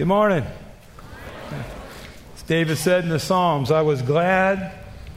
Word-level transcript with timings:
Good 0.00 0.08
morning. 0.08 0.46
As 2.34 2.42
David 2.44 2.78
said 2.78 3.04
in 3.04 3.10
the 3.10 3.18
Psalms, 3.18 3.70
I 3.70 3.82
was 3.82 4.00
glad 4.00 4.72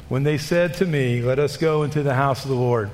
when 0.09 0.23
they 0.23 0.37
said 0.37 0.73
to 0.73 0.85
me, 0.85 1.21
Let 1.21 1.39
us 1.39 1.55
go 1.55 1.83
into 1.83 2.03
the 2.03 2.13
house 2.13 2.43
of 2.43 2.49
the 2.49 2.57
Lord. 2.57 2.91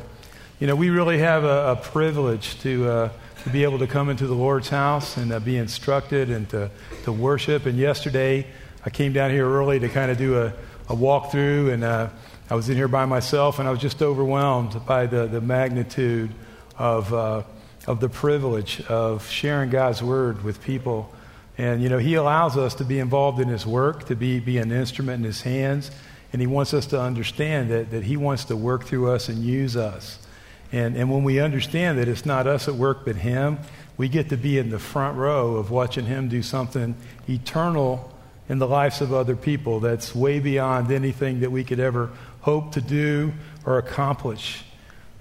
You 0.59 0.67
know, 0.67 0.75
we 0.75 0.91
really 0.91 1.17
have 1.17 1.43
a, 1.45 1.71
a 1.71 1.75
privilege 1.77 2.59
to, 2.59 2.87
uh, 2.87 3.09
to 3.43 3.49
be 3.49 3.63
able 3.63 3.79
to 3.79 3.87
come 3.87 4.11
into 4.11 4.27
the 4.27 4.35
Lord's 4.35 4.69
house 4.69 5.17
and 5.17 5.31
uh, 5.31 5.39
be 5.39 5.57
instructed 5.57 6.29
and 6.29 6.47
to, 6.49 6.69
to 7.05 7.11
worship. 7.11 7.65
And 7.65 7.75
yesterday, 7.75 8.45
I 8.85 8.91
came 8.91 9.11
down 9.11 9.31
here 9.31 9.49
early 9.49 9.79
to 9.79 9.89
kind 9.89 10.11
of 10.11 10.19
do 10.19 10.39
a, 10.39 10.53
a 10.89 10.95
walkthrough, 10.95 11.73
and 11.73 11.83
uh, 11.83 12.09
I 12.51 12.53
was 12.53 12.69
in 12.69 12.75
here 12.75 12.87
by 12.87 13.05
myself, 13.05 13.57
and 13.57 13.67
I 13.67 13.71
was 13.71 13.79
just 13.79 14.03
overwhelmed 14.03 14.85
by 14.85 15.07
the, 15.07 15.25
the 15.25 15.41
magnitude 15.41 16.29
of, 16.77 17.11
uh, 17.11 17.41
of 17.87 17.99
the 17.99 18.09
privilege 18.09 18.79
of 18.81 19.27
sharing 19.27 19.71
God's 19.71 20.03
word 20.03 20.43
with 20.43 20.61
people. 20.61 21.11
And, 21.59 21.83
you 21.83 21.89
know, 21.89 21.97
He 21.97 22.13
allows 22.13 22.55
us 22.55 22.75
to 22.75 22.85
be 22.85 22.99
involved 22.99 23.41
in 23.41 23.49
His 23.49 23.67
work, 23.67 24.05
to 24.05 24.15
be, 24.15 24.39
be 24.39 24.59
an 24.59 24.71
instrument 24.71 25.19
in 25.19 25.25
His 25.25 25.41
hands. 25.41 25.91
And 26.31 26.41
He 26.41 26.47
wants 26.47 26.73
us 26.73 26.85
to 26.87 27.01
understand 27.01 27.69
that, 27.69 27.91
that 27.91 28.05
He 28.05 28.15
wants 28.15 28.45
to 28.45 28.55
work 28.55 28.85
through 28.85 29.11
us 29.11 29.27
and 29.27 29.43
use 29.43 29.75
us. 29.75 30.25
And, 30.71 30.95
and 30.95 31.11
when 31.11 31.25
we 31.25 31.41
understand 31.41 31.99
that 31.99 32.07
it's 32.07 32.25
not 32.25 32.47
us 32.47 32.69
at 32.69 32.75
work 32.75 33.03
but 33.03 33.17
Him, 33.17 33.59
we 33.97 34.07
get 34.07 34.29
to 34.29 34.37
be 34.37 34.57
in 34.57 34.69
the 34.69 34.79
front 34.79 35.17
row 35.17 35.55
of 35.55 35.69
watching 35.69 36.05
Him 36.05 36.29
do 36.29 36.41
something 36.41 36.95
eternal 37.27 38.09
in 38.47 38.57
the 38.57 38.67
lives 38.67 39.01
of 39.01 39.11
other 39.11 39.35
people 39.35 39.81
that's 39.81 40.15
way 40.15 40.39
beyond 40.39 40.89
anything 40.93 41.41
that 41.41 41.51
we 41.51 41.65
could 41.65 41.81
ever 41.81 42.09
hope 42.39 42.71
to 42.71 42.81
do 42.81 43.33
or 43.65 43.79
accomplish. 43.79 44.63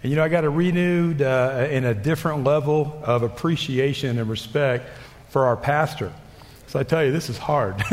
And 0.04 0.10
you 0.10 0.16
know, 0.16 0.22
I 0.22 0.28
got 0.28 0.44
a 0.44 0.50
renewed 0.50 1.20
uh, 1.20 1.66
in 1.68 1.84
a 1.84 1.94
different 1.94 2.44
level 2.44 3.02
of 3.02 3.24
appreciation 3.24 4.20
and 4.20 4.30
respect 4.30 4.88
for 5.30 5.46
our 5.46 5.56
pastor. 5.56 6.12
So 6.68 6.78
I 6.78 6.82
tell 6.82 7.02
you, 7.02 7.12
this 7.12 7.30
is 7.30 7.38
hard. 7.38 7.82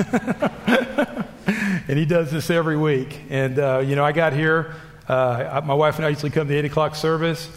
and 1.48 1.98
he 1.98 2.06
does 2.06 2.30
this 2.30 2.50
every 2.50 2.76
week. 2.76 3.22
And, 3.30 3.58
uh, 3.58 3.82
you 3.86 3.96
know, 3.96 4.04
I 4.04 4.12
got 4.12 4.34
here, 4.34 4.76
uh, 5.08 5.62
my 5.64 5.74
wife 5.74 5.96
and 5.96 6.06
I 6.06 6.10
usually 6.10 6.30
come 6.30 6.50
to 6.50 6.54
8 6.54 6.66
o'clock 6.66 6.96
service. 6.96 7.50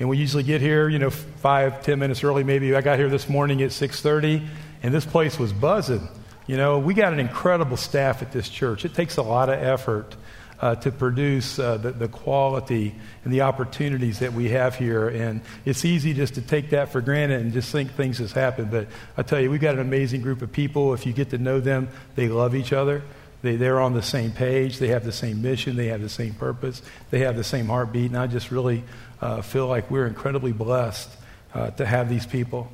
And 0.00 0.08
we 0.08 0.18
usually 0.18 0.42
get 0.42 0.60
here, 0.60 0.88
you 0.88 0.98
know, 0.98 1.10
five, 1.10 1.84
ten 1.84 2.00
minutes 2.00 2.24
early 2.24 2.42
maybe. 2.42 2.74
I 2.74 2.80
got 2.80 2.98
here 2.98 3.08
this 3.08 3.28
morning 3.28 3.62
at 3.62 3.70
6.30, 3.70 4.44
and 4.82 4.92
this 4.92 5.06
place 5.06 5.38
was 5.38 5.52
buzzing. 5.52 6.08
You 6.48 6.56
know, 6.56 6.80
we 6.80 6.92
got 6.92 7.12
an 7.12 7.20
incredible 7.20 7.76
staff 7.76 8.20
at 8.20 8.32
this 8.32 8.48
church. 8.48 8.84
It 8.84 8.94
takes 8.94 9.16
a 9.16 9.22
lot 9.22 9.48
of 9.48 9.62
effort 9.62 10.16
uh, 10.64 10.74
to 10.74 10.90
produce 10.90 11.58
uh, 11.58 11.76
the, 11.76 11.92
the 11.92 12.08
quality 12.08 12.94
and 13.22 13.34
the 13.34 13.42
opportunities 13.42 14.20
that 14.20 14.32
we 14.32 14.48
have 14.48 14.74
here. 14.74 15.08
And 15.08 15.42
it's 15.66 15.84
easy 15.84 16.14
just 16.14 16.36
to 16.36 16.40
take 16.40 16.70
that 16.70 16.90
for 16.90 17.02
granted 17.02 17.42
and 17.42 17.52
just 17.52 17.70
think 17.70 17.90
things 17.90 18.16
just 18.16 18.34
happen. 18.34 18.70
But 18.70 18.88
I 19.14 19.22
tell 19.24 19.38
you, 19.38 19.50
we've 19.50 19.60
got 19.60 19.74
an 19.74 19.82
amazing 19.82 20.22
group 20.22 20.40
of 20.40 20.50
people. 20.50 20.94
If 20.94 21.04
you 21.04 21.12
get 21.12 21.28
to 21.30 21.38
know 21.38 21.60
them, 21.60 21.90
they 22.14 22.28
love 22.28 22.54
each 22.54 22.72
other. 22.72 23.02
They, 23.42 23.56
they're 23.56 23.78
on 23.78 23.92
the 23.92 24.00
same 24.00 24.32
page. 24.32 24.78
They 24.78 24.88
have 24.88 25.04
the 25.04 25.12
same 25.12 25.42
mission. 25.42 25.76
They 25.76 25.88
have 25.88 26.00
the 26.00 26.08
same 26.08 26.32
purpose. 26.32 26.80
They 27.10 27.18
have 27.18 27.36
the 27.36 27.44
same 27.44 27.66
heartbeat. 27.66 28.06
And 28.06 28.16
I 28.16 28.26
just 28.26 28.50
really 28.50 28.84
uh, 29.20 29.42
feel 29.42 29.66
like 29.66 29.90
we're 29.90 30.06
incredibly 30.06 30.52
blessed 30.52 31.10
uh, 31.52 31.72
to 31.72 31.84
have 31.84 32.08
these 32.08 32.24
people. 32.24 32.72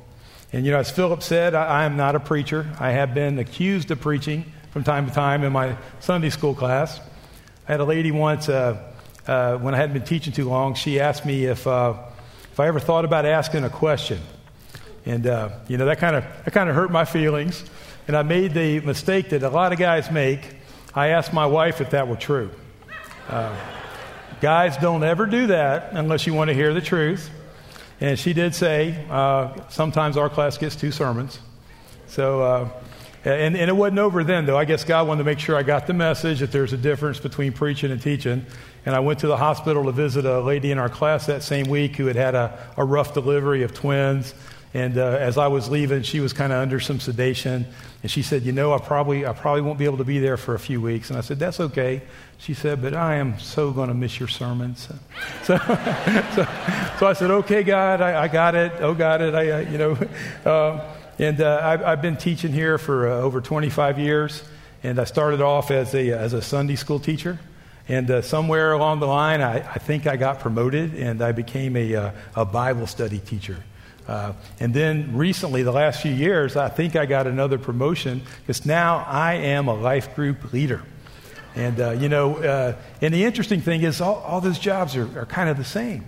And, 0.53 0.65
you 0.65 0.71
know, 0.71 0.79
as 0.79 0.89
Philip 0.89 1.23
said, 1.23 1.55
I, 1.55 1.81
I 1.81 1.83
am 1.83 1.97
not 1.97 2.15
a 2.15 2.21
preacher. 2.21 2.65
I 2.79 2.91
have 2.91 3.13
been 3.13 3.37
accused 3.37 3.91
of 3.91 3.99
preaching 3.99 4.45
from 4.71 4.85
time 4.85 5.09
to 5.09 5.13
time 5.13 5.43
in 5.43 5.51
my 5.51 5.75
Sunday 5.99 6.29
school 6.29 6.55
class. 6.55 7.01
Had 7.71 7.79
a 7.79 7.85
lady 7.85 8.11
once, 8.11 8.49
uh, 8.49 8.77
uh, 9.25 9.55
when 9.55 9.73
I 9.73 9.77
hadn't 9.77 9.93
been 9.93 10.03
teaching 10.03 10.33
too 10.33 10.49
long, 10.49 10.73
she 10.73 10.99
asked 10.99 11.25
me 11.25 11.45
if, 11.45 11.65
uh, 11.65 11.93
if 12.51 12.59
I 12.59 12.67
ever 12.67 12.81
thought 12.81 13.05
about 13.05 13.25
asking 13.25 13.63
a 13.63 13.69
question. 13.69 14.19
And, 15.05 15.25
uh, 15.25 15.51
you 15.69 15.77
know, 15.77 15.85
that 15.85 15.97
kind 15.97 16.17
of 16.17 16.25
that 16.43 16.51
kind 16.51 16.69
of 16.69 16.75
hurt 16.75 16.91
my 16.91 17.05
feelings. 17.05 17.63
And 18.09 18.17
I 18.17 18.23
made 18.23 18.53
the 18.53 18.81
mistake 18.81 19.29
that 19.29 19.41
a 19.43 19.49
lot 19.49 19.71
of 19.71 19.79
guys 19.79 20.11
make. 20.11 20.41
I 20.93 21.11
asked 21.11 21.31
my 21.31 21.45
wife 21.45 21.79
if 21.79 21.91
that 21.91 22.09
were 22.09 22.17
true. 22.17 22.51
Uh, 23.29 23.55
guys 24.41 24.75
don't 24.75 25.05
ever 25.05 25.25
do 25.25 25.47
that 25.47 25.93
unless 25.93 26.27
you 26.27 26.33
want 26.33 26.49
to 26.49 26.53
hear 26.53 26.73
the 26.73 26.81
truth. 26.81 27.29
And 28.01 28.19
she 28.19 28.33
did 28.33 28.53
say, 28.53 29.05
uh, 29.09 29.69
sometimes 29.69 30.17
our 30.17 30.27
class 30.27 30.57
gets 30.57 30.75
two 30.75 30.91
sermons. 30.91 31.39
So, 32.07 32.69
and, 33.23 33.55
and, 33.55 33.69
it 33.69 33.73
wasn't 33.73 33.99
over 33.99 34.23
then, 34.23 34.47
though. 34.47 34.57
I 34.57 34.65
guess 34.65 34.83
God 34.83 35.07
wanted 35.07 35.19
to 35.19 35.23
make 35.25 35.39
sure 35.39 35.55
I 35.55 35.61
got 35.61 35.85
the 35.85 35.93
message 35.93 36.39
that 36.39 36.51
there's 36.51 36.73
a 36.73 36.77
difference 36.77 37.19
between 37.19 37.53
preaching 37.53 37.91
and 37.91 38.01
teaching. 38.01 38.45
And 38.85 38.95
I 38.95 38.99
went 38.99 39.19
to 39.19 39.27
the 39.27 39.37
hospital 39.37 39.83
to 39.85 39.91
visit 39.91 40.25
a 40.25 40.39
lady 40.39 40.71
in 40.71 40.79
our 40.79 40.89
class 40.89 41.27
that 41.27 41.43
same 41.43 41.67
week 41.67 41.97
who 41.97 42.07
had 42.07 42.15
had 42.15 42.33
a, 42.33 42.57
a 42.77 42.83
rough 42.83 43.13
delivery 43.13 43.61
of 43.61 43.75
twins. 43.75 44.33
And 44.73 44.97
uh, 44.97 45.17
as 45.19 45.37
I 45.37 45.47
was 45.47 45.69
leaving, 45.69 46.01
she 46.01 46.19
was 46.19 46.33
kind 46.33 46.51
of 46.51 46.59
under 46.59 46.79
some 46.79 46.99
sedation. 46.99 47.67
And 48.01 48.09
she 48.11 48.23
said, 48.23 48.41
You 48.41 48.53
know, 48.53 48.73
I 48.73 48.79
probably, 48.79 49.25
I 49.27 49.33
probably 49.33 49.61
won't 49.61 49.77
be 49.77 49.85
able 49.85 49.97
to 49.97 50.03
be 50.03 50.17
there 50.17 50.37
for 50.37 50.55
a 50.55 50.59
few 50.59 50.81
weeks. 50.81 51.09
And 51.09 51.17
I 51.17 51.21
said, 51.21 51.37
That's 51.37 51.59
okay. 51.59 52.01
She 52.39 52.55
said, 52.55 52.81
But 52.81 52.95
I 52.95 53.15
am 53.15 53.37
so 53.37 53.71
going 53.71 53.89
to 53.89 53.93
miss 53.93 54.19
your 54.19 54.29
sermons. 54.29 54.87
So, 55.43 55.57
so, 55.57 56.45
so, 56.99 57.07
I 57.07 57.13
said, 57.13 57.29
Okay, 57.29 57.63
God, 57.63 58.01
I, 58.01 58.23
I, 58.23 58.27
got 58.27 58.55
it. 58.55 58.71
Oh, 58.79 58.93
got 58.93 59.21
it. 59.21 59.35
I, 59.35 59.61
you 59.61 59.77
know. 59.77 59.97
Uh, 60.45 60.95
and 61.21 61.39
uh, 61.39 61.59
I've, 61.61 61.83
I've, 61.83 62.01
been 62.01 62.17
teaching 62.17 62.51
here 62.51 62.79
for 62.79 63.07
uh, 63.07 63.17
over 63.17 63.41
25 63.41 63.99
years. 63.99 64.43
And 64.81 64.97
I 64.97 65.03
started 65.03 65.39
off 65.39 65.69
as 65.69 65.93
a, 65.93 66.09
as 66.09 66.33
a 66.33 66.41
Sunday 66.41 66.75
school 66.75 66.99
teacher. 66.99 67.39
And 67.87 68.09
uh, 68.09 68.23
somewhere 68.23 68.73
along 68.73 69.01
the 69.01 69.05
line, 69.05 69.39
I, 69.39 69.57
I, 69.57 69.77
think 69.77 70.07
I 70.07 70.17
got 70.17 70.39
promoted 70.39 70.95
and 70.95 71.21
I 71.21 71.31
became 71.31 71.75
a, 71.75 71.95
uh, 71.95 72.11
a 72.35 72.43
Bible 72.43 72.87
study 72.87 73.19
teacher. 73.19 73.57
Uh, 74.07 74.33
and 74.59 74.73
then 74.73 75.15
recently, 75.15 75.61
the 75.61 75.71
last 75.71 76.01
few 76.01 76.11
years, 76.11 76.55
I 76.55 76.69
think 76.69 76.95
I 76.95 77.05
got 77.05 77.27
another 77.27 77.59
promotion 77.59 78.23
because 78.41 78.65
now 78.65 79.05
I 79.07 79.33
am 79.35 79.67
a 79.67 79.75
life 79.75 80.15
group 80.15 80.51
leader. 80.51 80.81
And, 81.55 81.81
uh, 81.81 81.91
you 81.91 82.07
know, 82.07 82.37
uh, 82.37 82.75
and 83.01 83.13
the 83.13 83.25
interesting 83.25 83.59
thing 83.59 83.83
is 83.83 83.99
all, 83.99 84.15
all 84.15 84.39
those 84.39 84.57
jobs 84.57 84.95
are, 84.95 85.19
are 85.19 85.25
kind 85.25 85.49
of 85.49 85.57
the 85.57 85.65
same. 85.65 86.05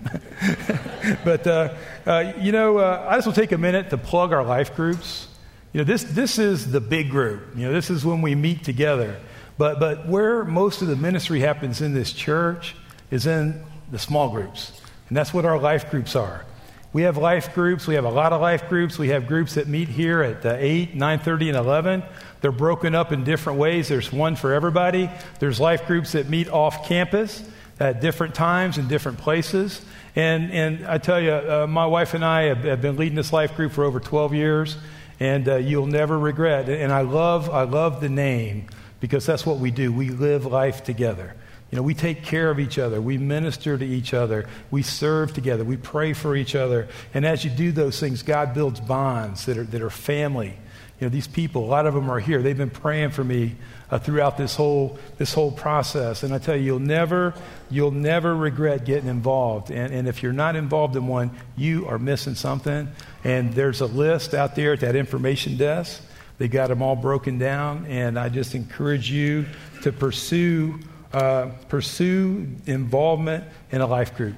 but, 1.24 1.46
uh, 1.46 1.74
uh, 2.06 2.32
you 2.38 2.50
know, 2.50 2.78
uh, 2.78 3.06
I 3.08 3.16
just 3.16 3.26
will 3.26 3.34
take 3.34 3.52
a 3.52 3.58
minute 3.58 3.90
to 3.90 3.98
plug 3.98 4.32
our 4.32 4.44
life 4.44 4.74
groups. 4.74 5.28
You 5.72 5.78
know, 5.78 5.84
this, 5.84 6.04
this 6.04 6.38
is 6.38 6.70
the 6.70 6.80
big 6.80 7.10
group. 7.10 7.42
You 7.56 7.66
know, 7.66 7.72
this 7.72 7.90
is 7.90 8.06
when 8.06 8.22
we 8.22 8.34
meet 8.34 8.64
together. 8.64 9.20
But, 9.58 9.78
but 9.80 10.08
where 10.08 10.44
most 10.44 10.82
of 10.82 10.88
the 10.88 10.96
ministry 10.96 11.40
happens 11.40 11.82
in 11.82 11.92
this 11.92 12.12
church 12.12 12.74
is 13.10 13.26
in 13.26 13.62
the 13.90 13.98
small 13.98 14.30
groups. 14.30 14.80
And 15.08 15.16
that's 15.16 15.34
what 15.34 15.44
our 15.44 15.58
life 15.58 15.90
groups 15.90 16.16
are. 16.16 16.46
We 16.94 17.02
have 17.02 17.16
life 17.16 17.56
groups. 17.56 17.88
We 17.88 17.96
have 17.96 18.04
a 18.04 18.10
lot 18.10 18.32
of 18.32 18.40
life 18.40 18.68
groups. 18.68 19.00
We 19.00 19.08
have 19.08 19.26
groups 19.26 19.54
that 19.54 19.66
meet 19.66 19.88
here 19.88 20.22
at 20.22 20.46
uh, 20.46 20.54
8, 20.56 20.94
9.30, 20.94 21.48
and 21.48 21.56
11. 21.56 22.04
They're 22.40 22.52
broken 22.52 22.94
up 22.94 23.10
in 23.10 23.24
different 23.24 23.58
ways. 23.58 23.88
There's 23.88 24.12
one 24.12 24.36
for 24.36 24.52
everybody. 24.52 25.10
There's 25.40 25.58
life 25.58 25.88
groups 25.88 26.12
that 26.12 26.28
meet 26.28 26.48
off 26.48 26.86
campus 26.86 27.42
at 27.80 28.00
different 28.00 28.36
times 28.36 28.78
in 28.78 28.86
different 28.86 29.18
places. 29.18 29.84
And, 30.14 30.52
and 30.52 30.86
I 30.86 30.98
tell 30.98 31.20
you, 31.20 31.32
uh, 31.32 31.66
my 31.68 31.84
wife 31.84 32.14
and 32.14 32.24
I 32.24 32.42
have, 32.42 32.58
have, 32.58 32.80
been 32.80 32.96
leading 32.96 33.16
this 33.16 33.32
life 33.32 33.56
group 33.56 33.72
for 33.72 33.82
over 33.82 33.98
12 33.98 34.32
years, 34.32 34.76
and 35.18 35.48
uh, 35.48 35.56
you'll 35.56 35.88
never 35.88 36.16
regret. 36.16 36.68
And 36.68 36.92
I 36.92 37.00
love, 37.00 37.50
I 37.50 37.64
love 37.64 38.00
the 38.00 38.08
name 38.08 38.68
because 39.00 39.26
that's 39.26 39.44
what 39.44 39.58
we 39.58 39.72
do. 39.72 39.92
We 39.92 40.10
live 40.10 40.46
life 40.46 40.84
together. 40.84 41.34
You 41.74 41.78
know, 41.78 41.82
we 41.82 41.94
take 41.94 42.22
care 42.22 42.50
of 42.50 42.60
each 42.60 42.78
other. 42.78 43.00
We 43.00 43.18
minister 43.18 43.76
to 43.76 43.84
each 43.84 44.14
other. 44.14 44.46
We 44.70 44.82
serve 44.82 45.34
together. 45.34 45.64
We 45.64 45.76
pray 45.76 46.12
for 46.12 46.36
each 46.36 46.54
other. 46.54 46.86
And 47.12 47.26
as 47.26 47.44
you 47.44 47.50
do 47.50 47.72
those 47.72 47.98
things, 47.98 48.22
God 48.22 48.54
builds 48.54 48.78
bonds 48.78 49.46
that 49.46 49.58
are, 49.58 49.64
that 49.64 49.82
are 49.82 49.90
family 49.90 50.56
you 51.00 51.06
know, 51.06 51.12
these 51.12 51.26
people, 51.26 51.64
a 51.64 51.66
lot 51.66 51.86
of 51.86 51.94
them 51.94 52.08
are 52.08 52.20
here. 52.20 52.40
They've 52.40 52.56
been 52.56 52.70
praying 52.70 53.10
for 53.10 53.24
me 53.24 53.56
uh, 53.90 53.98
throughout 53.98 54.38
this 54.38 54.54
whole, 54.54 54.96
this 55.18 55.34
whole 55.34 55.50
process. 55.50 56.22
And 56.22 56.32
I 56.32 56.38
tell 56.38 56.54
you, 56.54 56.62
you'll 56.62 56.78
never, 56.78 57.34
you'll 57.68 57.90
never 57.90 58.34
regret 58.34 58.84
getting 58.84 59.08
involved. 59.08 59.72
And, 59.72 59.92
and 59.92 60.06
if 60.06 60.22
you're 60.22 60.32
not 60.32 60.54
involved 60.54 60.94
in 60.94 61.08
one, 61.08 61.32
you 61.56 61.86
are 61.88 61.98
missing 61.98 62.36
something. 62.36 62.88
And 63.24 63.52
there's 63.54 63.80
a 63.80 63.86
list 63.86 64.34
out 64.34 64.54
there 64.54 64.74
at 64.74 64.80
that 64.80 64.94
information 64.94 65.56
desk. 65.56 66.00
They 66.38 66.46
got 66.46 66.68
them 66.68 66.80
all 66.80 66.96
broken 66.96 67.38
down. 67.38 67.86
And 67.86 68.16
I 68.16 68.28
just 68.28 68.54
encourage 68.54 69.10
you 69.10 69.46
to 69.82 69.90
pursue, 69.90 70.78
uh, 71.14 71.50
pursue 71.68 72.48
involvement 72.66 73.44
in 73.70 73.80
a 73.80 73.86
life 73.86 74.16
group. 74.16 74.34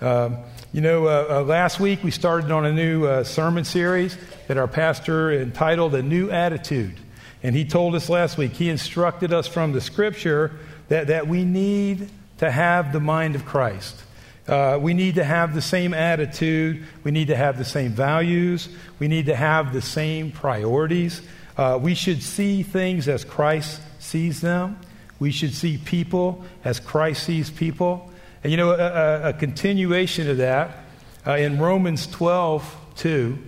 Um, 0.00 0.38
you 0.72 0.80
know, 0.80 1.06
uh, 1.06 1.26
uh, 1.30 1.42
last 1.44 1.78
week 1.78 2.02
we 2.02 2.10
started 2.10 2.50
on 2.50 2.66
a 2.66 2.72
new 2.72 3.06
uh, 3.06 3.22
sermon 3.22 3.64
series 3.64 4.18
that 4.48 4.56
our 4.56 4.66
pastor 4.66 5.32
entitled 5.32 5.94
A 5.94 6.02
New 6.02 6.28
Attitude. 6.28 6.96
And 7.44 7.54
he 7.54 7.64
told 7.64 7.94
us 7.94 8.08
last 8.08 8.36
week, 8.36 8.52
he 8.52 8.68
instructed 8.68 9.32
us 9.32 9.46
from 9.46 9.72
the 9.72 9.80
scripture 9.80 10.58
that, 10.88 11.06
that 11.06 11.28
we 11.28 11.44
need 11.44 12.10
to 12.38 12.50
have 12.50 12.92
the 12.92 13.00
mind 13.00 13.36
of 13.36 13.44
Christ. 13.44 14.02
Uh, 14.48 14.78
we 14.80 14.94
need 14.94 15.14
to 15.14 15.24
have 15.24 15.54
the 15.54 15.62
same 15.62 15.94
attitude. 15.94 16.84
We 17.04 17.12
need 17.12 17.28
to 17.28 17.36
have 17.36 17.58
the 17.58 17.64
same 17.64 17.92
values. 17.92 18.68
We 18.98 19.06
need 19.06 19.26
to 19.26 19.36
have 19.36 19.72
the 19.72 19.82
same 19.82 20.32
priorities. 20.32 21.22
Uh, 21.56 21.78
we 21.80 21.94
should 21.94 22.24
see 22.24 22.64
things 22.64 23.06
as 23.06 23.24
Christ 23.24 23.80
sees 24.00 24.40
them. 24.40 24.78
We 25.22 25.30
should 25.30 25.54
see 25.54 25.78
people 25.78 26.44
as 26.64 26.80
Christ 26.80 27.22
sees 27.22 27.48
people. 27.48 28.10
And 28.42 28.50
you 28.50 28.56
know, 28.56 28.72
a, 28.72 29.28
a 29.28 29.32
continuation 29.32 30.28
of 30.28 30.38
that 30.38 30.78
uh, 31.24 31.36
in 31.36 31.60
Romans 31.60 32.08
12, 32.08 32.76
2, 32.96 33.38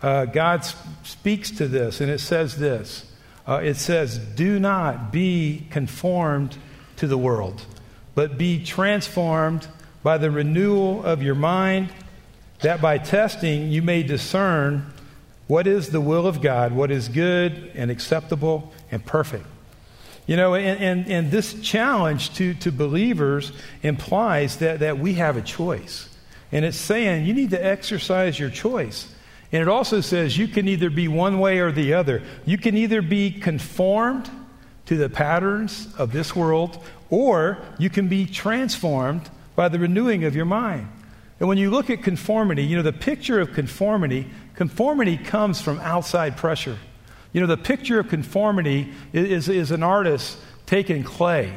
uh, 0.00 0.24
God 0.26 0.64
speaks 1.02 1.50
to 1.50 1.66
this, 1.66 2.00
and 2.00 2.08
it 2.08 2.20
says 2.20 2.56
this. 2.58 3.10
Uh, 3.48 3.54
it 3.64 3.74
says, 3.74 4.16
Do 4.16 4.60
not 4.60 5.10
be 5.10 5.66
conformed 5.70 6.56
to 6.98 7.08
the 7.08 7.18
world, 7.18 7.62
but 8.14 8.38
be 8.38 8.64
transformed 8.64 9.66
by 10.04 10.18
the 10.18 10.30
renewal 10.30 11.04
of 11.04 11.20
your 11.20 11.34
mind, 11.34 11.88
that 12.60 12.80
by 12.80 12.96
testing 12.96 13.72
you 13.72 13.82
may 13.82 14.04
discern 14.04 14.86
what 15.48 15.66
is 15.66 15.90
the 15.90 16.00
will 16.00 16.28
of 16.28 16.40
God, 16.40 16.70
what 16.70 16.92
is 16.92 17.08
good 17.08 17.72
and 17.74 17.90
acceptable 17.90 18.72
and 18.92 19.04
perfect. 19.04 19.46
You 20.28 20.36
know, 20.36 20.54
and, 20.54 20.78
and, 20.78 21.10
and 21.10 21.30
this 21.30 21.54
challenge 21.62 22.34
to, 22.34 22.52
to 22.54 22.70
believers 22.70 23.50
implies 23.82 24.58
that, 24.58 24.80
that 24.80 24.98
we 24.98 25.14
have 25.14 25.38
a 25.38 25.42
choice. 25.42 26.06
And 26.52 26.66
it's 26.66 26.76
saying 26.76 27.24
you 27.24 27.32
need 27.32 27.50
to 27.50 27.64
exercise 27.64 28.38
your 28.38 28.50
choice. 28.50 29.12
And 29.52 29.62
it 29.62 29.68
also 29.68 30.02
says 30.02 30.36
you 30.36 30.46
can 30.46 30.68
either 30.68 30.90
be 30.90 31.08
one 31.08 31.40
way 31.40 31.60
or 31.60 31.72
the 31.72 31.94
other. 31.94 32.22
You 32.44 32.58
can 32.58 32.76
either 32.76 33.00
be 33.00 33.30
conformed 33.30 34.30
to 34.84 34.98
the 34.98 35.08
patterns 35.08 35.88
of 35.96 36.12
this 36.12 36.36
world, 36.36 36.78
or 37.08 37.56
you 37.78 37.88
can 37.88 38.08
be 38.08 38.26
transformed 38.26 39.30
by 39.56 39.70
the 39.70 39.78
renewing 39.78 40.24
of 40.24 40.36
your 40.36 40.44
mind. 40.44 40.88
And 41.40 41.48
when 41.48 41.56
you 41.56 41.70
look 41.70 41.88
at 41.88 42.02
conformity, 42.02 42.64
you 42.64 42.76
know, 42.76 42.82
the 42.82 42.92
picture 42.92 43.40
of 43.40 43.54
conformity, 43.54 44.26
conformity 44.56 45.16
comes 45.16 45.62
from 45.62 45.80
outside 45.80 46.36
pressure. 46.36 46.76
You 47.32 47.40
know, 47.40 47.46
the 47.46 47.56
picture 47.56 48.00
of 48.00 48.08
conformity 48.08 48.92
is, 49.12 49.48
is, 49.48 49.70
an 49.70 49.82
artist 49.82 50.38
taking 50.66 51.04
clay 51.04 51.52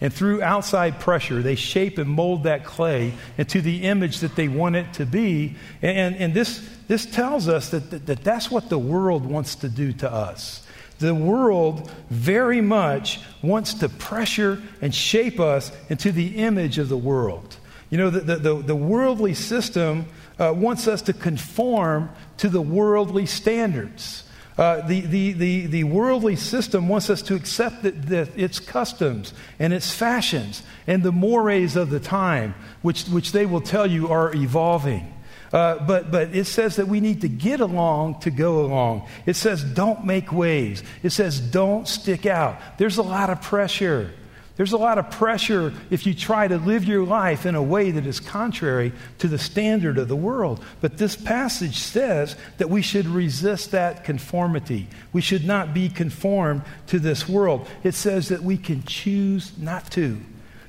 and 0.00 0.12
through 0.12 0.42
outside 0.42 1.00
pressure, 1.00 1.40
they 1.40 1.54
shape 1.54 1.96
and 1.98 2.10
mold 2.10 2.42
that 2.42 2.64
clay 2.64 3.14
into 3.38 3.60
the 3.60 3.84
image 3.84 4.20
that 4.20 4.36
they 4.36 4.48
want 4.48 4.76
it 4.76 4.92
to 4.94 5.06
be. 5.06 5.56
And, 5.80 6.16
and 6.16 6.34
this, 6.34 6.68
this 6.88 7.06
tells 7.06 7.48
us 7.48 7.70
that, 7.70 7.90
that, 7.90 8.06
that 8.06 8.24
that's 8.24 8.50
what 8.50 8.68
the 8.68 8.78
world 8.78 9.24
wants 9.24 9.54
to 9.56 9.68
do 9.68 9.92
to 9.94 10.12
us. 10.12 10.66
The 10.98 11.14
world 11.14 11.90
very 12.10 12.60
much 12.60 13.20
wants 13.42 13.74
to 13.74 13.88
pressure 13.88 14.60
and 14.82 14.94
shape 14.94 15.40
us 15.40 15.72
into 15.88 16.12
the 16.12 16.36
image 16.36 16.78
of 16.78 16.88
the 16.88 16.96
world. 16.96 17.56
You 17.88 17.98
know, 17.98 18.10
the, 18.10 18.36
the, 18.36 18.54
the 18.56 18.76
worldly 18.76 19.34
system 19.34 20.06
uh, 20.38 20.52
wants 20.54 20.88
us 20.88 21.02
to 21.02 21.12
conform 21.12 22.10
to 22.38 22.48
the 22.48 22.60
worldly 22.60 23.26
standards. 23.26 24.23
Uh, 24.56 24.86
the, 24.86 25.00
the, 25.00 25.32
the, 25.32 25.66
the 25.66 25.84
worldly 25.84 26.36
system 26.36 26.88
wants 26.88 27.10
us 27.10 27.22
to 27.22 27.34
accept 27.34 27.82
that, 27.82 28.06
that 28.06 28.38
its 28.38 28.60
customs 28.60 29.34
and 29.58 29.72
its 29.72 29.92
fashions 29.92 30.62
and 30.86 31.02
the 31.02 31.10
mores 31.10 31.74
of 31.74 31.90
the 31.90 31.98
time, 31.98 32.54
which, 32.80 33.04
which 33.06 33.32
they 33.32 33.46
will 33.46 33.60
tell 33.60 33.86
you 33.86 34.08
are 34.08 34.32
evolving. 34.34 35.12
Uh, 35.52 35.84
but, 35.86 36.10
but 36.10 36.34
it 36.34 36.46
says 36.46 36.76
that 36.76 36.88
we 36.88 37.00
need 37.00 37.20
to 37.20 37.28
get 37.28 37.60
along 37.60 38.20
to 38.20 38.30
go 38.30 38.64
along. 38.64 39.08
It 39.26 39.34
says 39.34 39.62
don't 39.62 40.04
make 40.04 40.32
waves. 40.32 40.82
It 41.02 41.10
says 41.10 41.40
don't 41.40 41.86
stick 41.86 42.26
out. 42.26 42.58
There's 42.78 42.98
a 42.98 43.02
lot 43.02 43.30
of 43.30 43.40
pressure. 43.42 44.12
There's 44.56 44.72
a 44.72 44.78
lot 44.78 44.98
of 44.98 45.10
pressure 45.10 45.72
if 45.90 46.06
you 46.06 46.14
try 46.14 46.46
to 46.46 46.58
live 46.58 46.84
your 46.84 47.04
life 47.04 47.44
in 47.44 47.56
a 47.56 47.62
way 47.62 47.90
that 47.90 48.06
is 48.06 48.20
contrary 48.20 48.92
to 49.18 49.26
the 49.26 49.38
standard 49.38 49.98
of 49.98 50.06
the 50.06 50.16
world. 50.16 50.64
But 50.80 50.96
this 50.96 51.16
passage 51.16 51.78
says 51.78 52.36
that 52.58 52.70
we 52.70 52.80
should 52.80 53.06
resist 53.06 53.72
that 53.72 54.04
conformity. 54.04 54.86
We 55.12 55.22
should 55.22 55.44
not 55.44 55.74
be 55.74 55.88
conformed 55.88 56.62
to 56.86 57.00
this 57.00 57.28
world. 57.28 57.66
It 57.82 57.94
says 57.94 58.28
that 58.28 58.44
we 58.44 58.56
can 58.56 58.84
choose 58.84 59.58
not 59.58 59.90
to. 59.92 60.20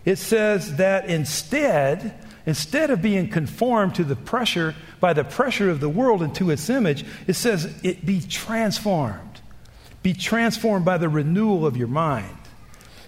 It 0.04 0.18
says 0.18 0.78
that 0.78 1.06
instead, 1.06 2.20
instead 2.48 2.90
of 2.90 3.04
being 3.04 3.30
conformed 3.30 3.94
to 3.96 4.04
the 4.04 4.16
pressure, 4.16 4.74
by 5.00 5.14
the 5.14 5.24
pressure 5.24 5.70
of 5.70 5.80
the 5.80 5.90
world 5.90 6.24
into 6.24 6.50
its 6.50 6.72
image, 6.72 7.06
it 7.28 7.34
says 7.34 7.72
it 7.84 8.04
be 8.04 8.20
transformed. 8.22 9.42
Be 10.02 10.14
transformed 10.14 10.86
by 10.86 10.98
the 10.98 11.10
renewal 11.10 11.68
of 11.68 11.78
your 11.78 11.88
mind. 11.88 12.36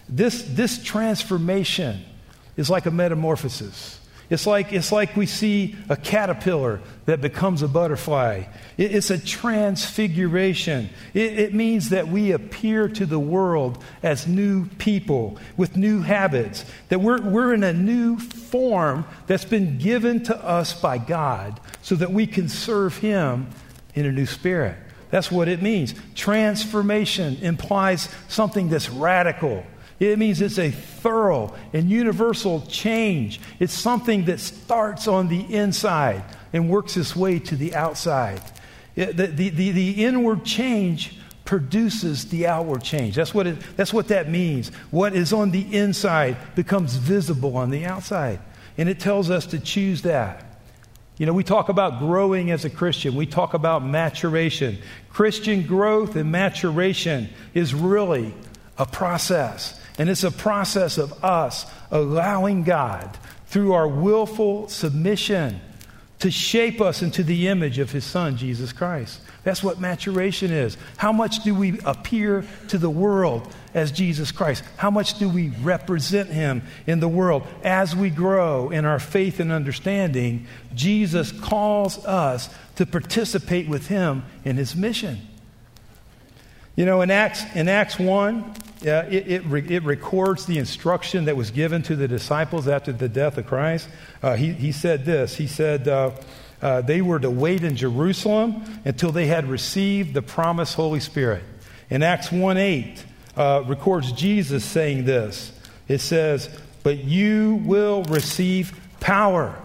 This, 0.09 0.43
this 0.43 0.83
transformation 0.83 2.03
is 2.55 2.69
like 2.69 2.85
a 2.85 2.91
metamorphosis. 2.91 3.99
It's 4.29 4.45
like, 4.45 4.73
it's 4.73 4.91
like 4.91 5.15
we 5.15 5.25
see 5.25 5.75
a 5.87 5.95
caterpillar 5.95 6.81
that 7.05 7.21
becomes 7.21 7.61
a 7.61 7.67
butterfly. 7.67 8.43
It, 8.77 8.93
it's 8.93 9.09
a 9.09 9.17
transfiguration. 9.17 10.89
It, 11.13 11.39
it 11.39 11.53
means 11.53 11.89
that 11.89 12.09
we 12.09 12.31
appear 12.31 12.89
to 12.89 13.05
the 13.05 13.19
world 13.19 13.81
as 14.03 14.27
new 14.27 14.65
people 14.79 15.37
with 15.55 15.77
new 15.77 16.01
habits, 16.01 16.65
that 16.89 16.99
we're, 16.99 17.21
we're 17.21 17.53
in 17.53 17.63
a 17.63 17.71
new 17.71 18.17
form 18.17 19.05
that's 19.27 19.45
been 19.45 19.77
given 19.77 20.23
to 20.23 20.35
us 20.35 20.79
by 20.79 20.97
God 20.97 21.61
so 21.81 21.95
that 21.95 22.11
we 22.11 22.27
can 22.27 22.49
serve 22.49 22.97
Him 22.97 23.47
in 23.95 24.05
a 24.05 24.11
new 24.11 24.25
spirit. 24.25 24.75
That's 25.09 25.31
what 25.31 25.47
it 25.47 25.61
means. 25.61 25.93
Transformation 26.15 27.37
implies 27.37 28.09
something 28.27 28.67
that's 28.67 28.89
radical. 28.89 29.63
It 29.99 30.19
means 30.19 30.41
it's 30.41 30.59
a 30.59 30.69
thorough 30.69 31.53
and 31.73 31.89
universal 31.89 32.61
change. 32.67 33.39
It's 33.59 33.73
something 33.73 34.25
that 34.25 34.39
starts 34.39 35.07
on 35.07 35.27
the 35.27 35.41
inside 35.53 36.23
and 36.53 36.69
works 36.69 36.97
its 36.97 37.15
way 37.15 37.39
to 37.39 37.55
the 37.55 37.73
outside. 37.75 38.41
It, 38.95 39.17
the, 39.17 39.27
the, 39.27 39.49
the, 39.49 39.71
the, 39.71 40.05
inward 40.05 40.43
change 40.43 41.17
produces 41.45 42.25
the 42.29 42.47
outward 42.47 42.83
change. 42.83 43.15
That's 43.15 43.33
what, 43.33 43.47
it, 43.47 43.57
that's 43.75 43.93
what 43.93 44.09
that 44.09 44.29
means. 44.29 44.69
What 44.91 45.15
is 45.15 45.33
on 45.33 45.51
the 45.51 45.75
inside 45.75 46.37
becomes 46.55 46.95
visible 46.95 47.57
on 47.57 47.69
the 47.69 47.85
outside. 47.85 48.39
And 48.77 48.89
it 48.89 48.99
tells 48.99 49.31
us 49.31 49.45
to 49.47 49.59
choose 49.59 50.03
that. 50.03 50.43
You 51.17 51.25
know, 51.25 51.33
we 51.33 51.43
talk 51.43 51.69
about 51.69 51.97
growing 51.97 52.51
as 52.51 52.65
a 52.65 52.69
Christian, 52.69 53.15
we 53.15 53.25
talk 53.25 53.55
about 53.55 53.83
maturation. 53.83 54.77
Christian 55.09 55.65
growth 55.65 56.15
and 56.15 56.31
maturation 56.31 57.29
is 57.55 57.73
really 57.73 58.35
a 58.77 58.85
process. 58.85 59.79
And 59.97 60.09
it's 60.09 60.23
a 60.23 60.31
process 60.31 60.97
of 60.97 61.23
us 61.23 61.65
allowing 61.91 62.63
God, 62.63 63.17
through 63.47 63.73
our 63.73 63.87
willful 63.87 64.67
submission, 64.67 65.61
to 66.19 66.31
shape 66.31 66.81
us 66.81 67.01
into 67.01 67.23
the 67.23 67.47
image 67.47 67.79
of 67.79 67.91
His 67.91 68.03
Son, 68.03 68.37
Jesus 68.37 68.73
Christ. 68.73 69.21
That's 69.43 69.63
what 69.63 69.79
maturation 69.79 70.51
is. 70.51 70.75
How 70.97 71.11
much 71.11 71.43
do 71.43 71.55
we 71.55 71.79
appear 71.85 72.43
to 72.67 72.77
the 72.77 72.89
world 72.89 73.47
as 73.73 73.91
Jesus 73.91 74.31
Christ? 74.31 74.63
How 74.75 74.89
much 74.89 75.19
do 75.19 75.29
we 75.29 75.49
represent 75.61 76.29
Him 76.29 76.63
in 76.85 76.99
the 76.99 77.07
world? 77.07 77.47
As 77.63 77.95
we 77.95 78.09
grow 78.09 78.69
in 78.71 78.83
our 78.83 78.99
faith 78.99 79.39
and 79.39 79.51
understanding, 79.51 80.47
Jesus 80.75 81.31
calls 81.31 82.03
us 82.05 82.49
to 82.75 82.85
participate 82.85 83.69
with 83.69 83.87
Him 83.87 84.23
in 84.43 84.57
His 84.57 84.75
mission. 84.75 85.19
You 86.75 86.85
know, 86.85 87.01
in 87.01 87.09
Acts, 87.09 87.43
in 87.55 87.69
Acts 87.69 87.97
1, 87.97 88.53
uh, 88.85 89.05
it, 89.09 89.27
it, 89.27 89.45
re- 89.45 89.65
it, 89.67 89.83
records 89.83 90.45
the 90.45 90.59
instruction 90.59 91.25
that 91.25 91.35
was 91.35 91.49
given 91.49 91.81
to 91.83 91.95
the 91.95 92.07
disciples 92.07 92.67
after 92.67 92.91
the 92.91 93.09
death 93.09 93.37
of 93.37 93.47
Christ. 93.47 93.89
Uh, 94.21 94.35
he, 94.35 94.53
he 94.53 94.71
said 94.71 95.03
this 95.03 95.35
He 95.35 95.47
said, 95.47 95.87
uh, 95.87 96.11
uh 96.61 96.81
they 96.81 97.01
were 97.01 97.19
to 97.19 97.29
wait 97.31 97.63
in 97.63 97.75
Jerusalem 97.75 98.63
until 98.85 99.11
they 99.11 99.27
had 99.27 99.47
received 99.47 100.13
the 100.13 100.21
promised 100.21 100.75
Holy 100.75 100.99
Spirit. 100.99 101.43
In 101.89 102.03
Acts 102.03 102.31
1 102.31 102.57
8, 102.57 103.05
uh, 103.35 103.63
records 103.65 104.11
Jesus 104.11 104.63
saying 104.63 105.05
this. 105.05 105.51
It 105.87 105.99
says, 105.99 106.49
But 106.83 107.03
you 107.03 107.61
will 107.65 108.03
receive 108.03 108.79
power 108.99 109.59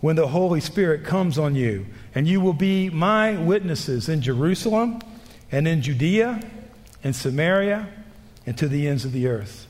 when 0.00 0.16
the 0.16 0.28
Holy 0.28 0.60
Spirit 0.60 1.04
comes 1.04 1.38
on 1.38 1.54
you, 1.54 1.86
and 2.14 2.28
you 2.28 2.40
will 2.40 2.52
be 2.52 2.90
my 2.90 3.36
witnesses 3.36 4.08
in 4.08 4.20
Jerusalem 4.20 5.00
and 5.50 5.66
in 5.66 5.82
Judea 5.82 6.42
and 7.02 7.16
Samaria 7.16 7.88
and 8.48 8.56
to 8.56 8.66
the 8.66 8.88
ends 8.88 9.04
of 9.04 9.12
the 9.12 9.26
earth. 9.26 9.66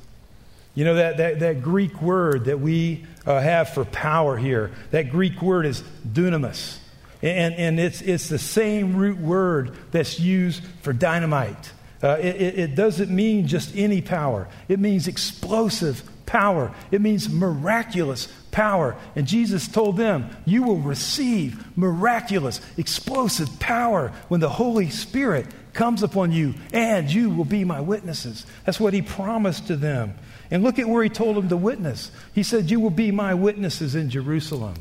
You 0.77 0.85
know, 0.85 0.95
that, 0.95 1.17
that, 1.17 1.41
that 1.41 1.63
Greek 1.63 2.01
word 2.01 2.45
that 2.45 2.61
we 2.61 3.05
uh, 3.27 3.41
have 3.41 3.71
for 3.71 3.85
power 3.85 4.37
here, 4.37 4.71
that 4.93 5.11
Greek 5.11 5.43
word 5.43 5.67
is 5.67 5.83
dunamis. 6.07 6.79
And, 7.21 7.55
and 7.55 7.81
it's, 7.81 8.01
it's 8.03 8.29
the 8.29 8.39
same 8.39 8.95
root 8.95 9.19
word 9.19 9.77
that's 9.91 10.21
used 10.21 10.63
for 10.83 10.93
dynamite. 10.93 11.73
Uh, 12.01 12.19
it, 12.21 12.59
it 12.59 12.75
doesn't 12.77 13.11
mean 13.11 13.49
just 13.49 13.75
any 13.75 14.01
power, 14.01 14.47
it 14.69 14.79
means 14.79 15.09
explosive 15.09 16.09
power, 16.25 16.73
it 16.93 17.01
means 17.01 17.29
miraculous 17.29 18.29
power. 18.53 18.97
And 19.17 19.27
Jesus 19.27 19.67
told 19.67 19.97
them, 19.97 20.31
You 20.45 20.63
will 20.63 20.79
receive 20.79 21.77
miraculous, 21.77 22.61
explosive 22.77 23.59
power 23.59 24.13
when 24.29 24.39
the 24.39 24.49
Holy 24.49 24.91
Spirit 24.91 25.47
comes 25.79 26.03
upon 26.03 26.33
you, 26.33 26.55
and 26.73 27.09
you 27.09 27.31
will 27.31 27.45
be 27.45 27.63
my 27.63 27.81
witnesses. 27.81 28.45
That's 28.67 28.81
what 28.81 28.93
he 28.93 29.01
promised 29.01 29.69
to 29.69 29.77
them. 29.77 30.15
And 30.51 30.65
look 30.65 30.81
at 30.81 30.89
where 30.89 31.05
he 31.05 31.09
told 31.09 31.37
them 31.37 31.49
to 31.49 31.57
witness. 31.57 32.11
He 32.35 32.43
said, 32.43 32.69
You 32.69 32.81
will 32.81 32.91
be 32.91 33.13
my 33.13 33.33
witnesses 33.33 33.95
in 33.95 34.11
Jerusalem. 34.11 34.75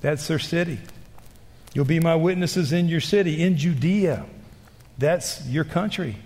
That's 0.00 0.28
their 0.28 0.38
city. 0.38 0.78
You'll 1.74 1.84
be 1.84 1.98
my 1.98 2.14
witnesses 2.14 2.72
in 2.72 2.88
your 2.88 3.00
city, 3.00 3.42
in 3.42 3.56
Judea. 3.56 4.24
That's 4.98 5.44
your 5.48 5.64
country. 5.64 6.16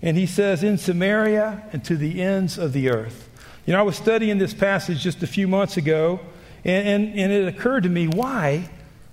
And 0.00 0.16
he 0.16 0.26
says, 0.26 0.62
in 0.62 0.78
Samaria 0.78 1.64
and 1.72 1.84
to 1.86 1.96
the 1.96 2.22
ends 2.22 2.58
of 2.58 2.72
the 2.72 2.90
earth. 2.90 3.28
You 3.66 3.72
know, 3.72 3.80
I 3.80 3.82
was 3.82 3.96
studying 3.96 4.38
this 4.38 4.54
passage 4.54 5.00
just 5.00 5.22
a 5.22 5.26
few 5.26 5.48
months 5.48 5.76
ago, 5.76 6.20
and, 6.64 6.86
and, 6.86 7.18
and 7.18 7.32
it 7.32 7.48
occurred 7.48 7.84
to 7.84 7.88
me 7.88 8.06
why, 8.06 8.68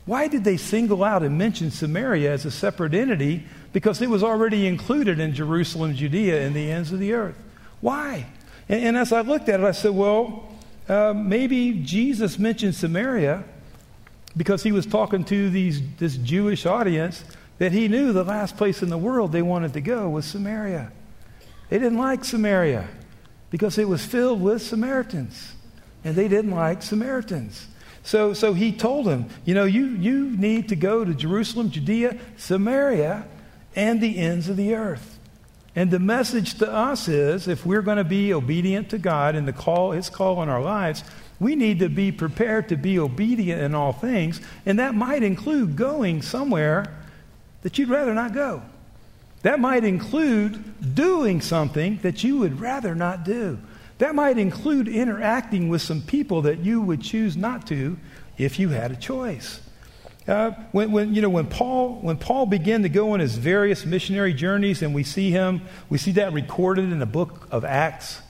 Why 0.05 0.27
did 0.27 0.43
they 0.43 0.57
single 0.57 1.03
out 1.03 1.23
and 1.23 1.37
mention 1.37 1.71
Samaria 1.71 2.31
as 2.31 2.45
a 2.45 2.51
separate 2.51 2.93
entity? 2.93 3.45
Because 3.73 4.01
it 4.01 4.09
was 4.09 4.23
already 4.23 4.67
included 4.67 5.19
in 5.19 5.33
Jerusalem, 5.33 5.95
Judea, 5.95 6.45
and 6.45 6.55
the 6.55 6.71
ends 6.71 6.91
of 6.91 6.99
the 6.99 7.13
earth. 7.13 7.37
Why? 7.79 8.27
And, 8.67 8.83
and 8.83 8.97
as 8.97 9.13
I 9.13 9.21
looked 9.21 9.49
at 9.49 9.59
it, 9.59 9.65
I 9.65 9.71
said, 9.71 9.91
well, 9.91 10.49
uh, 10.89 11.13
maybe 11.13 11.81
Jesus 11.83 12.37
mentioned 12.37 12.75
Samaria 12.75 13.43
because 14.35 14.63
he 14.63 14.71
was 14.71 14.85
talking 14.85 15.23
to 15.25 15.49
these, 15.49 15.81
this 15.97 16.17
Jewish 16.17 16.65
audience 16.65 17.23
that 17.59 17.71
he 17.71 17.87
knew 17.87 18.11
the 18.11 18.23
last 18.23 18.57
place 18.57 18.81
in 18.81 18.89
the 18.89 18.97
world 18.97 19.31
they 19.31 19.41
wanted 19.41 19.73
to 19.73 19.81
go 19.81 20.09
was 20.09 20.25
Samaria. 20.25 20.91
They 21.69 21.79
didn't 21.79 21.99
like 21.99 22.25
Samaria 22.25 22.87
because 23.51 23.77
it 23.77 23.87
was 23.87 24.03
filled 24.05 24.41
with 24.41 24.61
Samaritans, 24.61 25.53
and 26.03 26.15
they 26.15 26.27
didn't 26.27 26.51
like 26.51 26.81
Samaritans. 26.81 27.67
So, 28.03 28.33
so 28.33 28.53
he 28.53 28.71
told 28.71 29.05
them, 29.05 29.27
you 29.45 29.53
know, 29.53 29.65
you, 29.65 29.85
you 29.85 30.35
need 30.35 30.69
to 30.69 30.75
go 30.75 31.05
to 31.05 31.13
Jerusalem, 31.13 31.69
Judea, 31.69 32.17
Samaria, 32.35 33.25
and 33.75 34.01
the 34.01 34.17
ends 34.17 34.49
of 34.49 34.57
the 34.57 34.75
earth. 34.75 35.19
And 35.75 35.89
the 35.89 35.99
message 35.99 36.55
to 36.55 36.71
us 36.71 37.07
is 37.07 37.47
if 37.47 37.65
we're 37.65 37.81
going 37.81 37.97
to 37.97 38.03
be 38.03 38.33
obedient 38.33 38.89
to 38.89 38.97
God 38.97 39.35
and 39.35 39.47
the 39.47 39.53
call, 39.53 39.91
his 39.91 40.09
call 40.09 40.39
on 40.39 40.49
our 40.49 40.61
lives, 40.61 41.03
we 41.39 41.55
need 41.55 41.79
to 41.79 41.89
be 41.89 42.11
prepared 42.11 42.69
to 42.69 42.75
be 42.75 42.99
obedient 42.99 43.61
in 43.61 43.73
all 43.73 43.93
things. 43.93 44.41
And 44.65 44.79
that 44.79 44.95
might 44.95 45.23
include 45.23 45.75
going 45.75 46.21
somewhere 46.21 46.93
that 47.61 47.77
you'd 47.77 47.89
rather 47.89 48.13
not 48.13 48.33
go. 48.33 48.61
That 49.43 49.59
might 49.59 49.83
include 49.83 50.93
doing 50.93 51.41
something 51.41 51.99
that 52.03 52.23
you 52.23 52.37
would 52.37 52.59
rather 52.59 52.93
not 52.93 53.23
do. 53.23 53.57
That 53.97 54.13
might 54.13 54.37
include 54.37 54.87
interacting 54.87 55.69
with 55.69 55.81
some 55.81 56.01
people 56.01 56.43
that 56.43 56.59
you 56.59 56.81
would 56.81 57.01
choose 57.01 57.37
not 57.37 57.65
to 57.67 57.97
if 58.37 58.59
you 58.59 58.69
had 58.69 58.91
a 58.91 58.95
choice. 58.95 59.61
Uh, 60.31 60.51
when, 60.71 60.93
when, 60.93 61.13
you 61.13 61.21
know, 61.21 61.27
when, 61.27 61.45
Paul, 61.45 61.95
when 61.95 62.15
Paul 62.15 62.45
began 62.45 62.83
to 62.83 62.89
go 62.89 63.11
on 63.11 63.19
his 63.19 63.35
various 63.35 63.85
missionary 63.85 64.33
journeys, 64.33 64.81
and 64.81 64.95
we 64.95 65.03
see 65.03 65.29
him, 65.29 65.61
we 65.89 65.97
see 65.97 66.13
that 66.13 66.31
recorded 66.31 66.89
in 66.89 66.99
the 66.99 67.05
book 67.05 67.49
of 67.51 67.65
Acts. 67.65 68.21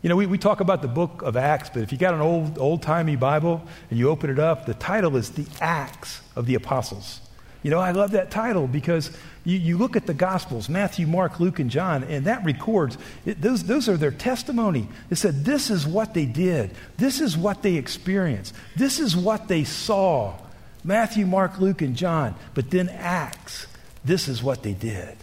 You 0.00 0.08
know, 0.08 0.16
we, 0.16 0.24
we 0.24 0.38
talk 0.38 0.60
about 0.60 0.80
the 0.80 0.88
book 0.88 1.20
of 1.20 1.36
Acts, 1.36 1.68
but 1.68 1.82
if 1.82 1.92
you 1.92 1.98
got 1.98 2.14
an 2.14 2.22
old, 2.22 2.58
old 2.58 2.80
timey 2.80 3.16
Bible 3.16 3.60
and 3.90 3.98
you 3.98 4.08
open 4.08 4.30
it 4.30 4.38
up, 4.38 4.64
the 4.64 4.72
title 4.72 5.14
is 5.18 5.32
The 5.32 5.44
Acts 5.60 6.22
of 6.36 6.46
the 6.46 6.54
Apostles. 6.54 7.20
You 7.62 7.70
know, 7.70 7.80
I 7.80 7.90
love 7.90 8.12
that 8.12 8.30
title 8.30 8.66
because 8.66 9.14
you, 9.44 9.58
you 9.58 9.76
look 9.76 9.96
at 9.96 10.06
the 10.06 10.14
Gospels 10.14 10.70
Matthew, 10.70 11.06
Mark, 11.06 11.38
Luke, 11.38 11.58
and 11.58 11.70
John, 11.70 12.02
and 12.02 12.24
that 12.24 12.46
records, 12.46 12.96
it, 13.26 13.42
those, 13.42 13.64
those 13.64 13.90
are 13.90 13.98
their 13.98 14.10
testimony. 14.10 14.88
It 15.10 15.16
said, 15.16 15.44
This 15.44 15.68
is 15.68 15.86
what 15.86 16.14
they 16.14 16.24
did, 16.24 16.74
this 16.96 17.20
is 17.20 17.36
what 17.36 17.60
they 17.60 17.74
experienced, 17.74 18.54
this 18.74 18.98
is 18.98 19.14
what 19.14 19.48
they 19.48 19.64
saw. 19.64 20.38
Matthew, 20.84 21.26
Mark, 21.26 21.58
Luke, 21.58 21.82
and 21.82 21.96
John. 21.96 22.34
But 22.54 22.70
then 22.70 22.88
Acts, 22.88 23.66
this 24.04 24.28
is 24.28 24.42
what 24.42 24.62
they 24.62 24.72
did. 24.72 25.16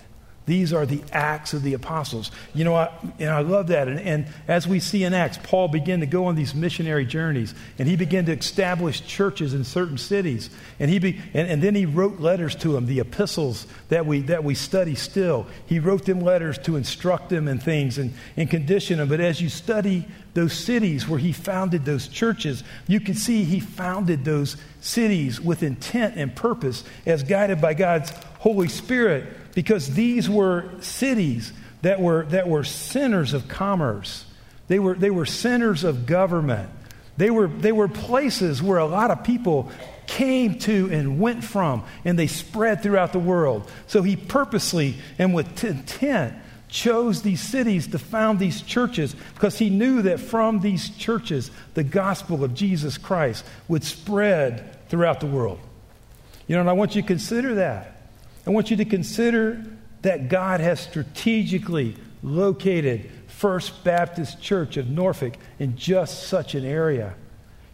These 0.47 0.71
are 0.71 0.85
the 0.85 1.03
acts 1.11 1.53
of 1.53 1.61
the 1.61 1.73
apostles. 1.73 2.31
You 2.55 2.63
know, 2.63 2.73
I, 2.73 2.89
and 3.19 3.29
I 3.29 3.41
love 3.41 3.67
that. 3.67 3.89
And, 3.89 3.99
and, 3.99 4.27
as 4.47 4.65
we 4.65 4.79
see 4.79 5.03
in 5.03 5.13
Acts, 5.13 5.37
Paul 5.43 5.67
began 5.67 5.99
to 5.99 6.05
go 6.05 6.25
on 6.25 6.35
these 6.35 6.55
missionary 6.55 7.05
journeys, 7.05 7.53
and 7.77 7.85
he 7.85 7.97
began 7.97 8.25
to 8.27 8.31
establish 8.31 9.05
churches 9.05 9.53
in 9.53 9.65
certain 9.65 9.97
cities. 9.97 10.49
And, 10.79 10.89
he 10.89 10.99
be, 10.99 11.19
and, 11.33 11.49
and 11.49 11.61
then 11.61 11.75
he 11.75 11.85
wrote 11.85 12.21
letters 12.21 12.55
to 12.55 12.71
them, 12.71 12.85
the 12.85 13.01
epistles 13.01 13.67
that 13.89 14.05
we, 14.05 14.21
that 14.21 14.45
we 14.45 14.55
study 14.55 14.95
still. 14.95 15.47
He 15.65 15.79
wrote 15.79 16.05
them 16.05 16.21
letters 16.21 16.57
to 16.59 16.77
instruct 16.77 17.27
them 17.27 17.49
in 17.49 17.59
things 17.59 17.97
and, 17.97 18.13
and 18.37 18.49
condition 18.49 18.99
them. 18.99 19.09
But 19.09 19.19
as 19.19 19.41
you 19.41 19.49
study 19.49 20.05
those 20.33 20.53
cities 20.53 21.09
where 21.09 21.19
he 21.19 21.33
founded 21.33 21.83
those 21.83 22.07
churches, 22.07 22.63
you 22.87 23.01
can 23.01 23.15
see 23.15 23.43
he 23.43 23.59
founded 23.59 24.23
those 24.23 24.55
cities 24.79 25.41
with 25.41 25.61
intent 25.61 26.15
and 26.15 26.33
purpose 26.33 26.85
as 27.05 27.23
guided 27.23 27.59
by 27.59 27.73
God's 27.73 28.13
Holy 28.39 28.69
Spirit 28.69 29.25
because 29.57 29.91
these 29.95 30.29
were 30.29 30.69
cities 30.81 31.51
that 31.81 31.99
were, 31.99 32.25
that 32.25 32.47
were 32.47 32.63
centers 32.63 33.33
of 33.33 33.47
commerce. 33.47 34.23
They 34.67 34.77
were, 34.77 34.93
they 34.93 35.09
were 35.09 35.25
centers 35.25 35.83
of 35.83 36.05
government. 36.05 36.69
They 37.17 37.31
were, 37.31 37.47
they 37.47 37.71
were 37.71 37.87
places 37.87 38.61
where 38.61 38.77
a 38.77 38.85
lot 38.85 39.09
of 39.09 39.23
people 39.23 39.71
came 40.05 40.59
to 40.59 40.91
and 40.91 41.19
went 41.19 41.43
from, 41.43 41.83
and 42.05 42.19
they 42.19 42.27
spread 42.27 42.83
throughout 42.83 43.13
the 43.13 43.19
world. 43.19 43.67
So 43.87 44.03
he 44.03 44.15
purposely 44.15 44.97
and 45.17 45.33
with 45.33 45.63
intent 45.63 46.35
chose 46.69 47.23
these 47.23 47.41
cities 47.41 47.87
to 47.87 47.97
found 47.97 48.37
these 48.37 48.61
churches 48.61 49.15
because 49.33 49.57
he 49.57 49.71
knew 49.71 50.03
that 50.03 50.19
from 50.19 50.59
these 50.59 50.91
churches 50.91 51.49
the 51.73 51.83
gospel 51.83 52.43
of 52.43 52.53
Jesus 52.53 52.99
Christ 52.99 53.43
would 53.67 53.83
spread 53.83 54.87
throughout 54.89 55.19
the 55.19 55.25
world. 55.25 55.57
You 56.45 56.57
know, 56.57 56.61
and 56.61 56.69
I 56.69 56.73
want 56.73 56.95
you 56.95 57.01
to 57.01 57.07
consider 57.07 57.55
that. 57.55 57.96
I 58.47 58.51
want 58.51 58.71
you 58.71 58.77
to 58.77 58.85
consider 58.85 59.61
that 60.03 60.29
God 60.29 60.61
has 60.61 60.79
strategically 60.79 61.97
located 62.23 63.11
First 63.27 63.83
Baptist 63.83 64.41
Church 64.41 64.77
of 64.77 64.89
Norfolk 64.89 65.33
in 65.59 65.75
just 65.75 66.29
such 66.29 66.55
an 66.55 66.63
area. 66.63 67.13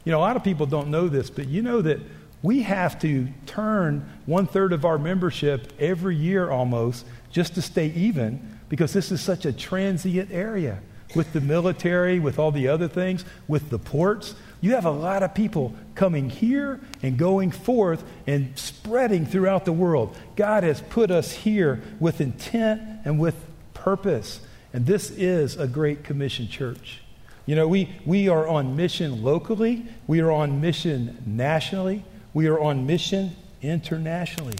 You 0.03 0.11
know, 0.11 0.17
a 0.17 0.21
lot 0.21 0.35
of 0.35 0.43
people 0.43 0.65
don't 0.65 0.87
know 0.87 1.07
this, 1.07 1.29
but 1.29 1.47
you 1.47 1.61
know 1.61 1.83
that 1.83 1.99
we 2.41 2.63
have 2.63 2.99
to 3.01 3.27
turn 3.45 4.09
one 4.25 4.47
third 4.47 4.73
of 4.73 4.83
our 4.83 4.97
membership 4.97 5.71
every 5.79 6.15
year 6.15 6.49
almost 6.49 7.05
just 7.31 7.53
to 7.53 7.61
stay 7.61 7.87
even 7.89 8.59
because 8.67 8.93
this 8.93 9.11
is 9.11 9.21
such 9.21 9.45
a 9.45 9.53
transient 9.53 10.31
area 10.31 10.79
with 11.15 11.31
the 11.33 11.41
military, 11.41 12.19
with 12.19 12.39
all 12.39 12.51
the 12.51 12.67
other 12.67 12.87
things, 12.87 13.23
with 13.47 13.69
the 13.69 13.77
ports. 13.77 14.33
You 14.63 14.75
have 14.75 14.85
a 14.85 14.91
lot 14.91 15.23
of 15.23 15.33
people 15.33 15.75
coming 15.93 16.29
here 16.29 16.79
and 17.01 17.17
going 17.17 17.51
forth 17.51 18.01
and 18.25 18.57
spreading 18.57 19.25
throughout 19.25 19.65
the 19.65 19.73
world. 19.73 20.15
God 20.37 20.63
has 20.63 20.79
put 20.79 21.11
us 21.11 21.33
here 21.33 21.83
with 21.99 22.21
intent 22.21 22.81
and 23.03 23.19
with 23.19 23.35
purpose. 23.73 24.39
And 24.71 24.85
this 24.85 25.11
is 25.11 25.57
a 25.57 25.67
great 25.67 26.05
commission 26.05 26.47
church. 26.47 27.01
You 27.45 27.57
know, 27.57 27.67
we, 27.67 27.93
we 28.05 28.29
are 28.29 28.47
on 28.47 28.77
mission 28.77 29.21
locally, 29.21 29.85
we 30.07 30.21
are 30.21 30.31
on 30.31 30.61
mission 30.61 31.21
nationally, 31.25 32.05
we 32.33 32.47
are 32.47 32.57
on 32.57 32.85
mission 32.85 33.35
internationally. 33.61 34.55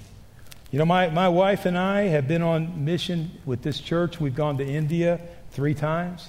You 0.70 0.80
know, 0.80 0.86
my, 0.86 1.08
my 1.12 1.30
wife 1.30 1.66
and 1.66 1.78
I 1.78 2.08
have 2.08 2.28
been 2.28 2.42
on 2.42 2.84
mission 2.84 3.32
with 3.46 3.62
this 3.62 3.80
church. 3.80 4.20
We've 4.20 4.36
gone 4.36 4.58
to 4.58 4.66
India 4.66 5.22
three 5.52 5.74
times. 5.74 6.28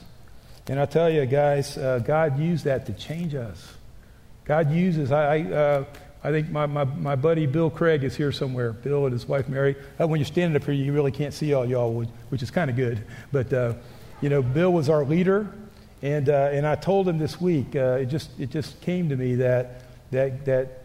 And 0.66 0.80
I 0.80 0.86
tell 0.86 1.10
you, 1.10 1.26
guys, 1.26 1.76
uh, 1.76 1.98
God 1.98 2.38
used 2.38 2.64
that 2.64 2.86
to 2.86 2.92
change 2.92 3.34
us. 3.34 3.74
God 4.44 4.70
uses, 4.70 5.12
I, 5.12 5.36
I, 5.36 5.42
uh, 5.42 5.84
I 6.22 6.30
think 6.30 6.50
my, 6.50 6.64
my, 6.66 6.84
my, 6.84 7.16
buddy 7.16 7.46
Bill 7.46 7.68
Craig 7.68 8.02
is 8.02 8.16
here 8.16 8.32
somewhere. 8.32 8.72
Bill 8.72 9.04
and 9.04 9.12
his 9.12 9.28
wife 9.28 9.46
Mary. 9.48 9.76
Uh, 10.00 10.06
when 10.06 10.20
you're 10.20 10.26
standing 10.26 10.56
up 10.56 10.64
here, 10.64 10.74
you 10.74 10.92
really 10.92 11.12
can't 11.12 11.34
see 11.34 11.52
all 11.52 11.66
y'all, 11.66 12.06
which, 12.30 12.42
is 12.42 12.50
kind 12.50 12.70
of 12.70 12.76
good. 12.76 13.04
But, 13.30 13.52
uh, 13.52 13.74
you 14.22 14.30
know, 14.30 14.42
Bill 14.42 14.72
was 14.72 14.88
our 14.88 15.04
leader. 15.04 15.52
And, 16.00 16.28
uh, 16.28 16.50
and 16.52 16.66
I 16.66 16.76
told 16.76 17.08
him 17.08 17.18
this 17.18 17.40
week, 17.40 17.76
uh, 17.76 17.98
it, 18.00 18.06
just, 18.06 18.30
it 18.38 18.50
just 18.50 18.80
came 18.80 19.10
to 19.10 19.16
me 19.16 19.36
that, 19.36 19.82
that, 20.10 20.44
that 20.46 20.82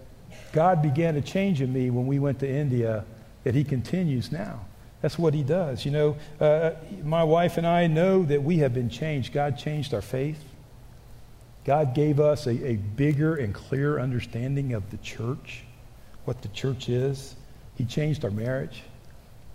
God 0.51 0.81
began 0.81 1.13
to 1.13 1.21
change 1.21 1.61
in 1.61 1.71
me 1.71 1.89
when 1.89 2.05
we 2.05 2.19
went 2.19 2.39
to 2.39 2.49
India, 2.49 3.05
that 3.43 3.55
he 3.55 3.63
continues 3.63 4.31
now. 4.31 4.61
That's 5.01 5.17
what 5.17 5.33
he 5.33 5.43
does. 5.43 5.85
You 5.85 5.91
know, 5.91 6.17
uh, 6.39 6.71
my 7.03 7.23
wife 7.23 7.57
and 7.57 7.65
I 7.65 7.87
know 7.87 8.23
that 8.23 8.43
we 8.43 8.57
have 8.57 8.73
been 8.73 8.89
changed. 8.89 9.33
God 9.33 9.57
changed 9.57 9.93
our 9.93 10.01
faith. 10.01 10.43
God 11.65 11.93
gave 11.93 12.19
us 12.19 12.47
a, 12.47 12.67
a 12.67 12.75
bigger 12.75 13.35
and 13.35 13.53
clearer 13.53 13.99
understanding 13.99 14.73
of 14.73 14.89
the 14.91 14.97
church, 14.97 15.63
what 16.25 16.41
the 16.41 16.47
church 16.49 16.89
is. 16.89 17.35
He 17.75 17.85
changed 17.85 18.25
our 18.25 18.31
marriage. 18.31 18.83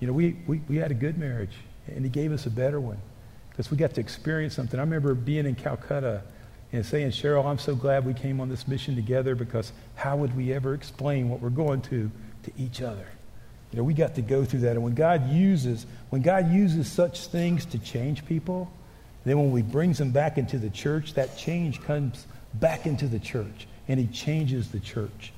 You 0.01 0.07
know, 0.07 0.13
we, 0.13 0.37
we, 0.47 0.61
we 0.69 0.77
had 0.77 0.91
a 0.91 0.95
good 0.95 1.19
marriage, 1.19 1.57
and 1.89 2.05
he 2.05 2.11
gave 2.11 2.33
us 2.33 2.47
a 2.47 2.51
better 2.51 2.81
one 2.81 2.99
because 3.51 3.71
we 3.71 3.77
got 3.77 3.95
to 3.95 4.01
experience 4.01 4.55
something. 4.55 4.81
I 4.81 4.83
remember 4.83 5.15
being 5.15 5.47
in 5.47 5.55
Calcutta 5.55 6.23
and 6.73 6.85
saying, 6.85 7.11
Cheryl, 7.11 7.45
I'm 7.45 7.59
so 7.59 7.75
glad 7.75 8.05
we 8.05 8.15
came 8.15 8.41
on 8.41 8.49
this 8.49 8.67
mission 8.67 8.97
together 8.97 9.35
because 9.35 9.73
how 9.95 10.17
would 10.17 10.37
we 10.37 10.53
ever 10.53 10.75
explain 10.75 11.29
what 11.29 11.41
we're 11.41 11.51
going 11.51 11.81
to 11.83 12.11
to 12.45 12.53
each 12.59 12.83
other? 12.83 13.07
You 13.75 13.79
know, 13.79 13.85
we 13.87 13.95
got 13.95 14.15
to 14.15 14.23
go 14.23 14.45
through 14.45 14.61
that. 14.61 14.77
And 14.77 14.85
when 14.85 14.95
God 14.95 15.33
uses, 15.33 15.85
when 16.11 16.23
God 16.23 16.53
uses 16.53 16.87
such 16.87 17.27
things 17.27 17.65
to 17.67 17.79
change 17.81 18.25
people, 18.25 18.73
then 19.25 19.37
when 19.37 19.51
we 19.51 19.63
brings 19.63 19.99
them 19.99 20.13
back 20.13 20.39
into 20.39 20.59
the 20.59 20.71
church, 20.71 21.15
that 21.15 21.37
change 21.37 21.83
comes 21.83 22.25
back 22.55 22.87
into 22.87 23.09
the 23.09 23.19
church 23.19 23.67
and 23.89 23.99
he 23.99 24.07
changes 24.07 24.71
the 24.71 24.79
church. 24.79 25.33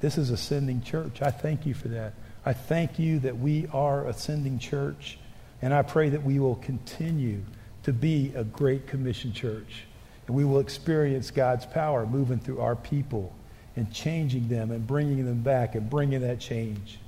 This 0.00 0.16
is 0.16 0.30
ascending 0.30 0.80
church. 0.84 1.20
I 1.20 1.30
thank 1.30 1.66
you 1.66 1.74
for 1.74 1.88
that. 1.88 2.14
I 2.46 2.54
thank 2.54 2.98
you 2.98 3.18
that 3.18 3.36
we 3.36 3.66
are 3.74 4.06
ascending 4.06 4.58
church 4.58 5.18
and 5.60 5.74
I 5.74 5.82
pray 5.82 6.08
that 6.08 6.22
we 6.22 6.38
will 6.38 6.56
continue 6.56 7.42
to 7.82 7.92
be 7.92 8.32
a 8.34 8.44
great 8.44 8.86
commission 8.86 9.34
church 9.34 9.84
and 10.26 10.34
we 10.34 10.46
will 10.46 10.60
experience 10.60 11.30
God's 11.30 11.66
power 11.66 12.06
moving 12.06 12.38
through 12.38 12.62
our 12.62 12.74
people 12.74 13.34
and 13.76 13.92
changing 13.92 14.48
them 14.48 14.70
and 14.70 14.86
bringing 14.86 15.26
them 15.26 15.42
back 15.42 15.74
and 15.74 15.90
bringing 15.90 16.22
that 16.22 16.40
change. 16.40 17.00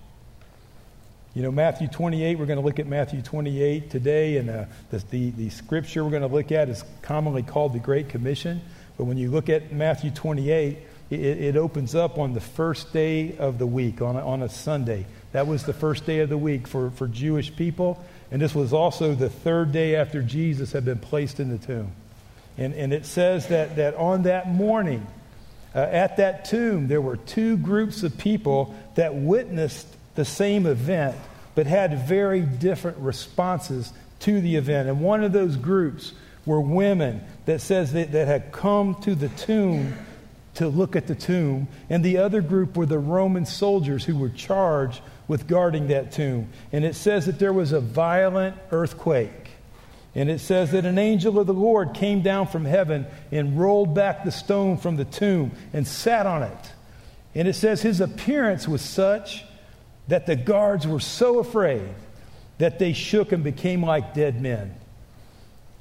You 1.37 1.43
know, 1.43 1.53
Matthew 1.53 1.87
28, 1.87 2.39
we're 2.39 2.47
going 2.47 2.59
to 2.59 2.65
look 2.65 2.79
at 2.79 2.87
Matthew 2.87 3.21
28 3.21 3.91
today, 3.91 4.39
and 4.39 4.49
uh, 4.49 4.65
the, 4.89 5.05
the, 5.11 5.31
the 5.33 5.51
scripture 5.51 6.03
we're 6.03 6.09
going 6.09 6.23
to 6.23 6.35
look 6.35 6.51
at 6.51 6.71
is 6.71 6.83
commonly 7.03 7.43
called 7.43 7.75
the 7.75 7.79
Great 7.79 8.09
Commission. 8.09 8.63
But 8.97 9.05
when 9.05 9.19
you 9.19 9.31
look 9.31 9.51
at 9.51 9.71
Matthew 9.71 10.11
28, 10.11 10.79
it, 11.11 11.21
it 11.21 11.57
opens 11.59 11.95
up 11.95 12.17
on 12.19 12.33
the 12.33 12.41
first 12.41 12.91
day 12.95 13.37
of 13.37 13.59
the 13.59 13.67
week, 13.67 14.01
on 14.01 14.17
a, 14.17 14.27
on 14.27 14.43
a 14.43 14.49
Sunday. 14.49 15.05
That 15.33 15.47
was 15.47 15.65
the 15.65 15.75
first 15.75 16.07
day 16.07 16.21
of 16.21 16.31
the 16.31 16.39
week 16.39 16.67
for, 16.67 16.91
for 16.93 17.07
Jewish 17.07 17.55
people. 17.55 18.03
And 18.31 18.41
this 18.41 18.55
was 18.55 18.73
also 18.73 19.15
the 19.15 19.29
third 19.29 19.73
day 19.73 19.95
after 19.95 20.23
Jesus 20.23 20.73
had 20.73 20.87
been 20.87 21.01
placed 21.01 21.39
in 21.39 21.51
the 21.51 21.59
tomb. 21.59 21.93
And, 22.57 22.73
and 22.73 22.95
it 22.95 23.05
says 23.05 23.49
that, 23.49 23.77
that 23.77 23.95
on 23.97 24.23
that 24.23 24.49
morning, 24.49 25.07
uh, 25.75 25.81
at 25.81 26.17
that 26.17 26.47
tomb, 26.47 26.89
there 26.89 27.03
were 27.03 27.19
two 27.19 27.59
groups 27.59 28.05
of 28.05 28.17
people 28.17 28.75
that 28.95 29.15
witnessed 29.15 29.87
the 30.17 30.25
same 30.25 30.67
event, 30.67 31.17
but 31.55 31.67
had 31.67 32.07
very 32.07 32.41
different 32.41 32.99
responses 32.99 33.93
to 34.21 34.41
the 34.41 34.57
event. 34.57 34.89
And 34.89 35.01
one 35.01 35.23
of 35.23 35.33
those 35.33 35.57
groups 35.57 36.13
were 36.45 36.61
women 36.61 37.23
that 37.45 37.61
says 37.61 37.93
that, 37.93 38.13
that 38.13 38.27
had 38.27 38.53
come 38.53 38.95
to 39.03 39.15
the 39.15 39.29
tomb 39.31 39.95
to 40.55 40.69
look 40.69 40.97
at 40.97 41.07
the 41.07 41.15
tomb, 41.15 41.69
and 41.91 42.03
the 42.03 42.17
other 42.17 42.41
group 42.41 42.77
were 42.77 42.87
the 42.87 42.99
Roman 42.99 43.45
soldiers 43.45 44.05
who 44.05 44.17
were 44.17 44.31
charged 44.31 45.03
with 45.29 45.47
guarding 45.47 45.89
that 45.89 46.13
tomb. 46.13 46.49
And 46.73 46.85
it 46.85 46.95
says 46.95 47.27
that 47.27 47.39
there 47.39 47.53
was 47.53 47.73
a 47.73 47.81
violent 47.81 48.57
earthquake. 48.71 49.51
And 50.15 50.31
it 50.31 50.39
says 50.39 50.73
that 50.73 50.87
an 50.87 50.99
angel 50.99 51.39
of 51.39 51.47
the 51.47 51.53
Lord 51.53 51.93
came 51.93 52.23
down 52.23 52.47
from 52.47 52.65
heaven 52.65 53.07
and 53.31 53.61
rolled 53.61 53.95
back 53.95 54.25
the 54.25 54.31
stone 54.31 54.79
from 54.79 54.97
the 54.97 55.05
tomb 55.05 55.53
and 55.75 55.87
sat 55.87 56.27
on 56.27 56.43
it. 56.43 56.73
And 57.35 57.47
it 57.47 57.53
says 57.53 57.83
his 57.83 58.01
appearance 58.01 58.67
was 58.67 58.81
such 58.81 59.45
that 60.09 60.27
the 60.27 60.37
guards 60.37 60.87
were 60.87 61.01
so 61.01 61.39
afraid 61.39 61.89
that 62.59 62.79
they 62.79 62.93
shook 62.93 63.33
and 63.33 63.45
became 63.45 63.83
like 63.83 64.15
dead 64.15 64.41
men. 64.41 64.75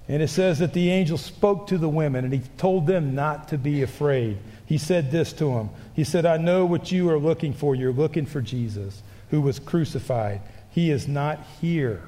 And 0.08 0.22
it 0.22 0.27
says 0.27 0.60
that 0.60 0.74
the 0.74 0.91
angel 0.91 1.17
spoke 1.17 1.67
to 1.67 1.77
the 1.77 1.89
women 1.89 2.25
and 2.25 2.34
he 2.34 2.41
told 2.58 2.86
them 2.86 3.15
not 3.15 3.48
to 3.50 3.58
be 3.58 3.82
afraid. 3.82 4.38
He 4.65 4.77
said 4.77 5.12
this 5.12 5.34
to 5.34 5.46
them 5.46 5.70
He 5.94 6.03
said, 6.03 6.25
I 6.25 6.38
know 6.38 6.65
what 6.65 6.91
you 6.91 7.10
are 7.10 7.17
looking 7.17 7.53
for. 7.53 7.75
You're 7.75 7.94
looking 7.94 8.25
for 8.25 8.41
Jesus 8.41 9.01
who 9.32 9.41
was 9.41 9.60
crucified. 9.60 10.41
He 10.72 10.91
is 10.91 11.08
not 11.08 11.39
here, 11.62 12.01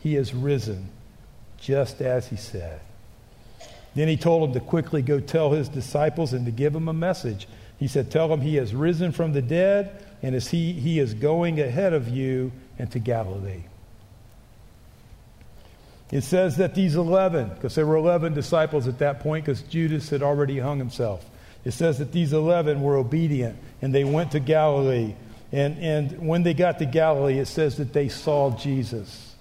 he 0.00 0.16
is 0.16 0.32
risen, 0.32 0.88
just 1.58 2.00
as 2.00 2.28
he 2.28 2.36
said. 2.36 2.80
Then 3.94 4.08
he 4.08 4.16
told 4.16 4.42
them 4.42 4.52
to 4.54 4.60
quickly 4.60 5.02
go 5.02 5.18
tell 5.18 5.50
his 5.50 5.68
disciples 5.68 6.32
and 6.32 6.46
to 6.46 6.52
give 6.52 6.72
them 6.72 6.88
a 6.88 6.92
message. 6.92 7.48
He 7.78 7.88
said, 7.88 8.10
Tell 8.10 8.28
them 8.28 8.40
he 8.40 8.56
has 8.56 8.74
risen 8.74 9.12
from 9.12 9.32
the 9.32 9.42
dead, 9.42 10.04
and 10.22 10.34
as 10.34 10.48
he, 10.48 10.72
he 10.72 10.98
is 10.98 11.14
going 11.14 11.60
ahead 11.60 11.92
of 11.92 12.08
you 12.08 12.52
into 12.78 12.98
Galilee. 12.98 13.64
It 16.10 16.22
says 16.22 16.56
that 16.56 16.74
these 16.74 16.96
11, 16.96 17.50
because 17.50 17.74
there 17.74 17.86
were 17.86 17.96
11 17.96 18.34
disciples 18.34 18.88
at 18.88 18.98
that 18.98 19.20
point, 19.20 19.44
because 19.44 19.62
Judas 19.62 20.08
had 20.08 20.22
already 20.22 20.58
hung 20.58 20.78
himself. 20.78 21.24
It 21.64 21.72
says 21.72 21.98
that 21.98 22.12
these 22.12 22.32
11 22.32 22.80
were 22.80 22.96
obedient 22.96 23.58
and 23.82 23.94
they 23.94 24.04
went 24.04 24.32
to 24.32 24.40
Galilee. 24.40 25.14
And, 25.52 25.78
and 25.78 26.26
when 26.26 26.42
they 26.42 26.54
got 26.54 26.78
to 26.78 26.86
Galilee, 26.86 27.38
it 27.38 27.46
says 27.46 27.76
that 27.76 27.92
they 27.92 28.08
saw 28.08 28.56
Jesus. 28.56 29.34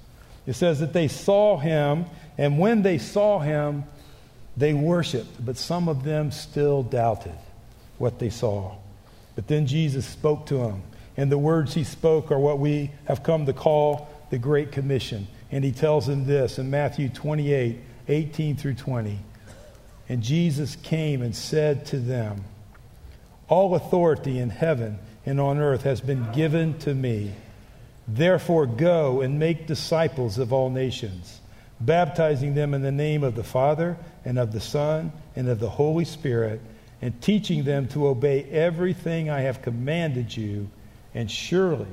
It 0.46 0.54
says 0.54 0.80
that 0.80 0.94
they 0.94 1.08
saw 1.08 1.58
him, 1.58 2.06
and 2.38 2.58
when 2.58 2.82
they 2.82 2.98
saw 2.98 3.40
him, 3.40 3.84
they 4.56 4.74
worshiped. 4.74 5.46
But 5.46 5.58
some 5.58 5.90
of 5.90 6.04
them 6.04 6.32
still 6.32 6.84
doubted 6.84 7.36
what 7.98 8.20
they 8.20 8.30
saw. 8.30 8.76
But 9.38 9.48
then 9.48 9.68
Jesus 9.68 10.04
spoke 10.04 10.48
to 10.48 10.64
him, 10.64 10.82
And 11.16 11.32
the 11.32 11.38
words 11.38 11.76
he 11.76 11.84
spoke 11.84 12.32
are 12.32 12.40
what 12.40 12.58
we 12.58 12.90
have 13.06 13.22
come 13.22 13.46
to 13.46 13.54
call 13.54 14.10
the 14.32 14.40
Great 14.40 14.72
Commission. 14.72 15.28
And 15.52 15.64
he 15.64 15.72
tells 15.72 16.08
them 16.08 16.26
this 16.26 16.58
in 16.58 16.72
Matthew 16.72 17.08
28 17.08 17.78
18 18.08 18.56
through 18.56 18.74
20. 18.74 19.20
And 20.10 20.24
Jesus 20.24 20.76
came 20.78 21.22
and 21.22 21.36
said 21.36 21.86
to 21.88 22.00
them, 22.00 22.46
All 23.48 23.76
authority 23.76 24.40
in 24.40 24.50
heaven 24.50 24.98
and 25.24 25.40
on 25.40 25.60
earth 25.60 25.84
has 25.84 26.02
been 26.02 26.32
given 26.32 26.80
to 26.80 26.96
me. 26.96 27.32
Therefore, 28.08 28.66
go 28.66 29.22
and 29.22 29.38
make 29.38 29.68
disciples 29.68 30.40
of 30.40 30.52
all 30.52 30.72
nations, 30.72 31.42
baptizing 31.80 32.56
them 32.56 32.74
in 32.74 32.82
the 32.82 32.92
name 32.92 33.24
of 33.24 33.36
the 33.36 33.44
Father 33.44 33.98
and 34.26 34.40
of 34.40 34.52
the 34.52 34.62
Son 34.62 35.12
and 35.36 35.48
of 35.48 35.60
the 35.60 35.70
Holy 35.70 36.06
Spirit, 36.06 36.60
and 37.02 37.20
teaching 37.22 37.64
them 37.64 37.88
to 37.90 38.08
obey 38.08 38.44
everything 38.44 39.30
I 39.30 39.42
have 39.42 39.62
commanded 39.62 40.36
you. 40.36 40.70
And 41.14 41.30
surely 41.30 41.88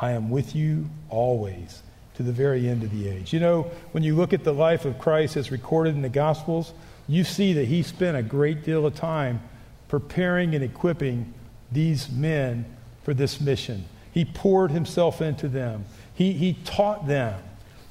I 0.00 0.12
am 0.12 0.30
with 0.30 0.54
you 0.54 0.88
always 1.08 1.82
to 2.14 2.22
the 2.22 2.32
very 2.32 2.68
end 2.68 2.82
of 2.82 2.90
the 2.90 3.08
age. 3.08 3.32
You 3.32 3.40
know, 3.40 3.70
when 3.92 4.02
you 4.02 4.16
look 4.16 4.32
at 4.32 4.42
the 4.42 4.52
life 4.52 4.84
of 4.84 4.98
Christ 4.98 5.36
as 5.36 5.52
recorded 5.52 5.94
in 5.94 6.02
the 6.02 6.08
Gospels, 6.08 6.72
you 7.06 7.24
see 7.24 7.52
that 7.54 7.66
he 7.66 7.82
spent 7.82 8.16
a 8.16 8.22
great 8.22 8.64
deal 8.64 8.84
of 8.84 8.94
time 8.94 9.40
preparing 9.86 10.54
and 10.54 10.62
equipping 10.62 11.32
these 11.72 12.10
men 12.10 12.64
for 13.02 13.14
this 13.14 13.40
mission. 13.40 13.84
He 14.12 14.24
poured 14.24 14.70
himself 14.70 15.22
into 15.22 15.48
them, 15.48 15.84
he, 16.14 16.32
he 16.32 16.54
taught 16.64 17.06
them, 17.06 17.40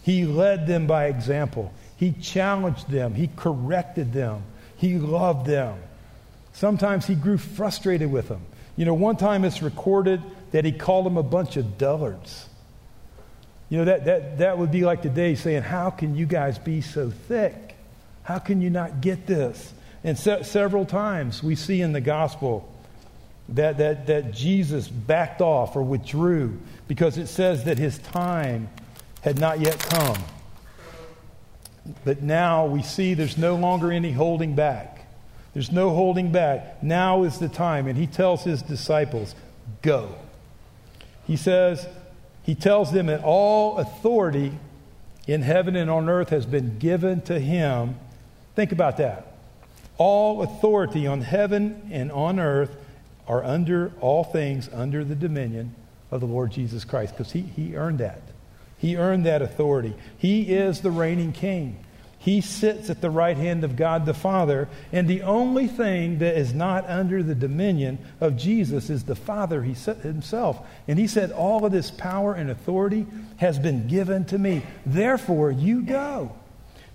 he 0.03 0.25
led 0.25 0.67
them 0.67 0.87
by 0.87 1.05
example, 1.05 1.73
he 1.95 2.11
challenged 2.11 2.89
them, 2.89 3.13
he 3.13 3.29
corrected 3.35 4.13
them, 4.13 4.43
he 4.75 4.97
loved 4.99 5.47
them. 5.47 5.77
Sometimes 6.57 7.05
he 7.05 7.13
grew 7.13 7.37
frustrated 7.37 8.11
with 8.11 8.29
them. 8.29 8.41
You 8.77 8.85
know, 8.85 8.95
one 8.95 9.15
time 9.15 9.45
it's 9.45 9.61
recorded 9.61 10.23
that 10.49 10.65
he 10.65 10.71
called 10.71 11.05
them 11.05 11.15
a 11.15 11.21
bunch 11.21 11.55
of 11.55 11.77
dullards. 11.77 12.49
You 13.69 13.77
know, 13.77 13.85
that, 13.85 14.05
that, 14.05 14.37
that 14.39 14.57
would 14.57 14.71
be 14.71 14.83
like 14.83 15.03
today 15.03 15.35
saying, 15.35 15.61
How 15.61 15.91
can 15.91 16.15
you 16.15 16.25
guys 16.25 16.57
be 16.57 16.81
so 16.81 17.11
thick? 17.11 17.75
How 18.23 18.39
can 18.39 18.59
you 18.59 18.71
not 18.71 19.01
get 19.01 19.27
this? 19.27 19.71
And 20.03 20.17
se- 20.17 20.43
several 20.43 20.83
times 20.83 21.43
we 21.43 21.53
see 21.53 21.79
in 21.79 21.91
the 21.91 22.01
gospel 22.01 22.67
that, 23.49 23.77
that, 23.77 24.07
that 24.07 24.33
Jesus 24.33 24.87
backed 24.87 25.41
off 25.41 25.75
or 25.75 25.83
withdrew 25.83 26.57
because 26.87 27.19
it 27.19 27.27
says 27.27 27.65
that 27.65 27.77
his 27.77 27.99
time 27.99 28.67
had 29.21 29.39
not 29.39 29.59
yet 29.59 29.77
come. 29.77 30.17
But 32.03 32.23
now 32.23 32.65
we 32.65 32.81
see 32.81 33.13
there's 33.13 33.37
no 33.37 33.55
longer 33.55 33.91
any 33.91 34.11
holding 34.11 34.55
back. 34.55 34.96
There's 35.57 35.71
no 35.71 35.89
holding 35.89 36.31
back. 36.31 36.83
Now 36.83 37.23
is 37.23 37.39
the 37.39 37.49
time. 37.49 37.87
And 37.87 37.97
he 37.97 38.05
tells 38.05 38.43
his 38.43 38.61
disciples, 38.61 39.33
Go. 39.81 40.13
He 41.25 41.35
says, 41.35 41.87
He 42.43 42.53
tells 42.53 42.91
them 42.91 43.07
that 43.07 43.23
all 43.23 43.79
authority 43.79 44.51
in 45.25 45.41
heaven 45.41 45.75
and 45.75 45.89
on 45.89 46.09
earth 46.09 46.29
has 46.29 46.45
been 46.45 46.77
given 46.77 47.21
to 47.21 47.39
him. 47.39 47.95
Think 48.55 48.71
about 48.71 48.97
that. 48.97 49.35
All 49.97 50.43
authority 50.43 51.07
on 51.07 51.21
heaven 51.21 51.89
and 51.91 52.11
on 52.11 52.39
earth 52.39 52.75
are 53.27 53.43
under 53.43 53.91
all 53.99 54.23
things 54.23 54.69
under 54.71 55.03
the 55.03 55.15
dominion 55.15 55.73
of 56.11 56.19
the 56.19 56.27
Lord 56.27 56.51
Jesus 56.51 56.85
Christ 56.85 57.17
because 57.17 57.31
he, 57.31 57.41
he 57.41 57.75
earned 57.75 57.97
that. 57.97 58.21
He 58.77 58.95
earned 58.95 59.25
that 59.25 59.41
authority. 59.41 59.95
He 60.19 60.53
is 60.53 60.81
the 60.81 60.91
reigning 60.91 61.31
king. 61.31 61.83
He 62.19 62.41
sits 62.41 62.89
at 62.89 62.99
the 62.99 63.09
right 63.09 63.37
hand 63.37 63.63
of 63.63 63.75
God 63.75 64.05
the 64.05 64.13
Father, 64.13 64.67
and 64.91 65.07
the 65.07 65.21
only 65.21 65.67
thing 65.67 66.17
that 66.19 66.35
is 66.35 66.53
not 66.53 66.89
under 66.89 67.21
the 67.21 67.35
dominion 67.35 67.99
of 68.19 68.35
Jesus 68.35 68.89
is 68.89 69.03
the 69.03 69.15
Father 69.15 69.61
himself. 69.61 70.65
And 70.87 70.97
he 70.97 71.07
said, 71.07 71.31
All 71.31 71.65
of 71.65 71.71
this 71.71 71.91
power 71.91 72.33
and 72.33 72.49
authority 72.49 73.05
has 73.37 73.59
been 73.59 73.87
given 73.87 74.25
to 74.25 74.37
me. 74.37 74.63
Therefore, 74.85 75.51
you 75.51 75.83
go. 75.83 76.35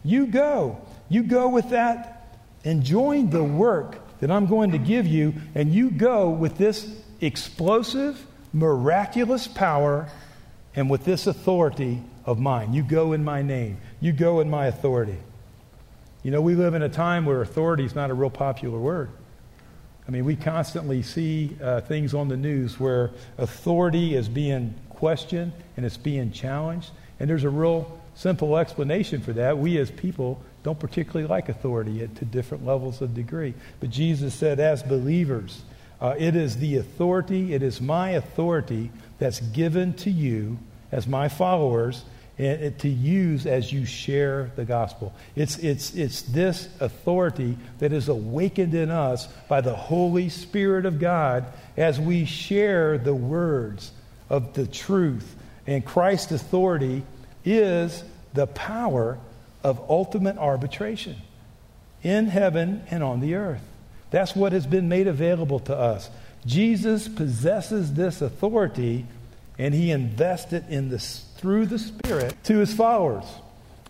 You 0.05 0.27
go. 0.27 0.79
You 1.09 1.23
go 1.23 1.49
with 1.49 1.71
that 1.71 2.37
and 2.65 2.83
join 2.83 3.31
the 3.31 3.45
work 3.45 3.99
that 4.21 4.31
I'm 4.31 4.47
going 4.47 4.73
to 4.73 4.79
give 4.79 5.07
you, 5.07 5.35
and 5.55 5.73
you 5.73 5.91
go 5.91 6.31
with 6.31 6.57
this 6.59 6.89
explosive, 7.21 8.25
miraculous 8.53 9.49
power 9.49 10.09
and 10.75 10.89
with 10.91 11.05
this 11.05 11.27
authority 11.27 12.03
of 12.25 12.39
mine. 12.39 12.73
You 12.73 12.83
go 12.83 13.13
in 13.13 13.25
my 13.25 13.43
name, 13.43 13.79
you 14.03 14.13
go 14.13 14.41
in 14.41 14.51
my 14.51 14.67
authority. 14.67 15.17
You 16.25 16.33
know, 16.33 16.43
we 16.43 16.57
live 16.57 16.75
in 16.75 16.83
a 16.83 16.89
time 16.89 17.25
where 17.25 17.41
authority 17.41 17.85
is 17.85 17.95
not 17.95 18.11
a 18.11 18.15
real 18.15 18.31
popular 18.31 18.79
word. 18.79 19.11
I 20.07 20.11
mean, 20.11 20.25
we 20.25 20.35
constantly 20.35 21.03
see 21.03 21.57
uh, 21.63 21.81
things 21.83 22.13
on 22.13 22.27
the 22.27 22.37
news 22.37 22.81
where 22.81 23.13
authority 23.39 24.17
is 24.17 24.29
being 24.29 24.75
questioned 24.91 25.53
and 25.77 25.87
it's 25.87 25.97
being 25.97 26.33
challenged. 26.33 26.91
And 27.21 27.31
there's 27.31 27.45
a 27.45 27.51
real 27.51 28.01
simple 28.17 28.59
explanation 28.59 29.21
for 29.21 29.33
that. 29.35 29.57
We 29.57 29.79
as 29.79 29.93
people 29.93 30.43
don't 30.65 30.79
particularly 30.79 31.29
like 31.29 31.49
authority 31.49 32.03
at, 32.03 32.17
to 32.17 32.25
different 32.25 32.67
levels 32.67 33.01
of 33.03 33.15
degree. 33.15 33.55
But 33.79 33.91
Jesus 33.91 34.35
said, 34.35 34.59
as 34.59 34.83
believers, 34.83 35.63
uh, 36.01 36.17
it 36.19 36.35
is 36.35 36.57
the 36.57 36.77
authority, 36.77 37.55
it 37.55 37.63
is 37.63 37.81
my 37.81 38.11
authority 38.11 38.91
that's 39.21 39.39
given 39.39 39.95
to 39.95 40.11
you 40.11 40.59
as 40.91 41.07
my 41.07 41.29
followers 41.29 42.05
and, 42.39 42.79
to 42.81 42.89
use 42.89 43.47
as 43.47 43.73
you 43.73 43.85
share 43.85 44.51
the 44.57 44.65
gospel. 44.65 45.13
It's, 45.37 45.59
it's, 45.59 45.95
it's 45.95 46.23
this 46.23 46.69
authority 46.81 47.57
that 47.79 47.93
is 47.93 48.09
awakened 48.09 48.75
in 48.75 48.91
us 48.91 49.27
by 49.49 49.61
the 49.61 49.75
Holy 49.75 50.29
Spirit 50.29 50.87
of 50.87 50.99
God 50.99 51.45
as 51.77 52.01
we 52.01 52.25
share 52.25 52.99
the 52.99 53.15
words 53.15 53.93
of 54.31 54.55
the 54.55 54.67
truth. 54.67 55.37
And 55.67 55.85
Christ's 55.85 56.33
authority 56.33 57.03
is 57.45 58.03
the 58.35 58.47
power 58.47 59.19
of 59.63 59.79
ultimate 59.89 60.39
arbitration 60.39 61.17
in 62.03 62.27
heaven 62.27 62.83
and 62.91 63.03
on 63.03 63.21
the 63.21 63.35
earth. 63.35 63.63
That's 64.11 64.35
what 64.35 64.53
has 64.53 64.67
been 64.67 64.89
made 64.89 65.07
available 65.07 65.61
to 65.61 65.77
us. 65.77 66.11
Jesus 66.45 67.09
possesses 67.09 67.95
this 67.95 68.21
authority, 68.21 69.07
and 69.59 69.75
he 69.75 69.91
invests 69.91 70.53
it 70.53 70.65
in 70.69 70.89
this, 70.89 71.25
through 71.37 71.67
the 71.67 71.79
Spirit 71.79 72.35
to 72.45 72.59
his 72.59 72.73
followers. 72.73 73.25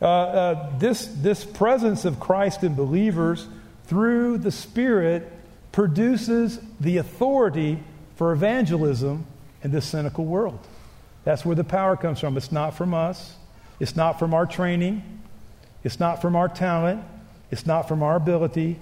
Uh, 0.01 0.05
uh, 0.05 0.79
this, 0.79 1.07
this 1.07 1.44
presence 1.44 2.05
of 2.05 2.18
Christ 2.18 2.64
in 2.64 2.75
believers 2.75 3.46
through 3.87 4.38
the 4.38 4.51
Spirit 4.51 5.31
produces 5.70 6.61
the 6.81 6.96
authority 6.96 7.83
for 8.16 8.33
evangelism 8.33 9.27
in 9.62 9.70
this 9.70 9.87
cynical 9.87 10.25
world. 10.25 10.59
That's 11.25 11.44
where 11.44 11.55
the 11.55 11.64
power 11.64 11.96
comes 11.96 12.20
from. 12.20 12.37
It's 12.37 12.53
not 12.53 12.77
from 12.77 12.94
us, 12.94 13.37
it's 13.79 13.94
not 13.94 14.18
from 14.18 14.35
our 14.35 14.46
training, 14.46 15.03
it's 15.85 16.01
not 16.01 16.20
from 16.20 16.37
our 16.37 16.48
talent, 16.48 17.05
it's 17.51 17.66
not 17.66 17.88
from 17.88 18.03
our 18.03 18.16
ability, 18.16 18.79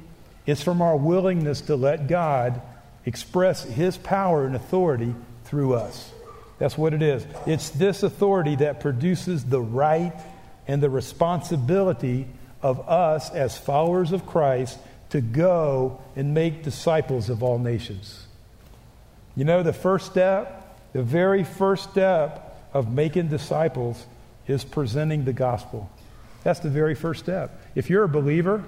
it's 0.47 0.62
from 0.62 0.81
our 0.81 0.97
willingness 0.97 1.61
to 1.62 1.77
let 1.77 2.07
God 2.07 2.62
express 3.05 3.64
His 3.64 3.97
power 3.97 4.47
and 4.47 4.57
authority 4.57 5.14
through 5.45 5.75
us. 5.75 6.12
That's 6.61 6.77
what 6.77 6.92
it 6.92 7.01
is. 7.01 7.27
It's 7.46 7.70
this 7.70 8.03
authority 8.03 8.57
that 8.57 8.81
produces 8.81 9.44
the 9.44 9.62
right 9.62 10.12
and 10.68 10.83
the 10.83 10.90
responsibility 10.90 12.29
of 12.62 12.87
us 12.87 13.31
as 13.31 13.57
followers 13.57 14.12
of 14.12 14.27
Christ 14.27 14.79
to 15.09 15.23
go 15.23 16.03
and 16.14 16.35
make 16.35 16.62
disciples 16.62 17.31
of 17.31 17.42
all 17.42 17.59
nations. 17.59 18.27
You 19.35 19.46
know, 19.46 19.62
the 19.62 19.73
first 19.73 20.05
step, 20.05 20.79
the 20.92 21.03
very 21.03 21.44
first 21.44 21.90
step 21.90 22.59
of 22.75 22.92
making 22.92 23.29
disciples 23.29 24.05
is 24.46 24.62
presenting 24.62 25.25
the 25.25 25.33
gospel. 25.33 25.90
That's 26.44 26.61
the 26.61 26.68
very 26.68 26.94
first 26.94 27.20
step. 27.20 27.59
If 27.75 27.88
you're 27.88 28.05
a 28.05 28.09
believer, 28.09 28.64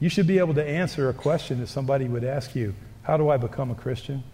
you 0.00 0.08
should 0.08 0.26
be 0.26 0.40
able 0.40 0.54
to 0.54 0.68
answer 0.68 1.08
a 1.08 1.14
question 1.14 1.60
that 1.60 1.68
somebody 1.68 2.08
would 2.08 2.24
ask 2.24 2.56
you 2.56 2.74
How 3.02 3.16
do 3.16 3.28
I 3.28 3.36
become 3.36 3.70
a 3.70 3.76
Christian? 3.76 4.24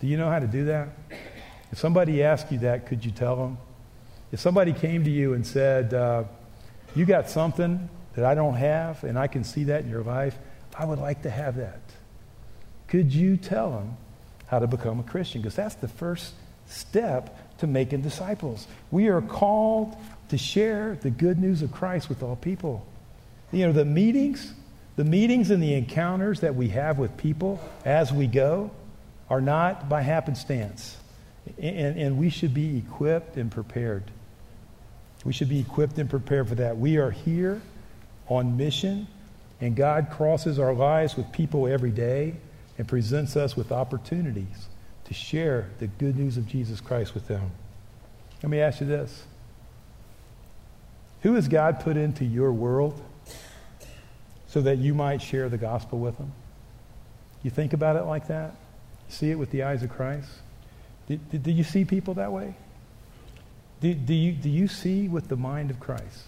Do 0.00 0.06
you 0.06 0.16
know 0.16 0.30
how 0.30 0.38
to 0.38 0.46
do 0.46 0.64
that? 0.66 0.88
If 1.72 1.78
somebody 1.78 2.22
asked 2.22 2.50
you 2.52 2.58
that, 2.58 2.86
could 2.86 3.04
you 3.04 3.10
tell 3.10 3.36
them? 3.36 3.58
If 4.32 4.40
somebody 4.40 4.72
came 4.72 5.04
to 5.04 5.10
you 5.10 5.34
and 5.34 5.46
said, 5.46 5.94
uh, 5.94 6.24
You 6.94 7.04
got 7.04 7.28
something 7.28 7.88
that 8.14 8.24
I 8.24 8.34
don't 8.34 8.54
have, 8.54 9.04
and 9.04 9.18
I 9.18 9.26
can 9.26 9.44
see 9.44 9.64
that 9.64 9.84
in 9.84 9.90
your 9.90 10.02
life, 10.02 10.36
I 10.78 10.84
would 10.84 10.98
like 10.98 11.22
to 11.22 11.30
have 11.30 11.56
that. 11.56 11.80
Could 12.88 13.12
you 13.12 13.36
tell 13.36 13.70
them 13.70 13.96
how 14.46 14.58
to 14.58 14.66
become 14.66 15.00
a 15.00 15.02
Christian? 15.02 15.42
Because 15.42 15.56
that's 15.56 15.74
the 15.76 15.88
first 15.88 16.34
step 16.66 17.58
to 17.58 17.66
making 17.66 18.02
disciples. 18.02 18.66
We 18.90 19.08
are 19.08 19.20
called 19.20 19.96
to 20.28 20.38
share 20.38 20.98
the 21.00 21.10
good 21.10 21.38
news 21.38 21.62
of 21.62 21.72
Christ 21.72 22.08
with 22.08 22.22
all 22.22 22.36
people. 22.36 22.86
You 23.52 23.66
know, 23.66 23.72
the 23.72 23.84
meetings, 23.84 24.52
the 24.96 25.04
meetings 25.04 25.50
and 25.50 25.62
the 25.62 25.74
encounters 25.74 26.40
that 26.40 26.54
we 26.54 26.68
have 26.70 26.98
with 26.98 27.16
people 27.16 27.60
as 27.84 28.12
we 28.12 28.26
go 28.26 28.70
are 29.30 29.40
not 29.40 29.88
by 29.88 30.02
happenstance. 30.02 30.96
And, 31.58 31.98
and 31.98 32.18
we 32.18 32.30
should 32.30 32.52
be 32.52 32.78
equipped 32.78 33.36
and 33.36 33.50
prepared. 33.50 34.04
We 35.24 35.32
should 35.32 35.48
be 35.48 35.60
equipped 35.60 35.98
and 35.98 36.08
prepared 36.08 36.48
for 36.48 36.54
that. 36.56 36.76
We 36.76 36.98
are 36.98 37.10
here 37.10 37.60
on 38.28 38.56
mission 38.56 39.08
and 39.60 39.74
God 39.74 40.08
crosses 40.10 40.58
our 40.58 40.74
lives 40.74 41.16
with 41.16 41.30
people 41.32 41.66
every 41.66 41.90
day 41.90 42.34
and 42.78 42.86
presents 42.86 43.36
us 43.36 43.56
with 43.56 43.72
opportunities 43.72 44.68
to 45.04 45.14
share 45.14 45.70
the 45.78 45.86
good 45.86 46.16
news 46.16 46.36
of 46.36 46.46
Jesus 46.46 46.80
Christ 46.80 47.14
with 47.14 47.26
them. 47.28 47.50
Let 48.42 48.50
me 48.50 48.60
ask 48.60 48.80
you 48.80 48.86
this 48.86 49.24
Who 51.22 51.34
has 51.34 51.48
God 51.48 51.80
put 51.80 51.96
into 51.96 52.24
your 52.24 52.52
world 52.52 53.02
so 54.46 54.60
that 54.60 54.78
you 54.78 54.94
might 54.94 55.22
share 55.22 55.48
the 55.48 55.58
gospel 55.58 55.98
with 55.98 56.18
them? 56.18 56.32
You 57.42 57.50
think 57.50 57.72
about 57.72 57.96
it 57.96 58.02
like 58.02 58.28
that? 58.28 58.50
You 59.08 59.14
see 59.14 59.30
it 59.30 59.38
with 59.38 59.50
the 59.50 59.62
eyes 59.62 59.82
of 59.82 59.90
Christ? 59.90 60.28
Do, 61.08 61.16
do, 61.16 61.38
do 61.38 61.50
you 61.50 61.64
see 61.64 61.84
people 61.84 62.14
that 62.14 62.32
way? 62.32 62.54
Do, 63.80 63.94
do, 63.94 64.14
you, 64.14 64.32
do 64.32 64.48
you 64.48 64.68
see 64.68 65.08
with 65.08 65.28
the 65.28 65.36
mind 65.36 65.70
of 65.70 65.78
Christ? 65.78 66.24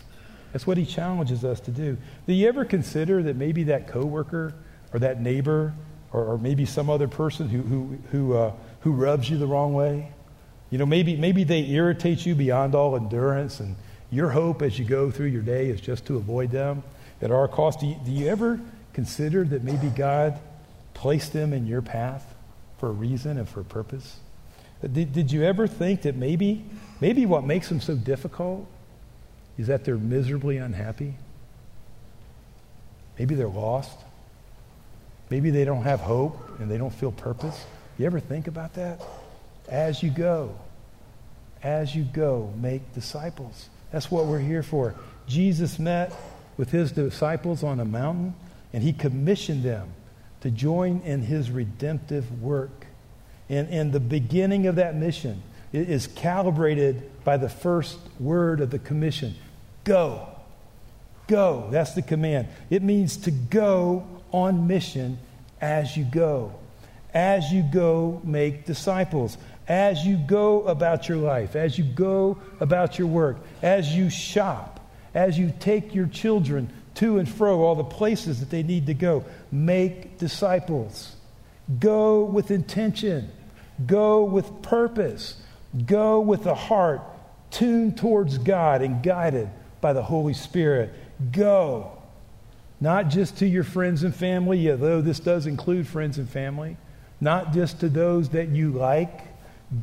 That's 0.53 0.67
what 0.67 0.79
he 0.79 0.87
challenges 0.87 1.45
us 1.45 1.61
to 1.61 1.71
do. 1.71 1.97
Do 2.27 2.33
you 2.33 2.49
ever 2.49 2.64
consider 2.64 3.23
that 3.25 3.37
maybe 3.37 3.64
that 3.64 3.88
coworker 3.88 4.55
or 4.93 5.01
that 5.01 5.21
neighbor 5.21 5.75
or, 6.12 6.25
or 6.25 6.38
maybe 6.38 6.64
some 6.64 6.88
other 6.88 7.09
person 7.09 7.49
who, 7.49 7.62
who, 7.62 7.99
who, 8.11 8.35
uh, 8.35 8.53
who 8.81 8.93
rubs 8.93 9.29
you 9.29 9.38
the 9.38 9.47
wrong 9.47 9.75
way? 9.75 10.12
You 10.71 10.79
know, 10.79 10.87
maybe, 10.87 11.17
maybe 11.17 11.45
they 11.45 11.64
irritate 11.67 12.27
you 12.27 12.35
beyond 12.35 12.75
all 12.75 12.95
endurance, 12.95 13.61
and 13.61 13.77
your 14.11 14.29
hope 14.31 14.61
as 14.61 14.79
you 14.79 14.85
go 14.85 15.11
through 15.11 15.29
your 15.29 15.43
day 15.43 15.69
is 15.69 15.81
just 15.81 16.07
to 16.07 16.17
avoid 16.17 16.51
them 16.51 16.83
at 17.23 17.31
our 17.31 17.49
cost. 17.49 17.81
Do 17.81 17.87
you, 17.87 17.97
do 18.05 18.11
you 18.11 18.29
ever 18.29 18.61
consider 18.93 19.45
that 19.45 19.64
maybe 19.64 19.88
God 19.88 20.38
placed 20.93 21.33
them 21.33 21.53
in 21.53 21.67
your 21.67 21.81
path 21.81 22.35
for 22.79 22.91
a 22.91 22.93
reason 22.93 23.38
and 23.38 23.49
for 23.49 23.61
a 23.61 23.64
purpose? 23.64 24.19
Did, 24.81 25.12
did 25.12 25.33
you 25.33 25.43
ever 25.43 25.67
think 25.67 26.03
that 26.03 26.14
maybe, 26.14 26.64
maybe 27.01 27.27
what 27.27 27.45
makes 27.45 27.69
them 27.69 27.81
so 27.81 27.97
difficult 27.97 28.67
is 29.59 29.67
that 29.67 29.85
they're 29.85 29.97
miserably 29.97 30.57
unhappy. 30.57 31.14
Maybe 33.19 33.35
they're 33.35 33.49
lost. 33.49 33.99
Maybe 35.31 35.51
they 35.51 35.64
don't 35.64 35.83
have 35.83 36.01
hope 36.01 36.61
and 36.61 36.71
they 36.71 36.79
don't 36.79 36.95
feel 36.95 37.12
purpose. 37.12 37.67
You 37.99 38.07
ever 38.07 38.21
think 38.21 38.47
about 38.47 38.75
that? 38.75 39.03
As 39.69 40.03
you 40.03 40.11
go, 40.11 40.57
as 41.62 41.95
you 41.95 42.05
go, 42.05 42.53
make 42.57 42.95
disciples. 42.95 43.69
That's 43.91 44.11
what 44.11 44.27
we're 44.27 44.38
here 44.38 44.62
for. 44.62 44.95
Jesus 45.27 45.79
met 45.79 46.12
with 46.57 46.71
his 46.71 46.93
disciples 46.93 47.64
on 47.64 47.81
a 47.81 47.85
mountain 47.85 48.35
and 48.73 48.83
he 48.83 48.93
commissioned 48.93 49.64
them 49.64 49.91
to 50.41 50.51
join 50.51 51.01
in 51.01 51.23
his 51.23 51.51
redemptive 51.51 52.41
work. 52.41 52.87
And, 53.48 53.68
and 53.68 53.92
the 53.92 54.00
beginning 54.00 54.66
of 54.66 54.76
that 54.76 54.94
mission 54.94 55.42
is 55.72 56.06
calibrated 56.06 57.24
by 57.24 57.37
the 57.37 57.48
first 57.48 57.98
word 58.18 58.61
of 58.61 58.70
the 58.70 58.78
commission 58.78 59.34
Go. 59.84 60.28
Go. 61.28 61.68
That's 61.70 61.94
the 61.94 62.02
command. 62.02 62.48
It 62.68 62.82
means 62.82 63.16
to 63.18 63.30
go 63.30 64.06
on 64.32 64.66
mission 64.66 65.18
as 65.61 65.96
you 65.96 66.04
go. 66.04 66.54
As 67.14 67.50
you 67.52 67.62
go, 67.62 68.20
make 68.24 68.66
disciples. 68.66 69.38
As 69.66 70.04
you 70.04 70.16
go 70.16 70.62
about 70.62 71.08
your 71.08 71.18
life, 71.18 71.56
as 71.56 71.78
you 71.78 71.84
go 71.84 72.38
about 72.61 72.98
your 72.98 73.08
work, 73.08 73.38
as 73.62 73.94
you 73.94 74.11
shop, 74.11 74.80
as 75.14 75.38
you 75.38 75.52
take 75.58 75.94
your 75.94 76.06
children 76.06 76.70
to 76.94 77.18
and 77.18 77.28
fro 77.28 77.62
all 77.62 77.74
the 77.74 77.84
places 77.84 78.40
that 78.40 78.50
they 78.50 78.62
need 78.62 78.87
to 78.87 78.94
go, 78.94 79.24
make 79.52 80.18
disciples. 80.18 81.14
Go 81.78 82.24
with 82.24 82.50
intention. 82.50 83.30
Go 83.87 84.25
with 84.25 84.62
purpose. 84.62 85.41
Go 85.87 86.21
with 86.21 86.47
a 86.47 86.55
heart 86.55 87.03
tuned 87.51 87.97
towards 87.97 88.38
God 88.38 88.83
and 88.83 89.03
guided 89.03 89.49
by 89.81 89.93
the 89.93 90.03
Holy 90.03 90.35
Spirit. 90.35 90.93
Go. 91.33 91.93
Not 92.81 93.09
just 93.09 93.38
to 93.38 93.47
your 93.47 93.64
friends 93.64 94.03
and 94.03 94.14
family, 94.14 94.71
although 94.71 95.01
this 95.01 95.21
does 95.21 95.47
include 95.47 95.87
friends 95.87 96.19
and 96.19 96.29
family. 96.29 96.77
Not 97.21 97.53
just 97.53 97.81
to 97.81 97.88
those 97.88 98.31
that 98.31 98.49
you 98.49 98.73
like. 98.73 99.23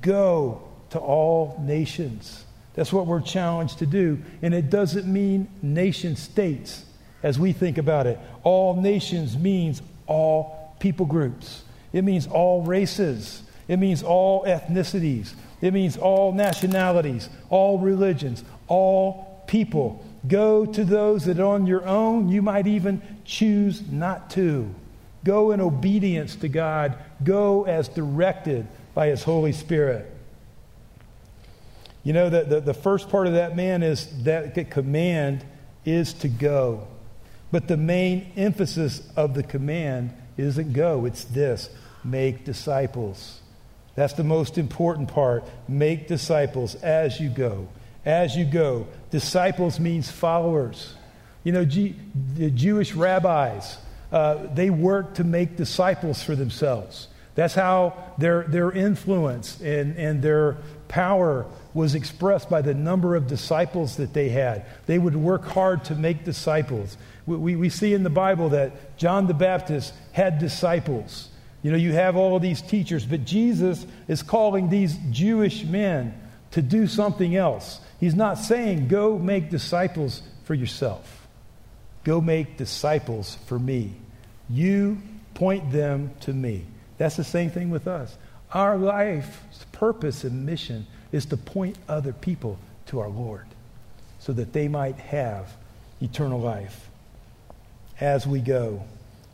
Go 0.02 0.68
to 0.92 1.00
all 1.00 1.62
nations. 1.62 2.46
That's 2.74 2.92
what 2.92 3.08
we're 3.08 3.22
challenged 3.22 3.80
to 3.80 3.86
do. 3.86 4.22
And 4.42 4.54
it 4.54 4.70
doesn't 4.70 5.12
mean 5.12 5.48
nation 5.62 6.16
states 6.16 6.86
as 7.24 7.40
we 7.40 7.54
think 7.54 7.78
about 7.78 8.08
it. 8.08 8.20
All 8.44 8.80
nations 8.80 9.38
means 9.38 9.82
all 10.08 10.76
people 10.80 11.06
groups, 11.06 11.64
it 11.92 12.04
means 12.04 12.28
all 12.28 12.62
races, 12.64 13.42
it 13.67 13.78
means 13.78 14.04
all 14.04 14.43
ethnicities, 14.45 15.34
it 15.62 15.73
means 15.73 15.97
all 15.97 16.32
nationalities, 16.32 17.30
all 17.49 17.80
religions, 17.80 18.43
all 18.67 19.43
people. 19.47 20.06
Go 20.28 20.65
to 20.65 20.84
those 20.84 21.25
that 21.25 21.39
on 21.39 21.67
your 21.67 21.86
own 21.88 22.30
you 22.30 22.41
might 22.41 22.67
even 22.67 23.01
choose 23.25 23.82
not 23.91 24.30
to. 24.32 24.73
Go 25.23 25.51
in 25.51 25.62
obedience 25.62 26.36
to 26.38 26.47
God. 26.47 26.97
Go 27.23 27.63
as 27.63 27.88
directed 27.88 28.67
by 28.93 29.08
His 29.08 29.23
Holy 29.23 29.51
Spirit. 29.51 30.12
You 32.04 32.13
know, 32.13 32.30
the, 32.30 32.43
the, 32.43 32.62
the 32.62 32.73
first 32.73 33.10
part 33.10 33.25
of 33.25 33.34
that 33.34 33.56
man 33.56 33.82
is 33.82 34.23
that 34.23 34.69
command 34.69 35.43
is 35.84 36.13
to 36.13 36.28
go. 36.28 36.88
But 37.51 37.67
the 37.67 37.78
main 37.78 38.32
emphasis 38.36 39.01
of 39.15 39.34
the 39.34 39.41
command 39.41 40.13
isn't 40.38 40.73
go, 40.73 41.06
it's 41.06 41.23
this 41.23 41.69
make 42.04 42.45
disciples. 42.45 43.41
That's 43.96 44.14
the 44.14 44.24
most 44.24 44.58
important 44.58 45.10
part. 45.10 45.44
Make 45.68 46.08
disciples 46.08 46.76
as 46.76 47.20
you 47.20 47.30
go 47.30 47.68
as 48.06 48.36
you 48.36 48.46
go. 48.46 48.88
Disciples 49.10 49.80
means 49.80 50.10
followers. 50.10 50.94
You 51.44 51.52
know, 51.52 51.66
G- 51.66 51.96
the 52.36 52.52
Jewish 52.52 52.94
rabbis, 52.94 53.78
uh, 54.12 54.48
they 54.54 54.70
worked 54.70 55.18
to 55.18 55.24
make 55.24 55.58
disciples 55.58 56.24
for 56.24 56.36
themselves. 56.36 57.08
That's 57.34 57.56
how 57.56 58.14
their, 58.18 58.44
their 58.44 58.72
influence 58.72 59.60
and, 59.60 59.98
and 59.98 60.22
their, 60.22 60.58
power 60.88 61.48
was 61.74 61.96
expressed 61.96 62.48
by 62.48 62.62
the 62.62 62.74
number 62.74 63.16
of 63.16 63.26
disciples 63.26 63.98
that 63.98 64.14
they 64.14 64.30
had. 64.30 64.66
They 64.86 65.00
would 65.00 65.16
work 65.16 65.44
hard 65.44 65.84
to 65.86 65.96
make 65.96 66.24
disciples. 66.24 66.96
We, 67.26 67.38
we, 67.38 67.56
we 67.56 67.70
see 67.70 67.96
in 67.96 68.04
the 68.04 68.10
Bible 68.12 68.50
that 68.50 68.96
John 68.96 69.26
the 69.26 69.34
Baptist 69.34 69.94
had 70.12 70.38
disciples. 70.38 71.30
You 71.65 71.71
know, 71.71 71.78
you 71.78 71.93
have 71.93 72.15
all 72.15 72.39
these 72.39 72.62
teachers, 72.62 73.08
but 73.08 73.25
Jesus 73.25 73.88
is 74.08 74.21
calling 74.21 74.69
these 74.69 74.95
Jewish 75.10 75.63
men 75.63 76.13
to 76.51 76.62
do 76.62 76.86
something 76.86 77.36
else. 77.36 77.80
He's 77.99 78.13
not 78.13 78.38
saying, 78.38 78.88
go 78.88 79.17
make 79.17 79.49
disciples 79.49 80.21
for 80.43 80.54
yourself, 80.54 81.28
go 82.04 82.21
make 82.21 82.58
disciples 82.58 83.39
for 83.47 83.58
me. 83.58 83.95
You 84.47 84.99
point 85.34 85.71
them 85.71 86.12
to 86.19 86.34
me. 86.34 86.65
That's 86.99 87.15
the 87.15 87.23
same 87.23 87.49
thing 87.49 87.71
with 87.71 87.88
us. 87.88 88.15
Our 88.51 88.78
life's 88.78 89.65
purpose 89.71 90.23
and 90.23 90.45
mission 90.45 90.86
is 91.12 91.25
to 91.25 91.36
point 91.36 91.80
other 91.89 92.13
people 92.13 92.60
to 92.89 92.99
our 92.99 93.10
Lord 93.10 93.47
so 94.19 94.34
that 94.34 94.54
they 94.54 94.67
might 94.67 94.97
have 94.97 95.51
eternal 95.99 96.39
life 96.39 96.91
as 97.99 98.28
we 98.28 98.39
go. 98.39 98.84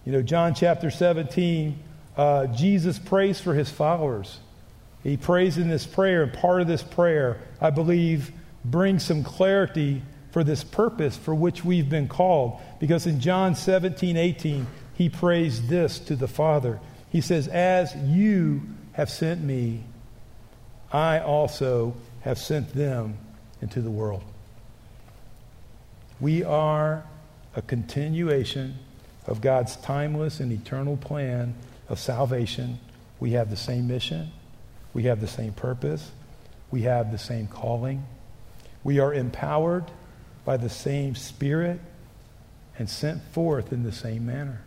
You 0.06 0.14
know, 0.14 0.22
John 0.22 0.56
chapter 0.56 0.90
17, 0.90 1.78
uh, 2.18 2.48
Jesus 2.48 3.00
prays 3.00 3.40
for 3.40 3.54
his 3.54 3.70
followers. 3.70 4.40
He 5.04 5.18
prays 5.18 5.58
in 5.58 5.70
this 5.70 5.86
prayer, 5.86 6.24
and 6.24 6.34
part 6.34 6.62
of 6.62 6.68
this 6.68 6.84
prayer, 6.84 7.42
I 7.60 7.70
believe, 7.70 8.32
brings 8.64 9.04
some 9.04 9.24
clarity 9.24 10.04
for 10.32 10.44
this 10.44 10.64
purpose 10.64 11.18
for 11.18 11.34
which 11.34 11.66
we've 11.66 11.90
been 11.90 12.08
called. 12.08 12.60
Because 12.80 13.08
in 13.08 13.20
John 13.20 13.56
17, 13.56 14.18
18, 14.18 14.68
he 14.94 15.10
prays 15.10 15.68
this 15.68 16.00
to 16.00 16.16
the 16.16 16.28
Father. 16.28 16.80
He 17.12 17.22
says, 17.22 17.48
As 17.48 17.96
you 17.96 18.62
have 18.94 19.10
sent 19.10 19.42
me, 19.42 19.84
I 20.92 21.20
also 21.20 21.96
have 22.22 22.38
sent 22.38 22.74
them 22.74 23.18
into 23.62 23.82
the 23.82 23.90
world. 23.90 24.24
We 26.20 26.44
are 26.44 27.04
a 27.56 27.62
continuation 27.62 28.78
of 29.26 29.42
God's 29.42 29.76
timeless 29.78 30.40
and 30.40 30.52
eternal 30.52 30.98
plan 30.98 31.56
of 31.92 32.00
salvation. 32.00 32.80
We 33.20 33.32
have 33.34 33.50
the 33.50 33.58
same 33.58 33.88
mission, 33.88 34.32
we 34.94 35.04
have 35.04 35.22
the 35.22 35.28
same 35.28 35.54
purpose, 35.54 36.12
we 36.72 36.84
have 36.84 37.12
the 37.12 37.18
same 37.18 37.48
calling. 37.48 38.06
We 38.84 39.00
are 39.00 39.14
empowered 39.14 39.86
by 40.44 40.58
the 40.58 40.70
same 40.70 41.14
Spirit 41.14 41.80
and 42.80 42.90
sent 42.90 43.22
forth 43.22 43.72
in 43.72 43.84
the 43.84 43.92
same 43.92 44.26
manner. 44.26 44.62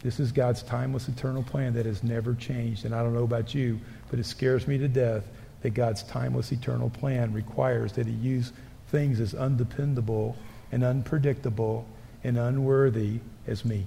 This 0.00 0.18
is 0.18 0.32
God's 0.32 0.62
timeless, 0.62 1.08
eternal 1.08 1.42
plan 1.42 1.74
that 1.74 1.84
has 1.84 2.02
never 2.02 2.34
changed. 2.34 2.86
And 2.86 2.94
I 2.94 3.02
don't 3.02 3.12
know 3.12 3.24
about 3.24 3.54
you, 3.54 3.78
but 4.08 4.18
it 4.18 4.24
scares 4.24 4.66
me 4.66 4.78
to 4.78 4.88
death 4.88 5.24
that 5.60 5.70
God's 5.70 6.02
timeless, 6.04 6.50
eternal 6.50 6.90
plan 6.90 7.32
requires 7.32 7.92
that 7.92 8.06
He 8.06 8.12
use 8.12 8.52
things 8.88 9.20
as 9.20 9.34
undependable 9.34 10.36
and 10.70 10.82
unpredictable 10.82 11.86
and 12.24 12.38
unworthy 12.38 13.20
as 13.46 13.64
me. 13.64 13.86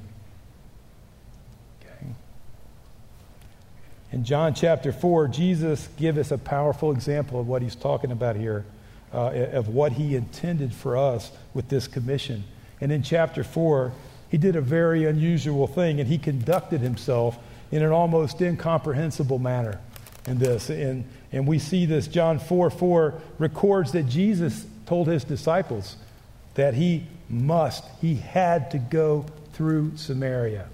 In 4.15 4.23
John 4.23 4.53
chapter 4.53 4.93
4, 4.93 5.27
Jesus 5.27 5.89
gives 5.97 6.17
us 6.17 6.31
a 6.31 6.37
powerful 6.37 6.93
example 6.93 7.37
of 7.37 7.49
what 7.49 7.61
He's 7.61 7.75
talking 7.75 8.13
about 8.13 8.37
here, 8.37 8.63
uh, 9.13 9.31
of 9.51 9.67
what 9.67 9.91
He 9.91 10.15
intended 10.15 10.73
for 10.73 10.95
us 10.95 11.33
with 11.53 11.67
this 11.67 11.89
commission. 11.89 12.45
And 12.79 12.93
in 12.93 13.03
chapter 13.03 13.43
4, 13.43 13.91
he 14.29 14.37
did 14.37 14.55
a 14.55 14.61
very 14.61 15.03
unusual 15.03 15.67
thing, 15.67 15.99
and 15.99 16.07
he 16.07 16.17
conducted 16.17 16.79
himself 16.79 17.37
in 17.71 17.83
an 17.83 17.91
almost 17.91 18.41
incomprehensible 18.41 19.37
manner 19.37 19.81
in 20.27 20.39
this. 20.39 20.69
And, 20.69 21.03
and 21.33 21.45
we 21.45 21.59
see 21.59 21.85
this, 21.85 22.07
John 22.07 22.39
4 22.39 22.69
4 22.69 23.21
records 23.37 23.91
that 23.91 24.03
Jesus 24.03 24.65
told 24.85 25.07
his 25.07 25.25
disciples 25.25 25.97
that 26.53 26.73
he 26.73 27.05
must, 27.27 27.83
he 27.99 28.15
had 28.15 28.71
to 28.71 28.77
go 28.77 29.25
through 29.51 29.97
Samaria. 29.97 30.69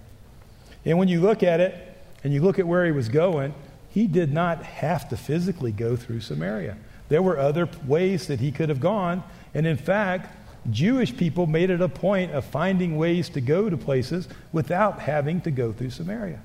And 0.86 1.00
when 1.00 1.08
you 1.08 1.22
look 1.22 1.42
at 1.42 1.60
it, 1.60 1.91
and 2.24 2.34
you 2.34 2.42
look 2.42 2.60
at 2.60 2.68
where 2.68 2.86
he 2.86 2.92
was 2.92 3.10
going, 3.10 3.54
he 3.90 4.08
did 4.08 4.32
not 4.32 4.64
have 4.64 5.10
to 5.10 5.18
physically 5.18 5.72
go 5.72 5.96
through 5.96 6.22
Samaria. 6.22 6.78
There 7.10 7.22
were 7.22 7.38
other 7.38 7.70
ways 7.86 8.28
that 8.28 8.40
he 8.40 8.52
could 8.52 8.70
have 8.70 8.80
gone. 8.80 9.24
And 9.54 9.68
in 9.68 9.78
fact, 9.78 10.34
Jewish 10.70 11.16
people 11.18 11.48
made 11.48 11.70
it 11.70 11.82
a 11.82 11.90
point 11.90 12.32
of 12.32 12.46
finding 12.46 12.96
ways 12.98 13.30
to 13.30 13.42
go 13.42 13.70
to 13.70 13.76
places 13.76 14.28
without 14.52 15.00
having 15.00 15.42
to 15.42 15.52
go 15.52 15.74
through 15.74 15.90
Samaria. 15.90 16.40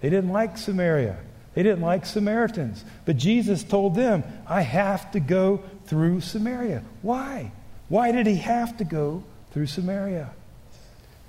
They 0.00 0.08
didn't 0.10 0.30
like 0.30 0.56
Samaria. 0.56 1.18
They 1.54 1.62
didn't 1.62 1.82
like 1.82 2.06
Samaritans. 2.06 2.84
But 3.04 3.16
Jesus 3.16 3.64
told 3.64 3.96
them, 3.96 4.22
I 4.46 4.62
have 4.62 5.10
to 5.12 5.20
go 5.20 5.62
through 5.86 6.20
Samaria. 6.20 6.84
Why? 7.02 7.52
Why 7.88 8.12
did 8.12 8.26
he 8.26 8.36
have 8.36 8.76
to 8.76 8.84
go 8.84 9.24
through 9.50 9.66
Samaria? 9.66 10.30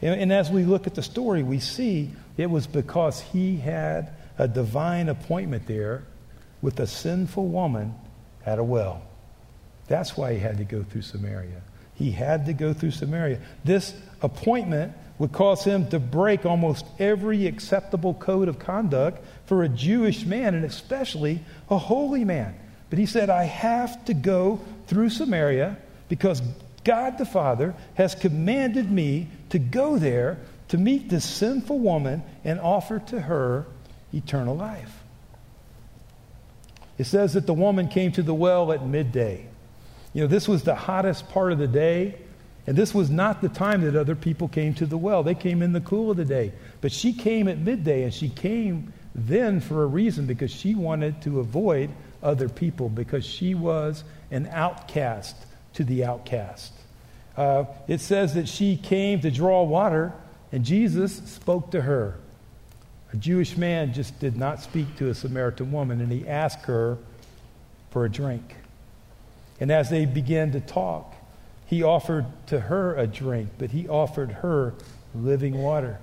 And, 0.02 0.21
and 0.21 0.32
as 0.32 0.49
we 0.52 0.63
look 0.63 0.88
at 0.88 0.95
the 0.95 1.02
story, 1.02 1.41
we 1.43 1.60
see 1.60 2.12
it 2.39 2.49
was 2.49 2.67
because 2.67 3.19
he 3.19 3.58
had 3.58 4.13
a 4.38 4.47
divine 4.47 5.10
appointment 5.10 5.67
there 5.67 6.04
with 6.62 6.80
a 6.80 6.88
sinful 6.88 7.45
woman 7.45 7.93
at 8.45 8.60
a 8.60 8.63
well. 8.63 9.02
That's 9.89 10.15
why 10.15 10.36
he 10.36 10.39
had 10.39 10.58
to 10.60 10.63
go 10.63 10.84
through 10.84 11.02
Samaria. 11.02 11.62
He 11.95 12.12
had 12.12 12.45
to 12.45 12.54
go 12.54 12.71
through 12.71 12.91
Samaria. 12.91 13.41
This 13.65 13.93
appointment 14.21 14.93
would 15.17 15.34
cause 15.34 15.65
him 15.65 15.89
to 15.89 15.99
break 15.99 16.45
almost 16.45 16.86
every 16.97 17.45
acceptable 17.45 18.13
code 18.13 18.47
of 18.47 18.58
conduct 18.58 19.21
for 19.45 19.63
a 19.63 19.67
Jewish 19.69 20.25
man, 20.25 20.56
and 20.56 20.63
especially 20.63 21.41
a 21.69 21.78
holy 21.78 22.23
man. 22.23 22.56
But 22.89 22.99
he 22.99 23.06
said, 23.06 23.30
I 23.30 23.43
have 23.43 24.06
to 24.06 24.13
go 24.13 24.62
through 24.88 25.10
Samaria 25.10 25.75
because 26.08 26.41
God 26.86 27.17
the 27.17 27.25
Father 27.25 27.75
has 27.95 28.15
commanded 28.15 28.89
me 28.89 29.28
to 29.49 29.60
go 29.60 29.99
there 29.99 30.38
to 30.69 30.77
meet 30.77 31.10
this 31.10 31.25
sinful 31.25 31.79
woman 31.79 32.23
and 32.43 32.60
offer 32.60 32.99
to 32.99 33.21
her 33.21 33.65
eternal 34.13 34.55
life. 34.55 35.03
It 36.97 37.05
says 37.05 37.34
that 37.34 37.45
the 37.45 37.53
woman 37.53 37.88
came 37.88 38.12
to 38.13 38.23
the 38.23 38.34
well 38.34 38.71
at 38.71 38.86
midday. 38.86 39.47
You 40.13 40.21
know, 40.21 40.27
this 40.27 40.47
was 40.47 40.63
the 40.63 40.75
hottest 40.75 41.29
part 41.29 41.51
of 41.51 41.58
the 41.58 41.67
day, 41.67 42.15
and 42.67 42.77
this 42.77 42.93
was 42.93 43.10
not 43.10 43.41
the 43.41 43.49
time 43.49 43.82
that 43.82 43.95
other 43.95 44.15
people 44.15 44.47
came 44.47 44.73
to 44.75 44.86
the 44.86 44.97
well. 44.97 45.23
They 45.23 45.36
came 45.36 45.62
in 45.62 45.71
the 45.71 45.82
cool 45.82 46.12
of 46.12 46.17
the 46.17 46.25
day. 46.25 46.51
But 46.82 46.91
she 46.91 47.13
came 47.13 47.47
at 47.47 47.58
midday, 47.58 48.03
and 48.03 48.13
she 48.13 48.29
came 48.29 48.93
then 49.15 49.60
for 49.62 49.84
a 49.84 49.88
reason 49.88 50.25
because 50.25 50.51
she 50.51 50.75
wanted 50.75 51.21
to 51.23 51.39
avoid 51.39 51.89
other 52.21 52.49
people 52.49 52.89
because 52.89 53.25
she 53.25 53.55
was 53.55 54.03
an 54.29 54.47
outcast 54.51 55.36
to 55.73 55.84
the 55.84 56.03
outcast. 56.03 56.73
Uh, 57.38 57.65
it 57.88 58.01
says 58.01 58.34
that 58.34 58.49
she 58.49 58.75
came 58.75 59.21
to 59.21 59.32
draw 59.32 59.63
water, 59.63 60.13
and 60.51 60.63
Jesus 60.63 61.17
spoke 61.17 61.71
to 61.71 61.81
her. 61.81 62.15
A 63.12 63.17
Jewish 63.17 63.57
man 63.57 63.93
just 63.93 64.19
did 64.19 64.38
not 64.38 64.62
speak 64.62 64.95
to 64.97 65.09
a 65.09 65.15
Samaritan 65.15 65.71
woman, 65.71 66.01
and 66.01 66.12
he 66.12 66.27
asked 66.27 66.65
her 66.65 66.97
for 67.91 68.05
a 68.05 68.09
drink. 68.09 68.55
And 69.59 69.71
as 69.71 69.89
they 69.89 70.05
began 70.05 70.51
to 70.51 70.59
talk, 70.59 71.15
he 71.65 71.83
offered 71.83 72.25
to 72.47 72.59
her 72.59 72.95
a 72.95 73.07
drink, 73.07 73.49
but 73.57 73.71
he 73.71 73.88
offered 73.88 74.31
her 74.31 74.73
living 75.13 75.62
water. 75.62 75.99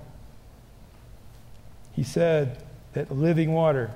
He 1.93 2.03
said 2.03 2.63
that 2.93 3.11
living 3.11 3.53
water 3.53 3.91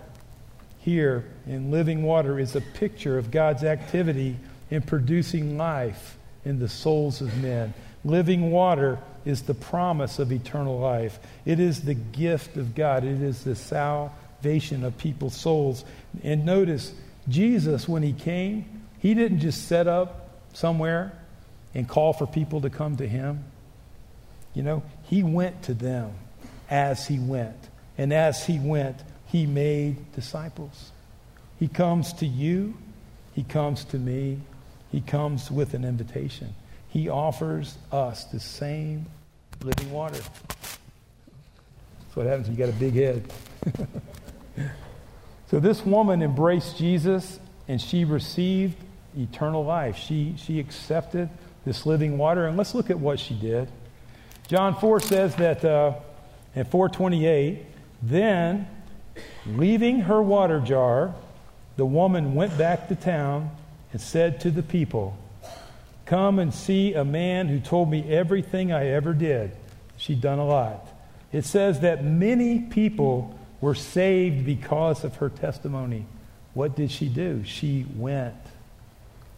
here 0.79 1.25
in 1.45 1.69
living 1.69 2.03
water 2.03 2.39
is 2.39 2.55
a 2.55 2.61
picture 2.61 3.17
of 3.17 3.29
God's 3.29 3.63
activity 3.63 4.37
in 4.69 4.81
producing 4.81 5.57
life 5.57 6.17
in 6.43 6.59
the 6.59 6.67
souls 6.67 7.21
of 7.21 7.37
men. 7.37 7.73
Living 8.03 8.49
water 8.51 8.97
is 9.25 9.43
the 9.43 9.53
promise 9.53 10.19
of 10.19 10.31
eternal 10.31 10.79
life. 10.79 11.19
It 11.45 11.59
is 11.59 11.81
the 11.81 11.93
gift 11.93 12.57
of 12.57 12.75
God. 12.75 13.03
It 13.03 13.21
is 13.21 13.43
the 13.43 13.55
salvation 13.55 14.83
of 14.83 14.97
people's 14.97 15.35
souls. 15.35 15.85
And 16.23 16.45
notice, 16.45 16.93
Jesus, 17.29 17.87
when 17.87 18.03
he 18.03 18.13
came, 18.13 18.65
he 18.99 19.13
didn't 19.13 19.39
just 19.39 19.67
set 19.67 19.87
up 19.87 20.29
somewhere 20.53 21.13
and 21.73 21.87
call 21.87 22.13
for 22.13 22.27
people 22.27 22.61
to 22.61 22.69
come 22.69 22.97
to 22.97 23.07
him. 23.07 23.43
You 24.53 24.63
know, 24.63 24.83
he 25.03 25.23
went 25.23 25.63
to 25.63 25.73
them 25.73 26.13
as 26.69 27.07
he 27.07 27.19
went. 27.19 27.69
And 27.97 28.13
as 28.13 28.45
he 28.45 28.59
went, 28.59 28.97
he 29.27 29.45
made 29.45 30.11
disciples. 30.13 30.91
He 31.59 31.67
comes 31.67 32.13
to 32.13 32.25
you, 32.25 32.75
he 33.33 33.43
comes 33.43 33.85
to 33.85 33.97
me, 33.97 34.39
he 34.91 34.99
comes 34.99 35.49
with 35.51 35.73
an 35.73 35.85
invitation. 35.85 36.53
He 36.91 37.09
offers 37.09 37.77
us 37.91 38.25
the 38.25 38.39
same 38.39 39.05
living 39.63 39.91
water. 39.91 40.17
That's 40.17 42.15
what 42.15 42.25
happens 42.25 42.47
when 42.47 42.57
you 42.57 42.65
got 42.65 42.73
a 42.73 42.77
big 42.77 42.93
head. 42.93 43.31
so 45.49 45.59
this 45.59 45.85
woman 45.85 46.21
embraced 46.21 46.77
Jesus 46.77 47.39
and 47.67 47.81
she 47.81 48.05
received 48.05 48.75
eternal 49.17 49.63
life. 49.63 49.97
She, 49.97 50.35
she 50.37 50.59
accepted 50.59 51.29
this 51.65 51.85
living 51.85 52.17
water. 52.17 52.47
And 52.47 52.57
let's 52.57 52.75
look 52.75 52.89
at 52.89 52.99
what 52.99 53.19
she 53.19 53.33
did. 53.35 53.69
John 54.47 54.75
4 54.75 54.99
says 54.99 55.35
that 55.37 55.63
uh, 55.63 55.93
in 56.55 56.65
428, 56.65 57.65
then 58.01 58.67
leaving 59.45 60.01
her 60.01 60.21
water 60.21 60.59
jar 60.59 61.13
the 61.77 61.85
woman 61.85 62.35
went 62.35 62.57
back 62.57 62.89
to 62.89 62.95
town 62.95 63.49
and 63.91 64.01
said 64.01 64.41
to 64.41 64.51
the 64.51 64.63
people, 64.63 65.17
Come 66.11 66.39
and 66.39 66.53
see 66.53 66.93
a 66.93 67.05
man 67.05 67.47
who 67.47 67.61
told 67.61 67.89
me 67.89 68.03
everything 68.11 68.73
I 68.73 68.87
ever 68.87 69.13
did. 69.13 69.55
She'd 69.95 70.19
done 70.19 70.39
a 70.39 70.45
lot. 70.45 70.85
It 71.31 71.45
says 71.45 71.79
that 71.79 72.03
many 72.03 72.59
people 72.59 73.39
were 73.61 73.75
saved 73.75 74.45
because 74.45 75.05
of 75.05 75.15
her 75.15 75.29
testimony. 75.29 76.05
What 76.53 76.75
did 76.75 76.91
she 76.91 77.07
do? 77.07 77.45
She 77.45 77.85
went. 77.95 78.35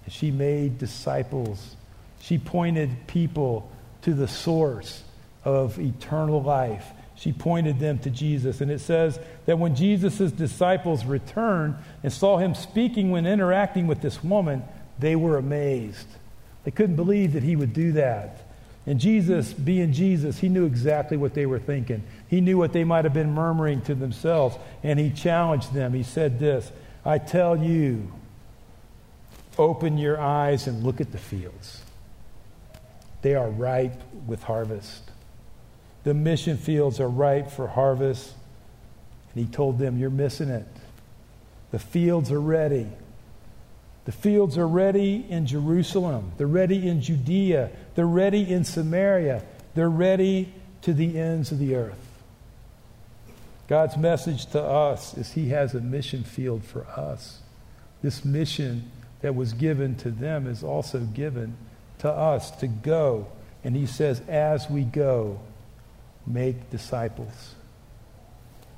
She 0.07 0.31
made 0.31 0.79
disciples. 0.79 1.75
She 2.21 2.39
pointed 2.39 3.05
people 3.05 3.69
to 4.01 4.15
the 4.15 4.27
source 4.27 5.03
of 5.45 5.77
eternal 5.77 6.41
life. 6.41 6.87
She 7.15 7.33
pointed 7.33 7.77
them 7.77 7.99
to 7.99 8.09
Jesus. 8.09 8.61
And 8.61 8.71
it 8.71 8.81
says 8.81 9.19
that 9.45 9.59
when 9.59 9.75
Jesus' 9.75 10.31
disciples 10.31 11.05
returned 11.05 11.75
and 12.01 12.11
saw 12.11 12.39
him 12.39 12.55
speaking 12.55 13.11
when 13.11 13.27
interacting 13.27 13.85
with 13.85 14.01
this 14.01 14.23
woman, 14.23 14.63
they 14.97 15.15
were 15.15 15.37
amazed. 15.37 16.07
They 16.63 16.71
couldn't 16.71 16.95
believe 16.95 17.33
that 17.33 17.43
he 17.43 17.55
would 17.55 17.73
do 17.73 17.93
that. 17.93 18.47
And 18.85 18.99
Jesus, 18.99 19.53
being 19.53 19.93
Jesus, 19.93 20.39
he 20.39 20.49
knew 20.49 20.65
exactly 20.65 21.15
what 21.15 21.33
they 21.33 21.45
were 21.45 21.59
thinking. 21.59 22.03
He 22.27 22.41
knew 22.41 22.57
what 22.57 22.73
they 22.73 22.83
might 22.83 23.05
have 23.05 23.13
been 23.13 23.31
murmuring 23.31 23.81
to 23.83 23.95
themselves. 23.95 24.57
And 24.83 24.99
he 24.99 25.09
challenged 25.09 25.73
them. 25.73 25.93
He 25.93 26.03
said 26.03 26.39
this 26.39 26.71
I 27.05 27.17
tell 27.17 27.55
you, 27.57 28.11
open 29.57 29.97
your 29.97 30.19
eyes 30.19 30.67
and 30.67 30.83
look 30.83 30.99
at 30.99 31.11
the 31.11 31.17
fields. 31.17 31.81
They 33.21 33.35
are 33.35 33.49
ripe 33.49 34.01
with 34.27 34.43
harvest. 34.43 35.11
The 36.03 36.13
mission 36.13 36.57
fields 36.57 36.99
are 36.99 37.07
ripe 37.07 37.49
for 37.49 37.67
harvest. 37.67 38.33
And 39.33 39.45
he 39.45 39.51
told 39.51 39.79
them, 39.79 39.97
You're 39.97 40.09
missing 40.09 40.49
it. 40.49 40.67
The 41.71 41.79
fields 41.79 42.31
are 42.31 42.41
ready. 42.41 42.87
The 44.05 44.11
fields 44.11 44.57
are 44.57 44.67
ready 44.67 45.25
in 45.29 45.45
Jerusalem. 45.45 46.33
They're 46.37 46.47
ready 46.47 46.87
in 46.87 47.01
Judea. 47.01 47.71
They're 47.95 48.05
ready 48.05 48.51
in 48.51 48.63
Samaria. 48.63 49.43
They're 49.75 49.89
ready 49.89 50.53
to 50.81 50.93
the 50.93 51.17
ends 51.17 51.51
of 51.51 51.59
the 51.59 51.75
earth. 51.75 51.99
God's 53.67 53.95
message 53.95 54.47
to 54.47 54.61
us 54.61 55.17
is 55.17 55.31
He 55.31 55.49
has 55.49 55.73
a 55.73 55.79
mission 55.79 56.23
field 56.23 56.63
for 56.63 56.85
us. 56.87 57.39
This 58.01 58.25
mission 58.25 58.91
that 59.21 59.35
was 59.35 59.53
given 59.53 59.95
to 59.95 60.11
them 60.11 60.47
is 60.47 60.63
also 60.63 60.99
given 60.99 61.55
to 61.99 62.09
us 62.09 62.51
to 62.57 62.67
go. 62.67 63.27
And 63.63 63.73
He 63.73 63.85
says, 63.85 64.21
as 64.27 64.69
we 64.69 64.83
go, 64.83 65.39
make 66.27 66.69
disciples. 66.69 67.55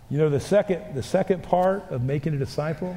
You 0.09 0.19
know, 0.19 0.29
the 0.29 0.39
second, 0.39 0.93
the 0.93 1.01
second 1.01 1.41
part 1.41 1.89
of 1.89 2.03
making 2.03 2.35
a 2.35 2.37
disciple 2.37 2.95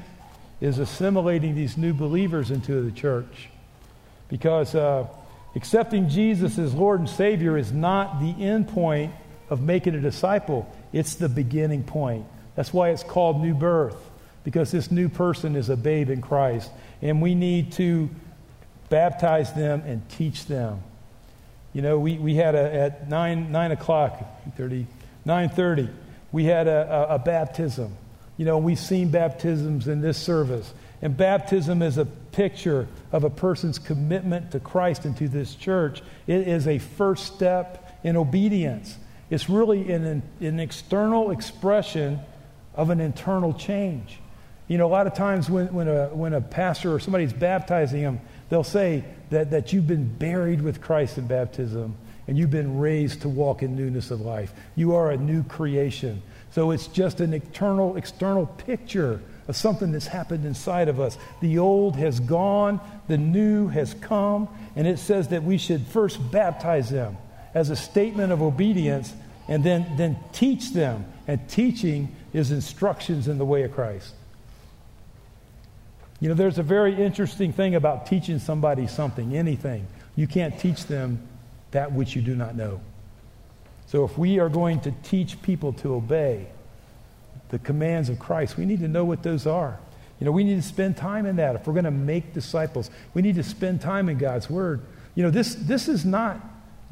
is 0.60 0.78
assimilating 0.78 1.54
these 1.54 1.76
new 1.76 1.92
believers 1.92 2.50
into 2.50 2.82
the 2.82 2.90
church. 2.90 3.48
Because 4.28 4.74
uh, 4.74 5.06
accepting 5.54 6.08
Jesus 6.08 6.58
as 6.58 6.74
Lord 6.74 7.00
and 7.00 7.08
Savior 7.08 7.56
is 7.56 7.72
not 7.72 8.20
the 8.20 8.44
end 8.44 8.68
point 8.68 9.12
of 9.50 9.62
making 9.62 9.94
a 9.94 10.00
disciple, 10.00 10.70
it's 10.92 11.14
the 11.14 11.28
beginning 11.28 11.84
point. 11.84 12.26
That's 12.54 12.72
why 12.72 12.90
it's 12.90 13.04
called 13.04 13.40
new 13.40 13.54
birth, 13.54 13.96
because 14.44 14.70
this 14.70 14.90
new 14.90 15.08
person 15.08 15.56
is 15.56 15.68
a 15.68 15.76
babe 15.76 16.10
in 16.10 16.20
Christ. 16.20 16.70
And 17.00 17.22
we 17.22 17.34
need 17.34 17.72
to 17.72 18.10
baptize 18.88 19.52
them 19.52 19.82
and 19.86 20.06
teach 20.08 20.46
them. 20.46 20.82
You 21.72 21.82
know, 21.82 21.98
we, 21.98 22.18
we 22.18 22.34
had 22.34 22.54
a, 22.54 22.74
at 22.74 23.08
9, 23.08 23.52
9 23.52 23.72
o'clock, 23.72 24.24
30, 24.56 24.86
9.30, 25.26 25.90
we 26.32 26.44
had 26.44 26.66
a, 26.66 27.08
a, 27.10 27.14
a 27.14 27.18
baptism. 27.18 27.94
You 28.38 28.46
know, 28.46 28.56
we've 28.56 28.78
seen 28.78 29.10
baptisms 29.10 29.88
in 29.88 30.00
this 30.00 30.16
service. 30.16 30.72
And 31.02 31.16
baptism 31.16 31.82
is 31.82 31.98
a 31.98 32.06
picture 32.06 32.88
of 33.12 33.24
a 33.24 33.30
person's 33.30 33.78
commitment 33.78 34.52
to 34.52 34.60
Christ 34.60 35.04
and 35.04 35.16
to 35.18 35.28
this 35.28 35.54
church. 35.54 36.02
It 36.26 36.48
is 36.48 36.66
a 36.66 36.78
first 36.78 37.34
step 37.34 38.00
in 38.02 38.16
obedience. 38.16 38.96
It's 39.28 39.50
really 39.50 39.92
an, 39.92 40.22
an 40.40 40.60
external 40.60 41.30
expression 41.30 42.20
of 42.74 42.90
an 42.90 43.00
internal 43.00 43.52
change. 43.52 44.18
You 44.68 44.78
know, 44.78 44.86
a 44.86 44.88
lot 44.88 45.06
of 45.06 45.14
times 45.14 45.50
when, 45.50 45.72
when, 45.72 45.88
a, 45.88 46.08
when 46.08 46.32
a 46.32 46.40
pastor 46.40 46.94
or 46.94 47.00
somebody's 47.00 47.32
baptizing 47.32 48.02
them, 48.02 48.20
they'll 48.50 48.64
say 48.64 49.04
that, 49.30 49.50
that 49.50 49.72
you've 49.72 49.86
been 49.86 50.06
buried 50.16 50.62
with 50.62 50.80
Christ 50.80 51.18
in 51.18 51.26
baptism 51.26 51.96
and 52.28 52.36
you've 52.36 52.50
been 52.50 52.78
raised 52.78 53.22
to 53.22 53.28
walk 53.28 53.62
in 53.62 53.74
newness 53.74 54.10
of 54.10 54.20
life. 54.20 54.52
You 54.76 54.94
are 54.94 55.10
a 55.10 55.16
new 55.16 55.42
creation. 55.42 56.22
So 56.50 56.70
it's 56.70 56.86
just 56.86 57.20
an 57.20 57.34
external, 57.34 57.96
external 57.96 58.46
picture 58.46 59.20
of 59.48 59.56
something 59.56 59.92
that's 59.92 60.06
happened 60.06 60.44
inside 60.44 60.88
of 60.88 61.00
us. 61.00 61.16
The 61.40 61.58
old 61.58 61.96
has 61.96 62.20
gone, 62.20 62.80
the 63.08 63.18
new 63.18 63.68
has 63.68 63.94
come, 63.94 64.48
and 64.76 64.86
it 64.86 64.98
says 64.98 65.28
that 65.28 65.42
we 65.42 65.58
should 65.58 65.86
first 65.86 66.30
baptize 66.30 66.90
them 66.90 67.16
as 67.54 67.70
a 67.70 67.76
statement 67.76 68.32
of 68.32 68.42
obedience 68.42 69.12
and 69.48 69.64
then, 69.64 69.86
then 69.96 70.18
teach 70.32 70.72
them. 70.72 71.06
And 71.26 71.48
teaching 71.48 72.14
is 72.32 72.50
instructions 72.50 73.28
in 73.28 73.38
the 73.38 73.44
way 73.44 73.62
of 73.62 73.72
Christ. 73.72 74.14
You 76.20 76.28
know, 76.28 76.34
there's 76.34 76.58
a 76.58 76.62
very 76.62 76.94
interesting 76.94 77.52
thing 77.52 77.74
about 77.74 78.06
teaching 78.06 78.38
somebody 78.38 78.86
something, 78.86 79.36
anything. 79.36 79.86
You 80.16 80.26
can't 80.26 80.58
teach 80.58 80.84
them 80.86 81.26
that 81.70 81.92
which 81.92 82.16
you 82.16 82.22
do 82.22 82.34
not 82.34 82.56
know. 82.56 82.80
So 83.88 84.04
if 84.04 84.18
we 84.18 84.38
are 84.38 84.50
going 84.50 84.80
to 84.80 84.92
teach 85.02 85.40
people 85.42 85.72
to 85.74 85.94
obey 85.94 86.46
the 87.48 87.58
commands 87.58 88.10
of 88.10 88.18
Christ, 88.18 88.58
we 88.58 88.66
need 88.66 88.80
to 88.80 88.88
know 88.88 89.04
what 89.04 89.22
those 89.22 89.46
are. 89.46 89.78
You 90.20 90.26
know, 90.26 90.32
we 90.32 90.44
need 90.44 90.56
to 90.56 90.68
spend 90.68 90.96
time 90.96 91.24
in 91.24 91.36
that. 91.36 91.54
If 91.56 91.66
we're 91.66 91.72
going 91.72 91.84
to 91.84 91.90
make 91.90 92.34
disciples, 92.34 92.90
we 93.14 93.22
need 93.22 93.36
to 93.36 93.42
spend 93.42 93.80
time 93.80 94.08
in 94.08 94.18
God's 94.18 94.50
Word. 94.50 94.82
You 95.14 95.22
know, 95.22 95.30
this, 95.30 95.54
this 95.54 95.88
is 95.88 96.04
not 96.04 96.38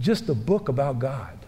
just 0.01 0.29
a 0.29 0.35
book 0.35 0.69
about 0.69 0.99
God. 0.99 1.39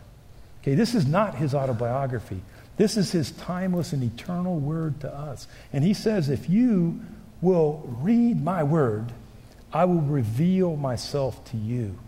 Okay, 0.63 0.75
this 0.75 0.95
is 0.95 1.07
not 1.07 1.37
his 1.37 1.55
autobiography. 1.55 2.43
This 2.77 2.97
is 2.97 3.11
his 3.11 3.31
timeless 3.33 3.93
and 3.93 4.03
eternal 4.03 4.59
word 4.59 5.01
to 5.01 5.13
us. 5.13 5.49
And 5.73 5.83
he 5.83 5.95
says, 5.95 6.29
if 6.29 6.49
you 6.49 7.01
will 7.41 7.83
read 8.01 8.43
my 8.43 8.63
word, 8.63 9.13
I 9.73 9.87
will 9.87 10.01
reveal 10.01 10.77
myself 10.77 11.45
to 11.51 11.57
you. 11.57 11.99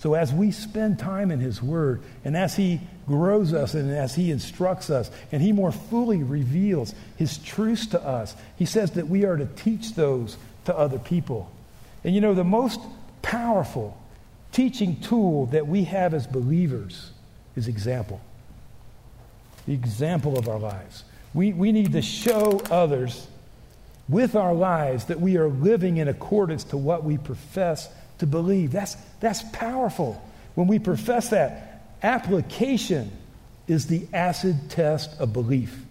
So 0.00 0.14
as 0.14 0.32
we 0.32 0.50
spend 0.50 0.98
time 0.98 1.30
in 1.30 1.40
His 1.40 1.62
Word, 1.62 2.00
and 2.24 2.34
as 2.34 2.56
He 2.56 2.80
grows 3.06 3.52
us, 3.52 3.74
and 3.74 3.90
as 3.90 4.14
He 4.14 4.30
instructs 4.30 4.88
us, 4.88 5.10
and 5.30 5.42
He 5.42 5.52
more 5.52 5.72
fully 5.72 6.22
reveals 6.22 6.94
His 7.16 7.36
truths 7.36 7.86
to 7.88 8.02
us, 8.02 8.34
He 8.56 8.64
says 8.64 8.92
that 8.92 9.08
we 9.08 9.26
are 9.26 9.36
to 9.36 9.44
teach 9.44 9.94
those 9.94 10.38
to 10.64 10.76
other 10.76 10.98
people. 10.98 11.52
And 12.02 12.14
you 12.14 12.22
know, 12.22 12.32
the 12.32 12.44
most 12.44 12.80
powerful 13.20 14.00
teaching 14.52 14.98
tool 15.00 15.46
that 15.46 15.66
we 15.66 15.84
have 15.84 16.14
as 16.14 16.26
believers 16.26 17.10
is 17.54 17.68
example. 17.68 18.22
The 19.66 19.74
example 19.74 20.38
of 20.38 20.48
our 20.48 20.58
lives. 20.58 21.04
We, 21.34 21.52
we 21.52 21.72
need 21.72 21.92
to 21.92 22.00
show 22.00 22.62
others 22.70 23.26
with 24.08 24.34
our 24.34 24.54
lives 24.54 25.04
that 25.04 25.20
we 25.20 25.36
are 25.36 25.48
living 25.48 25.98
in 25.98 26.08
accordance 26.08 26.64
to 26.64 26.78
what 26.78 27.04
we 27.04 27.18
profess 27.18 27.90
to 28.20 28.26
believe. 28.26 28.72
That's, 28.72 28.96
that's 29.18 29.42
powerful. 29.52 30.22
When 30.54 30.66
we 30.66 30.78
profess 30.78 31.30
that, 31.30 31.96
application 32.02 33.10
is 33.66 33.86
the 33.86 34.06
acid 34.12 34.70
test 34.70 35.18
of 35.20 35.32
belief. 35.32 35.84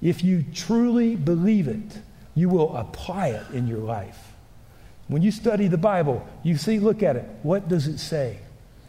If 0.00 0.24
you 0.24 0.44
truly 0.54 1.16
believe 1.16 1.68
it, 1.68 1.98
you 2.34 2.48
will 2.48 2.76
apply 2.76 3.28
it 3.28 3.50
in 3.52 3.66
your 3.66 3.78
life. 3.78 4.32
When 5.08 5.22
you 5.22 5.30
study 5.30 5.68
the 5.68 5.78
Bible, 5.78 6.26
you 6.42 6.56
see, 6.56 6.78
look 6.78 7.02
at 7.02 7.16
it. 7.16 7.24
What 7.42 7.68
does 7.68 7.86
it 7.86 7.98
say? 7.98 8.38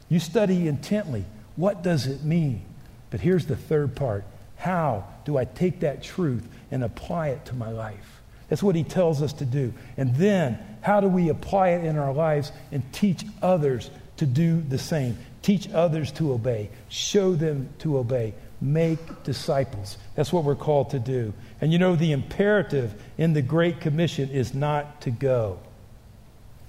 You 0.09 0.19
study 0.19 0.67
intently. 0.67 1.25
What 1.55 1.81
does 1.81 2.07
it 2.07 2.23
mean? 2.23 2.61
But 3.09 3.21
here's 3.21 3.45
the 3.45 3.55
third 3.55 3.95
part 3.95 4.23
how 4.57 5.05
do 5.23 5.37
I 5.37 5.45
take 5.45 5.79
that 5.79 6.03
truth 6.03 6.45
and 6.69 6.83
apply 6.83 7.29
it 7.29 7.45
to 7.45 7.55
my 7.55 7.69
life? 7.69 8.21
That's 8.49 8.61
what 8.61 8.75
he 8.75 8.83
tells 8.83 9.21
us 9.21 9.31
to 9.33 9.45
do. 9.45 9.73
And 9.95 10.15
then, 10.15 10.59
how 10.81 10.99
do 10.99 11.07
we 11.07 11.29
apply 11.29 11.69
it 11.69 11.85
in 11.85 11.97
our 11.97 12.13
lives 12.13 12.51
and 12.71 12.83
teach 12.93 13.25
others 13.41 13.89
to 14.17 14.25
do 14.25 14.61
the 14.61 14.77
same? 14.77 15.17
Teach 15.41 15.69
others 15.71 16.11
to 16.13 16.33
obey, 16.33 16.69
show 16.89 17.35
them 17.35 17.69
to 17.79 17.97
obey, 17.97 18.33
make 18.61 19.23
disciples. 19.23 19.97
That's 20.15 20.33
what 20.33 20.43
we're 20.43 20.55
called 20.55 20.91
to 20.91 20.99
do. 20.99 21.33
And 21.61 21.71
you 21.71 21.79
know, 21.79 21.95
the 21.95 22.11
imperative 22.11 22.93
in 23.17 23.33
the 23.33 23.41
Great 23.41 23.79
Commission 23.79 24.29
is 24.29 24.53
not 24.53 25.01
to 25.01 25.11
go, 25.11 25.59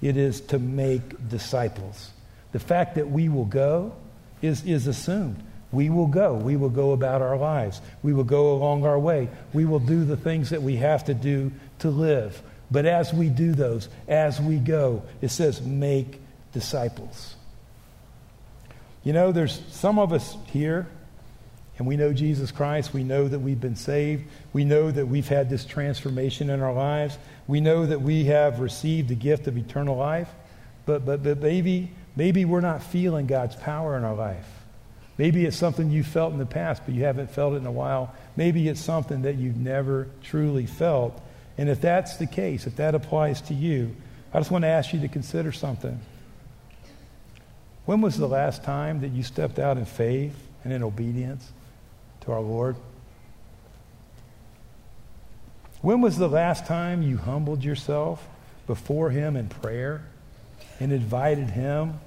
it 0.01 0.17
is 0.17 0.41
to 0.41 0.59
make 0.59 1.29
disciples. 1.29 2.11
The 2.51 2.59
fact 2.59 2.95
that 2.95 3.09
we 3.09 3.29
will 3.29 3.45
go 3.45 3.93
is, 4.41 4.65
is 4.65 4.87
assumed. 4.87 5.41
We 5.71 5.89
will 5.89 6.07
go. 6.07 6.33
We 6.33 6.57
will 6.57 6.69
go 6.69 6.91
about 6.91 7.21
our 7.21 7.37
lives. 7.37 7.81
We 8.03 8.13
will 8.13 8.25
go 8.25 8.53
along 8.53 8.85
our 8.85 8.99
way. 8.99 9.29
We 9.53 9.63
will 9.63 9.79
do 9.79 10.03
the 10.03 10.17
things 10.17 10.49
that 10.49 10.61
we 10.61 10.75
have 10.77 11.05
to 11.05 11.13
do 11.13 11.51
to 11.79 11.89
live. 11.89 12.41
But 12.71 12.85
as 12.85 13.13
we 13.13 13.29
do 13.29 13.51
those, 13.51 13.89
as 14.07 14.39
we 14.39 14.57
go, 14.57 15.03
it 15.21 15.29
says, 15.29 15.61
make 15.61 16.21
disciples. 16.53 17.35
You 19.03 19.13
know, 19.13 19.31
there's 19.31 19.61
some 19.69 19.99
of 19.99 20.13
us 20.13 20.37
here, 20.47 20.87
and 21.77 21.87
we 21.87 21.97
know 21.97 22.13
Jesus 22.13 22.51
Christ, 22.51 22.93
we 22.93 23.03
know 23.03 23.27
that 23.27 23.39
we've 23.39 23.59
been 23.59 23.75
saved, 23.75 24.23
we 24.53 24.63
know 24.63 24.89
that 24.89 25.07
we've 25.07 25.27
had 25.27 25.49
this 25.49 25.65
transformation 25.65 26.49
in 26.49 26.61
our 26.61 26.73
lives, 26.73 27.17
we 27.47 27.59
know 27.59 27.85
that 27.85 28.01
we 28.01 28.25
have 28.25 28.59
received 28.59 29.09
the 29.09 29.15
gift 29.15 29.47
of 29.47 29.57
eternal 29.57 29.97
life, 29.97 30.29
but, 30.85 31.05
but, 31.05 31.23
but 31.23 31.39
maybe, 31.39 31.91
maybe 32.15 32.45
we're 32.45 32.61
not 32.61 32.83
feeling 32.83 33.25
God's 33.27 33.55
power 33.55 33.97
in 33.97 34.03
our 34.03 34.15
life. 34.15 34.47
Maybe 35.17 35.45
it's 35.45 35.57
something 35.57 35.91
you 35.91 36.03
felt 36.03 36.31
in 36.33 36.39
the 36.39 36.45
past, 36.45 36.83
but 36.85 36.95
you 36.95 37.03
haven't 37.03 37.31
felt 37.31 37.53
it 37.53 37.57
in 37.57 37.65
a 37.65 37.71
while. 37.71 38.15
Maybe 38.35 38.67
it's 38.67 38.81
something 38.81 39.23
that 39.23 39.35
you've 39.35 39.57
never 39.57 40.07
truly 40.23 40.65
felt. 40.65 41.21
And 41.61 41.69
if 41.69 41.79
that's 41.79 42.17
the 42.17 42.25
case, 42.25 42.65
if 42.65 42.77
that 42.77 42.95
applies 42.95 43.39
to 43.41 43.53
you, 43.53 43.95
I 44.33 44.39
just 44.39 44.49
want 44.49 44.63
to 44.63 44.67
ask 44.67 44.93
you 44.93 44.99
to 45.01 45.07
consider 45.07 45.51
something. 45.51 45.99
When 47.85 48.01
was 48.01 48.17
the 48.17 48.27
last 48.27 48.63
time 48.63 49.01
that 49.01 49.09
you 49.09 49.21
stepped 49.21 49.59
out 49.59 49.77
in 49.77 49.85
faith 49.85 50.33
and 50.63 50.73
in 50.73 50.81
obedience 50.81 51.51
to 52.21 52.31
our 52.31 52.39
Lord? 52.41 52.77
When 55.83 56.01
was 56.01 56.17
the 56.17 56.27
last 56.27 56.65
time 56.65 57.03
you 57.03 57.17
humbled 57.17 57.63
yourself 57.63 58.27
before 58.65 59.11
Him 59.11 59.35
in 59.35 59.47
prayer 59.47 60.03
and 60.79 60.91
invited 60.91 61.51
Him 61.51 61.99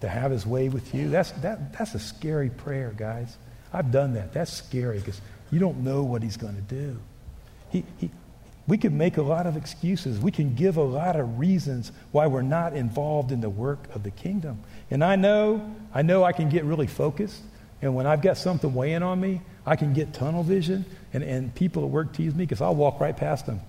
to 0.00 0.08
have 0.08 0.32
His 0.32 0.44
way 0.44 0.68
with 0.68 0.92
you? 0.92 1.08
That's, 1.08 1.30
that, 1.30 1.72
that's 1.72 1.94
a 1.94 2.00
scary 2.00 2.50
prayer, 2.50 2.92
guys. 2.96 3.36
I've 3.72 3.92
done 3.92 4.14
that. 4.14 4.32
That's 4.32 4.52
scary 4.52 4.98
because 4.98 5.20
you 5.52 5.60
don't 5.60 5.84
know 5.84 6.02
what 6.02 6.24
He's 6.24 6.36
going 6.36 6.56
to 6.56 6.62
do. 6.62 6.98
He, 7.70 7.84
he, 7.98 8.10
we 8.66 8.78
can 8.78 8.96
make 8.96 9.16
a 9.16 9.22
lot 9.22 9.46
of 9.46 9.56
excuses. 9.56 10.20
We 10.20 10.30
can 10.30 10.54
give 10.54 10.76
a 10.76 10.82
lot 10.82 11.16
of 11.16 11.38
reasons 11.38 11.90
why 12.12 12.28
we're 12.28 12.42
not 12.42 12.74
involved 12.74 13.32
in 13.32 13.40
the 13.40 13.50
work 13.50 13.92
of 13.94 14.04
the 14.04 14.10
kingdom. 14.10 14.62
And 14.90 15.02
I 15.02 15.16
know, 15.16 15.74
I 15.92 16.02
know 16.02 16.22
I 16.22 16.32
can 16.32 16.48
get 16.48 16.64
really 16.64 16.86
focused. 16.86 17.42
And 17.80 17.96
when 17.96 18.06
I've 18.06 18.22
got 18.22 18.36
something 18.36 18.72
weighing 18.72 19.02
on 19.02 19.20
me, 19.20 19.40
I 19.66 19.74
can 19.74 19.92
get 19.92 20.14
tunnel 20.14 20.44
vision. 20.44 20.84
And, 21.12 21.24
and 21.24 21.54
people 21.54 21.82
at 21.84 21.90
work 21.90 22.12
tease 22.12 22.34
me 22.34 22.44
because 22.44 22.60
I'll 22.60 22.76
walk 22.76 23.00
right 23.00 23.16
past 23.16 23.46
them. 23.46 23.60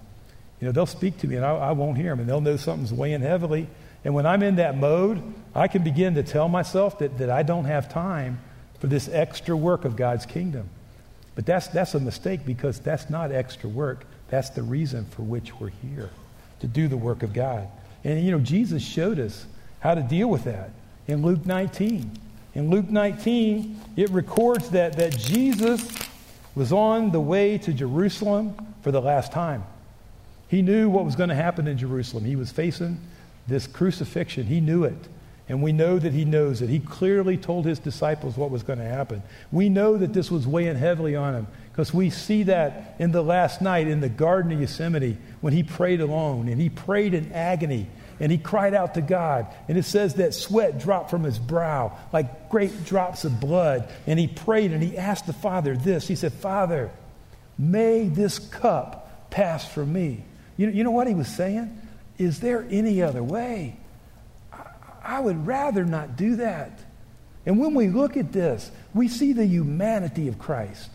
You 0.61 0.67
know, 0.67 0.71
they'll 0.71 0.85
speak 0.85 1.17
to 1.19 1.27
me 1.27 1.37
and 1.37 1.45
I, 1.45 1.55
I 1.55 1.71
won't 1.71 1.97
hear 1.97 2.11
them. 2.11 2.19
And 2.19 2.29
they'll 2.29 2.41
know 2.41 2.57
something's 2.57 2.93
weighing 2.93 3.21
heavily. 3.21 3.67
And 4.05 4.13
when 4.13 4.27
I'm 4.27 4.43
in 4.43 4.57
that 4.57 4.77
mode, 4.77 5.23
I 5.55 5.67
can 5.67 5.83
begin 5.83 6.15
to 6.15 6.23
tell 6.23 6.47
myself 6.47 6.99
that, 6.99 7.17
that 7.17 7.31
I 7.31 7.41
don't 7.41 7.65
have 7.65 7.89
time 7.89 8.39
for 8.79 8.85
this 8.87 9.09
extra 9.09 9.57
work 9.57 9.85
of 9.85 9.95
God's 9.95 10.27
kingdom. 10.27 10.69
But 11.35 11.47
that's, 11.47 11.67
that's 11.67 11.95
a 11.95 11.99
mistake 11.99 12.45
because 12.45 12.79
that's 12.79 13.09
not 13.09 13.31
extra 13.31 13.69
work. 13.69 14.05
That's 14.29 14.49
the 14.49 14.63
reason 14.63 15.05
for 15.05 15.21
which 15.21 15.59
we're 15.59 15.69
here, 15.69 16.09
to 16.59 16.67
do 16.67 16.87
the 16.87 16.97
work 16.97 17.23
of 17.23 17.33
God. 17.33 17.67
And, 18.03 18.23
you 18.23 18.31
know, 18.31 18.39
Jesus 18.39 18.83
showed 18.83 19.19
us 19.19 19.45
how 19.79 19.93
to 19.95 20.01
deal 20.01 20.27
with 20.27 20.43
that 20.45 20.71
in 21.07 21.21
Luke 21.21 21.45
19. 21.45 22.11
In 22.55 22.69
Luke 22.69 22.89
19, 22.89 23.79
it 23.95 24.09
records 24.09 24.69
that, 24.71 24.97
that 24.97 25.17
Jesus 25.17 25.87
was 26.55 26.71
on 26.71 27.11
the 27.11 27.19
way 27.19 27.57
to 27.59 27.73
Jerusalem 27.73 28.55
for 28.81 28.91
the 28.91 29.01
last 29.01 29.31
time. 29.31 29.63
He 30.47 30.61
knew 30.61 30.87
what 30.89 31.03
was 31.03 31.15
going 31.15 31.29
to 31.29 31.35
happen 31.35 31.67
in 31.67 31.77
Jerusalem. 31.77 32.25
He 32.25 32.35
was 32.35 32.51
facing 32.51 32.99
this 33.47 33.65
crucifixion. 33.65 34.45
He 34.45 34.61
knew 34.61 34.83
it. 34.83 35.07
And 35.49 35.61
we 35.61 35.73
know 35.73 35.99
that 35.99 36.13
he 36.13 36.23
knows 36.23 36.61
it. 36.61 36.69
He 36.69 36.79
clearly 36.79 37.35
told 37.35 37.65
his 37.65 37.79
disciples 37.79 38.37
what 38.37 38.49
was 38.49 38.63
going 38.63 38.79
to 38.79 38.85
happen. 38.85 39.21
We 39.51 39.67
know 39.67 39.97
that 39.97 40.13
this 40.13 40.31
was 40.31 40.47
weighing 40.47 40.77
heavily 40.77 41.15
on 41.15 41.35
him 41.35 41.47
because 41.71 41.93
we 41.93 42.09
see 42.09 42.43
that 42.43 42.95
in 42.97 43.11
the 43.11 43.21
last 43.21 43.61
night 43.61 43.87
in 43.87 43.99
the 43.99 44.09
Garden 44.09 44.53
of 44.53 44.59
Gethsemane 44.59 45.17
when 45.41 45.51
he 45.51 45.63
prayed 45.63 45.99
alone 45.99 46.47
and 46.47 46.61
he 46.61 46.69
prayed 46.69 47.13
in 47.13 47.33
agony 47.33 47.87
and 48.21 48.31
he 48.31 48.37
cried 48.37 48.73
out 48.73 48.93
to 48.93 49.01
God. 49.01 49.47
And 49.67 49.77
it 49.77 49.83
says 49.83 50.13
that 50.15 50.33
sweat 50.33 50.79
dropped 50.79 51.09
from 51.09 51.23
his 51.23 51.39
brow 51.39 51.97
like 52.13 52.49
great 52.49 52.85
drops 52.85 53.25
of 53.25 53.41
blood. 53.41 53.89
And 54.07 54.17
he 54.17 54.27
prayed 54.27 54.71
and 54.71 54.81
he 54.81 54.97
asked 54.97 55.27
the 55.27 55.33
Father 55.33 55.75
this 55.75 56.07
He 56.07 56.15
said, 56.15 56.31
Father, 56.31 56.89
may 57.57 58.07
this 58.07 58.39
cup 58.39 59.29
pass 59.29 59.69
from 59.69 59.91
me. 59.91 60.23
You 60.55 60.69
you 60.69 60.85
know 60.85 60.91
what 60.91 61.07
he 61.07 61.15
was 61.15 61.27
saying? 61.27 61.81
Is 62.17 62.39
there 62.39 62.65
any 62.69 63.01
other 63.01 63.23
way? 63.23 63.75
I, 65.03 65.19
would 65.19 65.45
rather 65.45 65.85
not 65.85 66.15
do 66.15 66.37
that. 66.37 66.79
And 67.45 67.59
when 67.59 67.73
we 67.73 67.89
look 67.89 68.17
at 68.17 68.31
this, 68.31 68.71
we 68.93 69.07
see 69.07 69.33
the 69.33 69.45
humanity 69.45 70.27
of 70.27 70.39
Christ. 70.39 70.89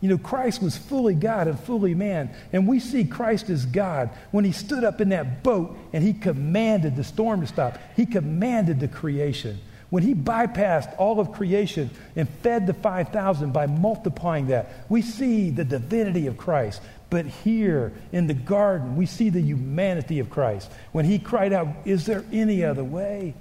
You 0.00 0.08
know, 0.08 0.18
Christ 0.18 0.62
was 0.62 0.76
fully 0.76 1.14
God 1.14 1.46
and 1.46 1.58
fully 1.60 1.94
man. 1.94 2.30
And 2.52 2.66
we 2.66 2.80
see 2.80 3.04
Christ 3.04 3.50
as 3.50 3.66
God 3.66 4.10
when 4.30 4.44
he 4.44 4.52
stood 4.52 4.84
up 4.84 5.00
in 5.00 5.10
that 5.10 5.42
boat 5.42 5.76
and 5.92 6.02
he 6.02 6.14
commanded 6.14 6.96
the 6.96 7.04
storm 7.04 7.42
to 7.42 7.46
stop. 7.46 7.78
He 7.96 8.06
commanded 8.06 8.80
the 8.80 8.88
creation. 8.88 9.58
When 9.90 10.04
he 10.04 10.14
bypassed 10.14 10.94
all 10.98 11.18
of 11.18 11.32
creation 11.32 11.90
and 12.14 12.28
fed 12.28 12.66
the 12.66 12.74
5,000 12.74 13.52
by 13.52 13.66
multiplying 13.66 14.46
that, 14.46 14.70
we 14.88 15.02
see 15.02 15.50
the 15.50 15.64
divinity 15.64 16.28
of 16.28 16.36
Christ. 16.36 16.80
But 17.10 17.26
here 17.26 17.92
in 18.12 18.28
the 18.28 18.34
garden, 18.34 18.96
we 18.96 19.06
see 19.06 19.30
the 19.30 19.40
humanity 19.40 20.20
of 20.20 20.30
Christ. 20.30 20.70
When 20.92 21.04
he 21.04 21.18
cried 21.18 21.52
out, 21.52 21.68
Is 21.84 22.06
there 22.06 22.24
any 22.32 22.64
other 22.64 22.84
way? 22.84 23.34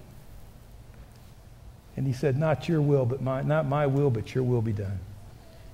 And 1.95 2.07
he 2.07 2.13
said, 2.13 2.37
Not 2.37 2.67
your 2.67 2.81
will, 2.81 3.05
but 3.05 3.21
my, 3.21 3.43
not 3.43 3.67
my 3.67 3.85
will, 3.85 4.09
but 4.09 4.33
your 4.33 4.43
will 4.43 4.63
be 4.63 4.73
done. 4.73 4.99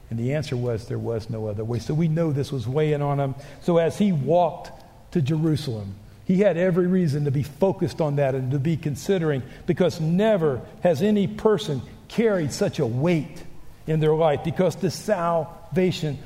And 0.09 0.19
the 0.19 0.33
answer 0.33 0.57
was 0.57 0.87
there 0.87 0.99
was 0.99 1.29
no 1.29 1.47
other 1.47 1.63
way. 1.63 1.79
So 1.79 1.93
we 1.93 2.07
know 2.07 2.31
this 2.31 2.51
was 2.51 2.67
weighing 2.67 3.01
on 3.01 3.19
him. 3.19 3.35
So 3.61 3.77
as 3.77 3.97
he 3.97 4.11
walked 4.11 4.71
to 5.11 5.21
Jerusalem, 5.21 5.95
he 6.25 6.39
had 6.39 6.57
every 6.57 6.87
reason 6.87 7.25
to 7.25 7.31
be 7.31 7.43
focused 7.43 8.01
on 8.01 8.17
that 8.17 8.35
and 8.35 8.51
to 8.51 8.59
be 8.59 8.77
considering 8.77 9.41
because 9.65 10.01
never 10.01 10.61
has 10.81 11.01
any 11.01 11.27
person 11.27 11.81
carried 12.07 12.51
such 12.51 12.79
a 12.79 12.85
weight 12.85 13.43
in 13.87 13.99
their 13.99 14.15
life 14.15 14.43
because 14.43 14.75
the 14.75 14.91
salvation 14.91 15.64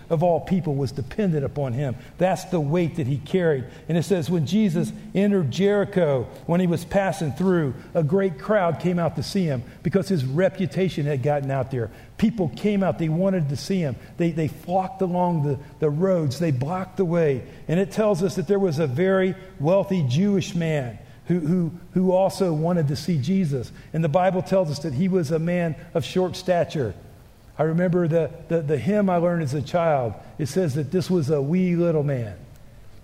of 0.10 0.24
all 0.24 0.40
people 0.40 0.76
was 0.76 0.92
dependent 0.92 1.44
upon 1.44 1.74
him. 1.74 1.96
That's 2.18 2.46
the 2.46 2.60
weight 2.60 2.96
that 2.96 3.08
he 3.08 3.18
carried. 3.18 3.66
And 3.88 3.98
it 3.98 4.04
says, 4.04 4.30
when 4.30 4.46
Jesus 4.46 4.94
entered 5.14 5.52
Jericho, 5.52 6.28
when 6.46 6.60
he 6.60 6.68
was 6.68 6.86
passing 6.86 7.32
through, 7.34 7.74
a 7.94 8.04
great 8.04 8.40
crowd 8.40 8.80
came 8.80 9.00
out 9.00 9.16
to 9.16 9.24
see 9.24 9.44
him 9.44 9.64
because 9.84 10.08
his 10.08 10.24
reputation 10.24 11.06
had 11.06 11.24
gotten 11.24 11.52
out 11.52 11.72
there. 11.72 11.90
People 12.18 12.50
came 12.50 12.84
out, 12.84 13.00
they 13.00 13.10
wanted 13.10 13.50
to 13.50 13.56
see 13.56 13.80
him. 13.80 13.96
They, 14.18 14.32
they 14.32 14.48
flocked 14.48 15.02
along 15.02 15.44
the, 15.44 15.60
the 15.80 15.90
roads, 15.90 16.40
they 16.40 16.52
blocked 16.52 16.98
the 16.98 17.06
way. 17.06 17.44
And 17.68 17.80
it 17.80 17.92
tells 17.92 18.24
us 18.24 18.36
that 18.36 18.48
there 18.48 18.60
was 18.60 18.80
a 18.80 18.88
very 18.88 19.36
wealthy 19.60 20.06
Jewish 20.08 20.56
man. 20.56 21.00
Who, 21.28 21.40
who, 21.42 21.72
who 21.94 22.12
also 22.12 22.52
wanted 22.54 22.88
to 22.88 22.96
see 22.96 23.20
Jesus. 23.20 23.72
And 23.94 24.04
the 24.04 24.10
Bible 24.10 24.42
tells 24.42 24.72
us 24.72 24.80
that 24.80 24.94
he 24.96 25.08
was 25.08 25.30
a 25.30 25.38
man 25.38 25.76
of 25.94 26.04
short 26.04 26.36
stature. 26.36 26.96
I 27.60 27.64
remember 27.64 28.08
the, 28.08 28.32
the, 28.48 28.62
the 28.62 28.78
hymn 28.78 29.10
I 29.10 29.18
learned 29.18 29.44
as 29.44 29.54
a 29.54 29.62
child. 29.62 30.14
It 30.38 30.46
says 30.46 30.76
that 30.76 30.92
this 30.92 31.10
was 31.10 31.30
a 31.30 31.42
wee 31.42 31.76
little 31.76 32.04
man. 32.04 32.38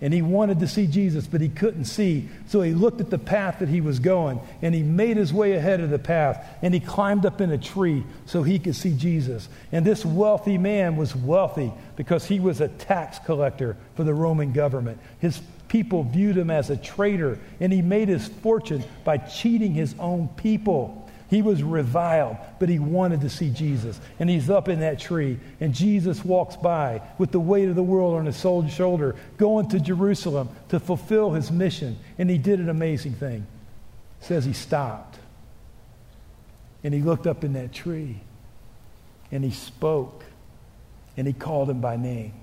And 0.01 0.13
he 0.13 0.21
wanted 0.21 0.59
to 0.61 0.67
see 0.67 0.87
Jesus, 0.87 1.27
but 1.27 1.41
he 1.41 1.49
couldn't 1.49 1.85
see. 1.85 2.29
So 2.47 2.61
he 2.61 2.73
looked 2.73 3.01
at 3.01 3.09
the 3.09 3.17
path 3.17 3.59
that 3.59 3.67
he 3.67 3.81
was 3.81 3.99
going, 3.99 4.39
and 4.61 4.73
he 4.73 4.81
made 4.81 5.17
his 5.17 5.33
way 5.33 5.53
ahead 5.53 5.81
of 5.81 5.89
the 5.89 5.99
path, 5.99 6.45
and 6.61 6.73
he 6.73 6.79
climbed 6.79 7.25
up 7.25 7.41
in 7.41 7.51
a 7.51 7.57
tree 7.57 8.03
so 8.25 8.43
he 8.43 8.59
could 8.59 8.75
see 8.75 8.93
Jesus. 8.95 9.49
And 9.71 9.85
this 9.85 10.05
wealthy 10.05 10.57
man 10.57 10.95
was 10.95 11.15
wealthy 11.15 11.73
because 11.97 12.25
he 12.25 12.39
was 12.39 12.61
a 12.61 12.67
tax 12.67 13.19
collector 13.19 13.75
for 13.95 14.03
the 14.05 14.13
Roman 14.13 14.53
government. 14.53 14.99
His 15.19 15.41
people 15.67 16.03
viewed 16.03 16.37
him 16.37 16.49
as 16.49 16.69
a 16.69 16.77
traitor, 16.77 17.39
and 17.59 17.73
he 17.73 17.81
made 17.81 18.07
his 18.07 18.27
fortune 18.27 18.83
by 19.03 19.17
cheating 19.17 19.73
his 19.73 19.95
own 19.99 20.29
people. 20.29 21.04
He 21.27 21.41
was 21.41 21.63
reviled, 21.63 22.37
but 22.59 22.69
he 22.69 22.77
wanted 22.77 23.21
to 23.21 23.29
see 23.29 23.49
Jesus. 23.49 23.99
And 24.19 24.29
he's 24.29 24.49
up 24.49 24.69
in 24.69 24.81
that 24.81 24.99
tree, 24.99 25.39
and 25.59 25.73
Jesus 25.73 26.23
walks 26.23 26.55
by 26.55 27.01
with 27.17 27.31
the 27.31 27.39
weight 27.39 27.67
of 27.67 27.75
the 27.75 27.83
world 27.83 28.13
on 28.15 28.25
his 28.25 28.39
shoulder, 28.39 29.15
going 29.37 29.69
to 29.69 29.79
Jerusalem 29.79 30.49
to 30.69 30.79
fulfill 30.79 31.31
his 31.31 31.51
mission. 31.51 31.97
And 32.19 32.29
he 32.29 32.37
did 32.37 32.59
an 32.59 32.69
amazing 32.69 33.13
thing. 33.13 33.47
It 34.21 34.25
says 34.25 34.45
he 34.45 34.53
stopped, 34.53 35.17
and 36.83 36.93
he 36.93 37.01
looked 37.01 37.25
up 37.25 37.43
in 37.43 37.53
that 37.53 37.73
tree, 37.73 38.19
and 39.31 39.43
he 39.43 39.51
spoke, 39.51 40.23
and 41.17 41.25
he 41.25 41.33
called 41.33 41.69
him 41.69 41.81
by 41.81 41.95
name. 41.95 42.33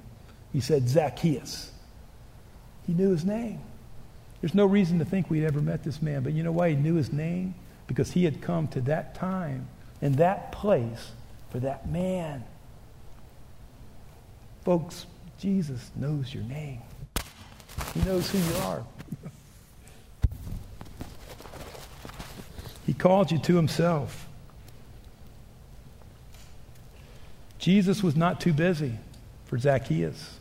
He 0.53 0.61
said, 0.61 0.89
Zacchaeus. 0.89 1.71
He 2.87 2.95
knew 2.95 3.11
his 3.11 3.25
name. 3.25 3.61
There's 4.41 4.57
no 4.57 4.67
reason 4.67 4.99
to 4.99 5.05
think 5.05 5.31
we'd 5.31 5.45
ever 5.45 5.61
met 5.61 5.85
this 5.85 6.03
man, 6.03 6.25
but 6.25 6.33
you 6.33 6.43
know 6.43 6.51
why 6.51 6.71
he 6.71 6.75
knew 6.75 6.97
his 6.97 7.13
name? 7.13 7.55
Because 7.93 8.13
he 8.13 8.25
had 8.25 8.41
come 8.41 8.67
to 8.67 8.81
that 8.81 9.15
time 9.15 9.69
and 10.01 10.15
that 10.15 10.51
place 10.51 11.13
for 11.51 11.59
that 11.59 11.87
man. 11.91 12.43
Folks, 14.65 15.05
Jesus 15.39 15.91
knows 15.95 16.33
your 16.33 16.43
name. 16.45 16.81
He 17.93 18.01
knows 18.01 18.31
who 18.31 18.39
you 18.39 18.55
are. 18.63 18.83
he 22.87 22.95
called 22.95 23.31
you 23.31 23.39
to 23.41 23.57
himself. 23.57 24.27
Jesus 27.59 28.03
was 28.03 28.17
not 28.17 28.41
too 28.41 28.55
busy 28.55 28.95
for 29.45 29.59
Zacchaeus. 29.59 30.39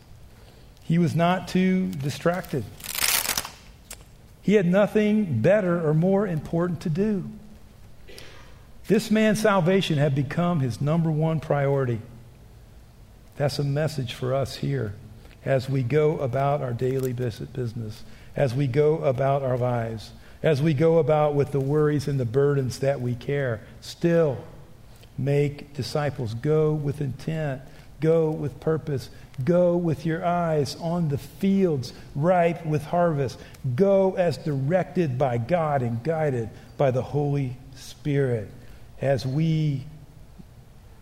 He 0.83 0.97
was 0.97 1.17
not 1.17 1.49
too 1.49 1.87
distracted. 1.89 2.63
He 4.41 4.53
had 4.53 4.65
nothing 4.65 5.41
better 5.41 5.85
or 5.85 5.93
more 5.93 6.25
important 6.25 6.79
to 6.81 6.89
do. 6.89 7.29
This 8.91 9.09
man's 9.09 9.39
salvation 9.39 9.97
had 9.97 10.15
become 10.15 10.59
his 10.59 10.81
number 10.81 11.09
one 11.09 11.39
priority. 11.39 12.01
That's 13.37 13.57
a 13.57 13.63
message 13.63 14.13
for 14.13 14.33
us 14.33 14.57
here 14.57 14.95
as 15.45 15.69
we 15.69 15.81
go 15.81 16.19
about 16.19 16.61
our 16.61 16.73
daily 16.73 17.13
business, 17.13 18.03
as 18.35 18.53
we 18.53 18.67
go 18.67 18.97
about 18.97 19.43
our 19.43 19.57
lives, 19.57 20.11
as 20.43 20.61
we 20.61 20.73
go 20.73 20.97
about 20.97 21.35
with 21.35 21.53
the 21.53 21.59
worries 21.61 22.09
and 22.09 22.19
the 22.19 22.25
burdens 22.25 22.79
that 22.79 22.99
we 22.99 23.15
care. 23.15 23.61
Still, 23.79 24.37
make 25.17 25.73
disciples. 25.73 26.33
Go 26.33 26.73
with 26.73 26.99
intent, 26.99 27.61
go 28.01 28.29
with 28.29 28.59
purpose, 28.59 29.09
go 29.45 29.77
with 29.77 30.05
your 30.05 30.25
eyes 30.25 30.75
on 30.81 31.07
the 31.07 31.17
fields 31.17 31.93
ripe 32.13 32.65
with 32.65 32.83
harvest. 32.83 33.39
Go 33.73 34.15
as 34.17 34.35
directed 34.35 35.17
by 35.17 35.37
God 35.37 35.81
and 35.81 36.03
guided 36.03 36.49
by 36.75 36.91
the 36.91 37.01
Holy 37.01 37.55
Spirit 37.73 38.51
as 39.01 39.25
we 39.25 39.83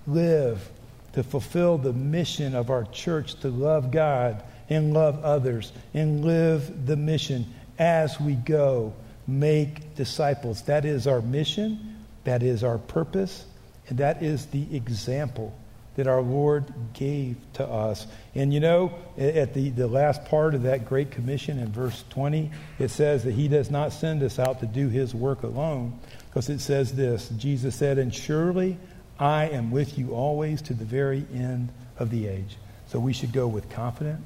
live 0.07 0.69
to 1.13 1.23
fulfill 1.23 1.77
the 1.77 1.93
mission 1.93 2.55
of 2.55 2.69
our 2.69 2.85
church 2.85 3.35
to 3.41 3.49
love 3.49 3.91
God 3.91 4.43
and 4.69 4.93
love 4.93 5.23
others 5.23 5.71
and 5.93 6.23
live 6.23 6.85
the 6.85 6.95
mission 6.95 7.45
as 7.77 8.19
we 8.19 8.35
go 8.35 8.93
make 9.27 9.95
disciples. 9.95 10.63
That 10.63 10.85
is 10.85 11.07
our 11.07 11.21
mission, 11.21 11.97
that 12.23 12.43
is 12.43 12.63
our 12.63 12.77
purpose, 12.77 13.45
and 13.87 13.97
that 13.99 14.21
is 14.21 14.47
the 14.47 14.75
example 14.75 15.57
that 15.95 16.07
our 16.07 16.21
Lord 16.21 16.65
gave 16.93 17.35
to 17.53 17.65
us. 17.65 18.07
And 18.33 18.53
you 18.53 18.59
know, 18.59 18.93
at 19.17 19.53
the, 19.53 19.69
the 19.71 19.87
last 19.87 20.23
part 20.25 20.55
of 20.55 20.63
that 20.63 20.85
Great 20.85 21.11
Commission 21.11 21.59
in 21.59 21.71
verse 21.71 22.05
20, 22.09 22.51
it 22.77 22.89
says 22.89 23.23
that 23.25 23.33
He 23.33 23.47
does 23.47 23.69
not 23.69 23.91
send 23.91 24.23
us 24.23 24.39
out 24.39 24.61
to 24.61 24.65
do 24.65 24.87
His 24.87 25.13
work 25.13 25.43
alone, 25.43 25.99
because 26.39 26.55
it 26.55 26.61
says 26.61 26.93
this 26.93 27.27
Jesus 27.37 27.75
said, 27.75 27.97
And 27.97 28.15
surely 28.15 28.77
I 29.19 29.49
am 29.49 29.71
with 29.71 29.97
you 29.99 30.11
always 30.11 30.61
to 30.61 30.73
the 30.73 30.85
very 30.85 31.25
end 31.33 31.67
of 31.97 32.11
the 32.11 32.27
age. 32.27 32.55
So 32.87 32.97
we 32.97 33.11
should 33.11 33.33
go 33.33 33.45
with 33.45 33.69
confidence, 33.69 34.21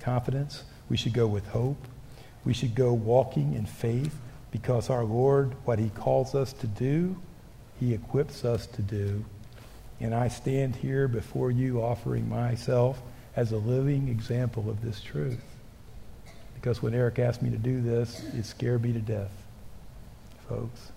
confidence. 0.00 0.64
We 0.88 0.96
should 0.96 1.12
go 1.12 1.28
with 1.28 1.46
hope. 1.46 1.76
We 2.44 2.54
should 2.54 2.74
go 2.74 2.92
walking 2.92 3.54
in 3.54 3.66
faith 3.66 4.16
because 4.50 4.90
our 4.90 5.04
Lord, 5.04 5.54
what 5.64 5.78
He 5.78 5.90
calls 5.90 6.34
us 6.34 6.52
to 6.54 6.66
do, 6.66 7.14
He 7.78 7.94
equips 7.94 8.44
us 8.44 8.66
to 8.66 8.82
do. 8.82 9.24
And 10.00 10.12
I 10.12 10.26
stand 10.26 10.74
here 10.74 11.06
before 11.06 11.52
you 11.52 11.80
offering 11.80 12.28
myself 12.28 13.00
as 13.36 13.52
a 13.52 13.58
living 13.58 14.08
example 14.08 14.68
of 14.68 14.82
this 14.82 15.00
truth. 15.00 15.44
Because 16.56 16.82
when 16.82 16.94
Eric 16.94 17.20
asked 17.20 17.42
me 17.42 17.50
to 17.50 17.58
do 17.58 17.80
this, 17.80 18.24
it 18.34 18.44
scared 18.44 18.82
me 18.82 18.92
to 18.92 18.98
death, 18.98 19.30
folks. 20.48 20.90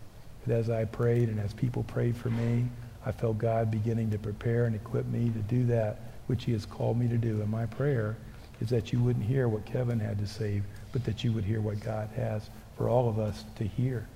But 0.47 0.55
as 0.55 0.69
I 0.69 0.85
prayed 0.85 1.29
and 1.29 1.39
as 1.39 1.53
people 1.53 1.83
prayed 1.83 2.15
for 2.15 2.29
me, 2.29 2.67
I 3.05 3.11
felt 3.11 3.37
God 3.37 3.69
beginning 3.69 4.11
to 4.11 4.17
prepare 4.17 4.65
and 4.65 4.75
equip 4.75 5.05
me 5.05 5.29
to 5.29 5.39
do 5.39 5.65
that 5.67 5.99
which 6.27 6.45
he 6.45 6.51
has 6.51 6.65
called 6.65 6.97
me 6.97 7.07
to 7.07 7.17
do. 7.17 7.41
And 7.41 7.49
my 7.49 7.65
prayer 7.65 8.17
is 8.61 8.69
that 8.69 8.91
you 8.91 9.01
wouldn't 9.01 9.25
hear 9.25 9.47
what 9.47 9.65
Kevin 9.65 9.99
had 9.99 10.19
to 10.19 10.27
say, 10.27 10.61
but 10.91 11.03
that 11.05 11.23
you 11.23 11.31
would 11.31 11.43
hear 11.43 11.61
what 11.61 11.79
God 11.79 12.09
has 12.15 12.49
for 12.77 12.89
all 12.89 13.09
of 13.09 13.19
us 13.19 13.43
to 13.57 13.63
hear. 13.63 14.07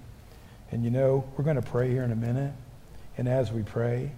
And 0.71 0.84
you 0.84 0.91
know, 0.91 1.25
we're 1.36 1.43
going 1.43 1.57
to 1.57 1.61
pray 1.61 1.89
here 1.89 2.03
in 2.03 2.11
a 2.11 2.15
minute. 2.15 2.53
And 3.17 3.27
as 3.27 3.51
we 3.51 3.63
pray, 3.63 4.11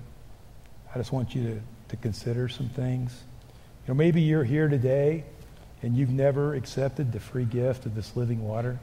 I 0.94 0.98
just 0.98 1.12
want 1.12 1.34
you 1.34 1.44
to, 1.44 1.62
to 1.90 1.98
consider 1.98 2.48
some 2.48 2.70
things. 2.70 3.24
You 3.86 3.94
know, 3.94 3.98
maybe 3.98 4.22
you're 4.22 4.44
here 4.44 4.70
today 4.70 5.24
and 5.82 5.98
you've 5.98 6.12
never 6.12 6.54
accepted 6.54 7.12
the 7.12 7.20
free 7.20 7.46
gift 7.46 7.86
of 7.86 7.96
this 7.96 8.16
living 8.16 8.44
water 8.44 8.80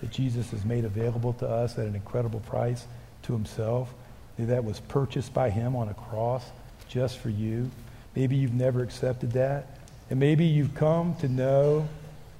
that 0.00 0.10
Jesus 0.10 0.50
has 0.50 0.64
made 0.64 0.84
available 0.84 1.32
to 1.34 1.48
us 1.48 1.78
at 1.78 1.86
an 1.86 1.94
incredible 1.94 2.40
price 2.40 2.86
to 3.22 3.32
himself 3.32 3.92
that 4.38 4.64
was 4.64 4.80
purchased 4.80 5.34
by 5.34 5.50
him 5.50 5.76
on 5.76 5.88
a 5.88 5.94
cross 5.94 6.44
just 6.88 7.18
for 7.18 7.30
you. 7.30 7.70
Maybe 8.16 8.36
you've 8.36 8.54
never 8.54 8.82
accepted 8.82 9.32
that. 9.32 9.66
And 10.08 10.18
maybe 10.18 10.44
you've 10.44 10.74
come 10.74 11.14
to 11.16 11.28
know 11.28 11.88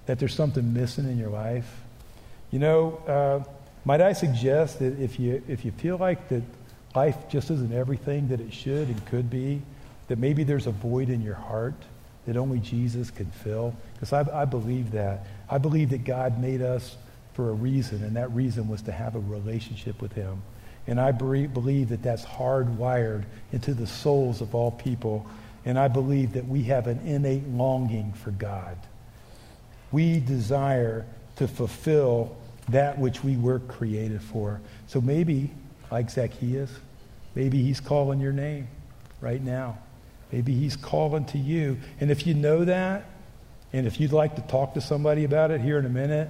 that 0.07 0.19
there's 0.19 0.35
something 0.35 0.73
missing 0.73 1.05
in 1.05 1.19
your 1.19 1.31
life. 1.31 1.71
You 2.51 2.59
know, 2.59 3.01
uh, 3.07 3.49
might 3.85 4.01
I 4.01 4.13
suggest 4.13 4.81
that 4.81 4.99
if 5.01 5.21
you, 5.21 5.43
if 5.47 5.65
you 5.65 5.71
feel 5.71 5.97
like 5.97 6.29
that 6.31 6.43
life 6.95 7.17
just 7.29 7.51
isn't 7.51 7.73
everything 7.73 8.29
that 8.29 8.41
it 8.41 8.53
should 8.53 8.89
and 8.89 9.07
could 9.07 9.31
be, 9.31 9.63
that 10.09 10.19
maybe 10.19 10.43
there's 10.43 10.67
a 10.67 10.73
void 10.73 11.09
in 11.09 11.23
your 11.23 11.37
heart 11.37 11.75
that 12.27 12.37
only 12.37 12.59
Jesus 12.59 13.11
can 13.11 13.31
fill? 13.31 13.75
Because 13.95 14.13
I, 14.13 14.43
I 14.43 14.45
believe 14.47 14.91
that. 14.93 15.27
I 15.49 15.59
believe 15.59 15.91
that 15.91 16.05
God 16.05 16.41
made 16.41 16.63
us 16.63 16.97
for 17.41 17.49
a 17.49 17.55
reason, 17.55 18.05
and 18.05 18.17
that 18.17 18.31
reason 18.33 18.69
was 18.69 18.83
to 18.83 18.93
have 18.93 19.17
a 19.17 19.19
relationship 19.19 20.03
with 20.03 20.13
him. 20.13 20.43
And 20.87 21.01
I 21.01 21.11
believe 21.11 21.89
that 21.89 22.03
that's 22.03 22.23
hardwired 22.23 23.25
into 23.51 23.73
the 23.73 23.87
souls 23.87 24.43
of 24.43 24.55
all 24.55 24.71
people. 24.71 25.27
And 25.65 25.79
I 25.79 25.89
believe 25.89 26.35
that 26.35 26.47
we 26.47 26.65
have 26.65 26.87
an 26.87 26.99
innate 27.07 27.49
longing 27.49 28.13
for 28.13 28.31
God. 28.31 28.77
We 29.91 30.21
desire 30.21 31.07
to 31.37 31.49
fulfill 31.49 32.37
that 32.69 32.99
which 32.99 33.25
we 33.25 33.39
were 33.39 33.61
created 33.61 34.21
for. 34.21 34.61
So 34.87 35.01
maybe, 35.01 35.51
like 35.91 36.11
Zacchaeus, 36.11 36.71
maybe 37.35 37.63
he's 37.63 37.81
calling 37.81 38.21
your 38.21 38.35
name 38.35 38.69
right 39.23 39.43
now. 39.43 39.79
Maybe 40.31 40.53
he's 40.53 40.77
calling 40.77 41.25
to 41.27 41.39
you. 41.39 41.79
And 42.01 42.11
if 42.11 42.27
you 42.27 42.35
know 42.35 42.67
that, 42.67 43.07
and 43.73 43.87
if 43.87 43.99
you'd 43.99 44.13
like 44.13 44.37
to 44.37 44.43
talk 44.43 44.75
to 44.75 44.83
somebody 44.83 45.25
about 45.25 45.51
it 45.51 45.63
here 45.63 45.79
in 45.79 45.87
a 45.87 45.91
minute, 45.91 46.29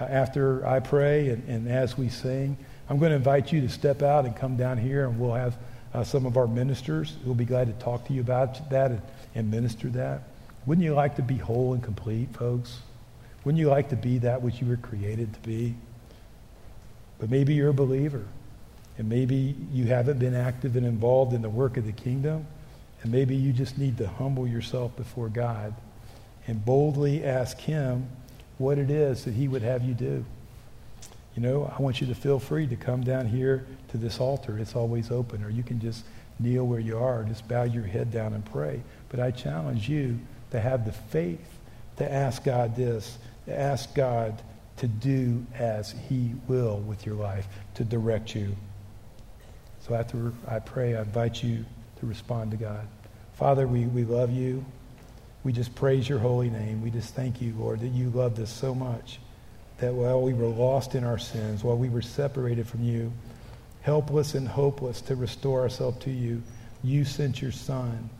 after 0.00 0.66
I 0.66 0.80
pray 0.80 1.30
and, 1.30 1.48
and 1.48 1.68
as 1.68 1.96
we 1.96 2.08
sing, 2.08 2.56
I'm 2.90 2.98
going 2.98 3.10
to 3.10 3.16
invite 3.16 3.52
you 3.52 3.60
to 3.62 3.68
step 3.68 4.02
out 4.02 4.24
and 4.24 4.34
come 4.34 4.56
down 4.56 4.78
here, 4.78 5.06
and 5.06 5.18
we'll 5.18 5.34
have 5.34 5.56
uh, 5.92 6.04
some 6.04 6.24
of 6.24 6.36
our 6.36 6.46
ministers 6.46 7.16
who 7.22 7.28
will 7.28 7.34
be 7.34 7.44
glad 7.44 7.66
to 7.66 7.84
talk 7.84 8.06
to 8.06 8.12
you 8.12 8.20
about 8.20 8.70
that 8.70 8.90
and, 8.90 9.02
and 9.34 9.50
minister 9.50 9.88
that. 9.88 10.22
Wouldn't 10.64 10.84
you 10.84 10.94
like 10.94 11.16
to 11.16 11.22
be 11.22 11.36
whole 11.36 11.74
and 11.74 11.82
complete, 11.82 12.34
folks? 12.34 12.80
Wouldn't 13.44 13.60
you 13.60 13.68
like 13.68 13.90
to 13.90 13.96
be 13.96 14.18
that 14.18 14.42
which 14.42 14.60
you 14.60 14.66
were 14.66 14.76
created 14.76 15.32
to 15.34 15.40
be? 15.40 15.74
But 17.18 17.30
maybe 17.30 17.54
you're 17.54 17.70
a 17.70 17.74
believer, 17.74 18.24
and 18.96 19.08
maybe 19.08 19.54
you 19.72 19.84
haven't 19.84 20.18
been 20.18 20.34
active 20.34 20.76
and 20.76 20.86
involved 20.86 21.34
in 21.34 21.42
the 21.42 21.50
work 21.50 21.76
of 21.76 21.84
the 21.84 21.92
kingdom, 21.92 22.46
and 23.02 23.12
maybe 23.12 23.36
you 23.36 23.52
just 23.52 23.76
need 23.76 23.98
to 23.98 24.08
humble 24.08 24.46
yourself 24.46 24.96
before 24.96 25.28
God 25.28 25.74
and 26.46 26.64
boldly 26.64 27.24
ask 27.24 27.58
Him 27.58 28.08
what 28.58 28.78
it 28.78 28.90
is 28.90 29.24
that 29.24 29.34
He 29.34 29.48
would 29.48 29.62
have 29.62 29.82
you 29.82 29.94
do 29.94 30.24
you 31.38 31.44
know, 31.44 31.72
I 31.72 31.80
want 31.80 32.00
you 32.00 32.08
to 32.08 32.16
feel 32.16 32.40
free 32.40 32.66
to 32.66 32.74
come 32.74 33.04
down 33.04 33.28
here 33.28 33.64
to 33.90 33.96
this 33.96 34.18
altar. 34.18 34.58
It's 34.58 34.74
always 34.74 35.12
open. 35.12 35.44
Or 35.44 35.50
you 35.50 35.62
can 35.62 35.78
just 35.78 36.04
kneel 36.40 36.66
where 36.66 36.80
you 36.80 36.98
are 36.98 37.22
just 37.22 37.46
bow 37.46 37.62
your 37.62 37.84
head 37.84 38.10
down 38.10 38.32
and 38.32 38.44
pray. 38.44 38.82
But 39.08 39.20
I 39.20 39.30
challenge 39.30 39.88
you 39.88 40.18
to 40.50 40.58
have 40.58 40.84
the 40.84 40.90
faith 40.90 41.58
to 41.98 42.12
ask 42.12 42.42
God 42.42 42.74
this, 42.74 43.18
to 43.46 43.56
ask 43.56 43.94
God 43.94 44.42
to 44.78 44.88
do 44.88 45.46
as 45.54 45.94
he 46.08 46.32
will 46.48 46.78
with 46.78 47.06
your 47.06 47.14
life, 47.14 47.46
to 47.74 47.84
direct 47.84 48.34
you. 48.34 48.56
So 49.86 49.94
after 49.94 50.32
I 50.48 50.58
pray, 50.58 50.96
I 50.96 51.02
invite 51.02 51.40
you 51.40 51.64
to 52.00 52.06
respond 52.06 52.50
to 52.50 52.56
God. 52.56 52.84
Father, 53.34 53.68
we, 53.68 53.84
we 53.84 54.02
love 54.04 54.32
you. 54.32 54.64
We 55.48 55.54
just 55.54 55.74
praise 55.74 56.06
your 56.06 56.18
holy 56.18 56.50
name. 56.50 56.82
We 56.82 56.90
just 56.90 57.14
thank 57.14 57.40
you, 57.40 57.54
Lord, 57.58 57.80
that 57.80 57.88
you 57.88 58.10
loved 58.10 58.38
us 58.38 58.52
so 58.52 58.74
much 58.74 59.18
that 59.78 59.94
while 59.94 60.20
we 60.20 60.34
were 60.34 60.46
lost 60.46 60.94
in 60.94 61.04
our 61.04 61.16
sins, 61.16 61.64
while 61.64 61.78
we 61.78 61.88
were 61.88 62.02
separated 62.02 62.68
from 62.68 62.84
you, 62.84 63.10
helpless 63.80 64.34
and 64.34 64.46
hopeless 64.46 65.00
to 65.00 65.16
restore 65.16 65.62
ourselves 65.62 66.00
to 66.00 66.10
you, 66.10 66.42
you 66.84 67.02
sent 67.06 67.40
your 67.40 67.50
Son 67.50 68.10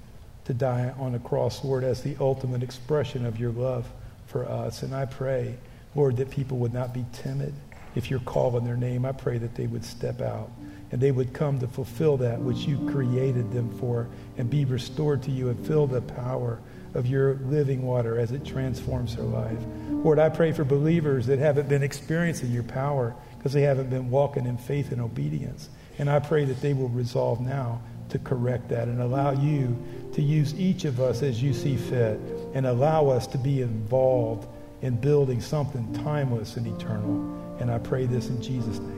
to 0.46 0.54
die 0.54 0.94
on 0.98 1.16
a 1.16 1.18
cross, 1.18 1.62
Lord, 1.62 1.84
as 1.84 2.02
the 2.02 2.16
ultimate 2.18 2.62
expression 2.62 3.26
of 3.26 3.38
your 3.38 3.52
love 3.52 3.86
for 4.24 4.48
us. 4.48 4.82
And 4.82 4.94
I 4.94 5.04
pray, 5.04 5.54
Lord, 5.94 6.16
that 6.16 6.30
people 6.30 6.56
would 6.56 6.72
not 6.72 6.94
be 6.94 7.04
timid 7.12 7.52
if 7.94 8.10
you're 8.10 8.20
calling 8.20 8.64
their 8.64 8.74
name. 8.74 9.04
I 9.04 9.12
pray 9.12 9.36
that 9.36 9.54
they 9.54 9.66
would 9.66 9.84
step 9.84 10.22
out 10.22 10.50
and 10.92 10.98
they 10.98 11.12
would 11.12 11.34
come 11.34 11.58
to 11.58 11.68
fulfill 11.68 12.16
that 12.16 12.40
which 12.40 12.60
you 12.60 12.78
created 12.90 13.52
them 13.52 13.70
for 13.78 14.08
and 14.38 14.48
be 14.48 14.64
restored 14.64 15.22
to 15.24 15.30
you 15.30 15.50
and 15.50 15.66
feel 15.66 15.86
the 15.86 16.00
power 16.00 16.58
of 16.94 17.06
your 17.06 17.34
living 17.34 17.82
water 17.82 18.18
as 18.18 18.32
it 18.32 18.44
transforms 18.44 19.16
their 19.16 19.24
life. 19.24 19.58
Lord, 19.88 20.18
I 20.18 20.28
pray 20.28 20.52
for 20.52 20.64
believers 20.64 21.26
that 21.26 21.38
haven't 21.38 21.68
been 21.68 21.82
experiencing 21.82 22.50
your 22.50 22.62
power 22.62 23.14
because 23.36 23.52
they 23.52 23.62
haven't 23.62 23.90
been 23.90 24.10
walking 24.10 24.46
in 24.46 24.56
faith 24.58 24.92
and 24.92 25.00
obedience. 25.00 25.68
And 25.98 26.08
I 26.08 26.20
pray 26.20 26.44
that 26.44 26.60
they 26.60 26.74
will 26.74 26.88
resolve 26.88 27.40
now 27.40 27.80
to 28.10 28.18
correct 28.18 28.68
that 28.70 28.88
and 28.88 29.00
allow 29.02 29.32
you 29.32 29.76
to 30.14 30.22
use 30.22 30.54
each 30.54 30.84
of 30.84 31.00
us 31.00 31.22
as 31.22 31.42
you 31.42 31.52
see 31.52 31.76
fit 31.76 32.18
and 32.54 32.66
allow 32.66 33.08
us 33.08 33.26
to 33.28 33.38
be 33.38 33.60
involved 33.62 34.48
in 34.82 34.96
building 34.96 35.40
something 35.40 35.92
timeless 36.04 36.56
and 36.56 36.66
eternal. 36.66 37.56
And 37.60 37.70
I 37.70 37.78
pray 37.78 38.06
this 38.06 38.28
in 38.28 38.40
Jesus' 38.40 38.78
name. 38.78 38.97